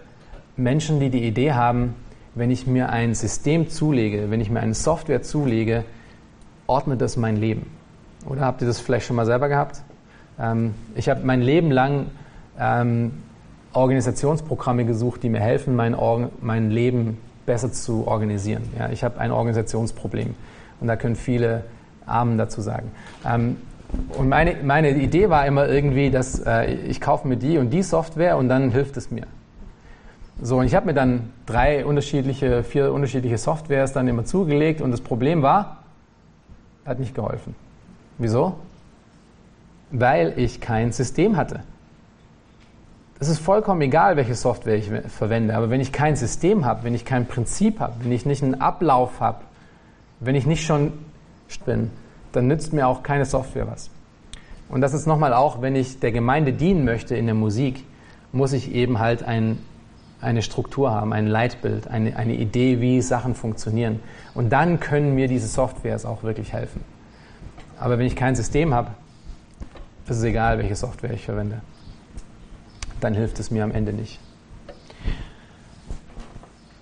Menschen, 0.58 1.00
die 1.00 1.10
die 1.10 1.24
Idee 1.24 1.54
haben, 1.54 1.96
wenn 2.36 2.52
ich 2.52 2.68
mir 2.68 2.90
ein 2.90 3.14
System 3.14 3.70
zulege, 3.70 4.30
wenn 4.30 4.42
ich 4.42 4.50
mir 4.50 4.60
eine 4.60 4.74
Software 4.74 5.22
zulege, 5.22 5.84
ordnet 6.68 7.02
das 7.02 7.18
mein 7.18 7.38
Leben. 7.38 7.68
Oder 8.28 8.42
habt 8.42 8.62
ihr 8.62 8.68
das 8.68 8.80
vielleicht 8.80 9.06
schon 9.06 9.16
mal 9.16 9.26
selber 9.26 9.50
gehabt? 9.50 9.82
Ähm, 10.40 10.74
ich 10.96 11.10
habe 11.10 11.22
mein 11.24 11.42
Leben 11.42 11.72
lang 11.72 12.08
ähm, 12.60 13.12
Organisationsprogramme 13.74 14.86
gesucht, 14.86 15.24
die 15.24 15.30
mir 15.30 15.42
helfen, 15.42 15.76
mein, 15.76 15.96
Or 15.96 16.30
mein 16.42 16.72
Leben 16.72 17.18
besser 17.46 17.72
zu 17.72 18.08
organisieren. 18.08 18.64
Ja, 18.78 18.90
ich 18.90 19.04
habe 19.04 19.20
ein 19.20 19.32
Organisationsproblem 19.32 20.36
und 20.80 20.88
da 20.88 20.96
können 20.96 21.16
viele 21.16 21.64
Armen 22.06 22.38
dazu 22.38 22.62
sagen. 22.62 22.92
Ähm, 23.26 23.58
und 24.18 24.30
meine, 24.30 24.58
meine 24.64 24.92
Idee 24.92 25.30
war 25.30 25.46
immer 25.46 25.68
irgendwie, 25.68 26.10
dass 26.10 26.40
äh, 26.40 26.74
ich 26.74 27.02
kaufe 27.02 27.28
mir 27.28 27.38
die 27.38 27.58
und 27.58 27.72
die 27.72 27.84
Software 27.84 28.38
und 28.38 28.50
dann 28.50 28.72
hilft 28.72 28.98
es 28.98 29.12
mir. 29.12 29.28
So, 30.42 30.58
und 30.58 30.66
ich 30.66 30.76
habe 30.76 30.88
mir 30.88 30.94
dann 30.94 31.32
drei 31.46 31.86
unterschiedliche, 31.86 32.64
vier 32.64 32.92
unterschiedliche 32.92 33.38
Softwares 33.38 33.94
dann 33.94 34.08
immer 34.08 34.26
zugelegt 34.26 34.82
und 34.82 34.92
das 34.92 35.02
Problem 35.02 35.42
war, 35.42 35.84
hat 36.86 37.00
nicht 37.00 37.16
geholfen. 37.16 37.56
Wieso? 38.18 38.56
Weil 39.92 40.34
ich 40.38 40.60
kein 40.60 40.92
System 40.92 41.38
hatte. 41.38 41.62
Es 43.20 43.30
ist 43.30 43.40
vollkommen 43.40 43.82
egal, 43.82 44.18
welche 44.18 44.36
Software 44.36 44.76
ich 44.76 44.92
verwende, 45.08 45.56
aber 45.56 45.70
wenn 45.70 45.80
ich 45.80 45.94
kein 45.94 46.16
System 46.16 46.66
habe, 46.66 46.84
wenn 46.84 46.94
ich 46.94 47.06
kein 47.06 47.26
Prinzip 47.28 47.80
habe, 47.80 47.94
wenn 48.02 48.12
ich 48.12 48.26
nicht 48.26 48.44
einen 48.44 48.60
Ablauf 48.60 49.22
habe, 49.22 49.40
wenn 50.20 50.36
ich 50.36 50.46
nicht 50.46 50.66
schon 50.66 50.92
bin, 51.66 51.92
dann 52.34 52.48
nützt 52.48 52.74
mir 52.74 52.88
auch 52.88 53.04
keine 53.04 53.26
Software 53.26 53.68
was. 53.68 53.90
Und 54.70 54.82
das 54.82 54.94
ist 54.94 55.08
nochmal 55.08 55.34
auch, 55.34 55.62
wenn 55.62 55.76
ich 55.76 56.00
der 56.00 56.12
Gemeinde 56.12 56.54
dienen 56.54 56.84
möchte 56.84 57.16
in 57.16 57.26
der 57.26 57.36
Musik, 57.36 57.86
muss 58.32 58.54
ich 58.54 58.74
eben 58.74 59.00
halt 59.00 59.24
ein, 59.24 59.60
eine 60.20 60.42
Struktur 60.42 60.92
haben, 60.92 61.14
ein 61.14 61.28
Leitbild, 61.28 61.88
eine, 61.88 62.16
eine 62.18 62.34
Idee, 62.34 62.82
wie 62.82 63.02
Sachen 63.02 63.36
funktionieren. 63.36 64.00
Und 64.34 64.50
dann 64.52 64.80
können 64.80 65.16
mir 65.16 65.28
diese 65.28 65.48
Softwares 65.48 66.06
auch 66.06 66.24
wirklich 66.24 66.54
helfen. 66.54 66.82
Aber 67.80 67.98
wenn 68.00 68.06
ich 68.08 68.16
kein 68.16 68.36
System 68.36 68.74
habe, 68.74 68.92
ist 70.08 70.18
es 70.18 70.24
egal, 70.24 70.58
welche 70.58 70.76
Software 70.76 71.12
ich 71.12 71.24
verwende 71.24 71.62
dann 73.04 73.14
hilft 73.14 73.40
es 73.40 73.52
mir 73.52 73.64
am 73.64 73.72
Ende 73.72 73.94
nicht. 73.94 74.20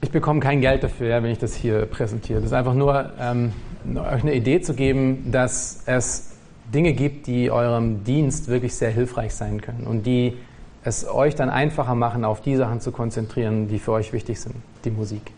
Ich 0.01 0.11
bekomme 0.11 0.39
kein 0.39 0.61
Geld 0.61 0.83
dafür, 0.83 1.23
wenn 1.23 1.31
ich 1.31 1.39
das 1.39 1.55
hier 1.55 1.85
präsentiere. 1.85 2.39
Das 2.39 2.51
ist 2.51 2.53
einfach 2.53 2.73
nur, 2.73 3.11
ähm, 3.19 3.53
euch 3.85 4.21
eine 4.21 4.33
Idee 4.33 4.61
zu 4.61 4.73
geben, 4.73 5.31
dass 5.31 5.83
es 5.85 6.31
Dinge 6.73 6.93
gibt, 6.93 7.27
die 7.27 7.51
eurem 7.51 8.03
Dienst 8.03 8.47
wirklich 8.47 8.75
sehr 8.75 8.91
hilfreich 8.91 9.33
sein 9.33 9.61
können 9.61 9.85
und 9.85 10.05
die 10.05 10.37
es 10.83 11.07
euch 11.07 11.35
dann 11.35 11.49
einfacher 11.49 11.95
machen, 11.95 12.25
auf 12.25 12.41
die 12.41 12.55
Sachen 12.55 12.79
zu 12.79 12.91
konzentrieren, 12.91 13.67
die 13.67 13.79
für 13.79 13.91
euch 13.91 14.13
wichtig 14.13 14.39
sind, 14.39 14.55
die 14.83 14.91
Musik 14.91 15.31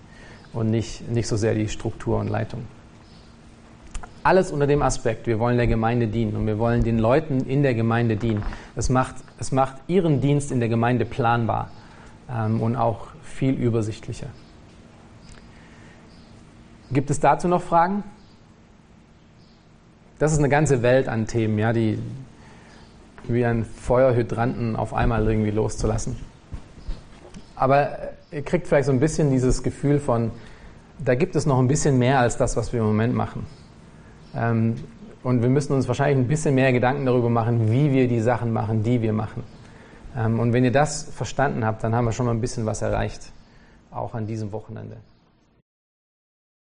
und 0.54 0.70
nicht, 0.70 1.10
nicht 1.10 1.28
so 1.28 1.36
sehr 1.36 1.54
die 1.54 1.68
Struktur 1.68 2.20
und 2.20 2.28
Leitung. 2.28 2.66
Alles 4.24 4.52
unter 4.52 4.68
dem 4.68 4.82
Aspekt, 4.82 5.28
wir 5.28 5.38
wollen 5.40 5.58
der 5.58 5.68
Gemeinde 5.68 6.08
dienen 6.08 6.38
und 6.38 6.48
wir 6.48 6.58
wollen 6.58 6.84
den 6.84 6.98
Leuten 6.98 7.42
in 7.42 7.62
der 7.62 7.74
Gemeinde 7.74 8.16
dienen. 8.16 8.44
Es 8.76 8.90
macht, 8.90 9.16
es 9.38 9.52
macht 9.52 9.76
ihren 9.88 10.22
Dienst 10.22 10.50
in 10.52 10.62
der 10.62 10.70
Gemeinde 10.70 11.04
planbar 11.04 11.72
ähm, 12.30 12.62
und 12.62 12.78
auch 12.78 13.08
viel 13.22 13.54
übersichtlicher. 13.54 14.28
Gibt 16.92 17.10
es 17.10 17.20
dazu 17.20 17.50
noch 17.50 17.62
Fragen? 17.62 18.04
Das 20.20 20.32
ist 20.32 20.40
eine 20.40 20.50
ganze 20.50 20.82
Welt 20.82 21.08
an 21.08 21.28
Themen, 21.28 21.58
ja, 21.58 21.74
die 21.74 22.00
wie 23.28 23.46
ein 23.46 23.66
Feuerhydranten 23.66 24.76
auf 24.76 24.94
einmal 24.94 25.28
irgendwie 25.28 25.52
loszulassen. 25.52 26.18
Aber 27.56 27.98
ihr 28.32 28.42
kriegt 28.42 28.68
vielleicht 28.68 28.88
so 28.88 28.92
ein 28.92 29.00
bisschen 29.00 29.32
dieses 29.32 29.64
Gefühl 29.64 30.00
von, 30.00 30.32
da 31.00 31.16
gibt 31.16 31.36
es 31.36 31.46
noch 31.46 31.60
ein 31.60 31.68
bisschen 31.68 31.98
mehr 31.98 32.20
als 32.20 32.38
das, 32.38 32.58
was 32.58 32.74
wir 32.74 32.82
im 32.82 32.88
Moment 32.88 33.16
machen. 33.16 33.46
Ähm, 34.36 34.76
und 35.24 35.42
wir 35.42 35.50
müssen 35.50 35.74
uns 35.74 35.88
wahrscheinlich 35.88 36.18
ein 36.18 36.28
bisschen 36.28 36.56
mehr 36.56 36.74
Gedanken 36.74 37.06
darüber 37.06 37.30
machen, 37.30 37.72
wie 37.72 37.92
wir 37.92 38.08
die 38.08 38.20
Sachen 38.20 38.52
machen, 38.52 38.84
die 38.84 39.02
wir 39.02 39.14
machen. 39.14 39.44
Ähm, 40.18 40.40
und 40.40 40.52
wenn 40.54 40.64
ihr 40.64 40.72
das 40.72 41.04
verstanden 41.04 41.66
habt, 41.66 41.84
dann 41.84 41.96
haben 41.96 42.06
wir 42.06 42.12
schon 42.12 42.26
mal 42.26 42.34
ein 42.34 42.42
bisschen 42.42 42.66
was 42.66 42.82
erreicht, 42.82 43.32
auch 43.92 44.14
an 44.14 44.28
diesem 44.28 44.52
Wochenende. 44.52 44.98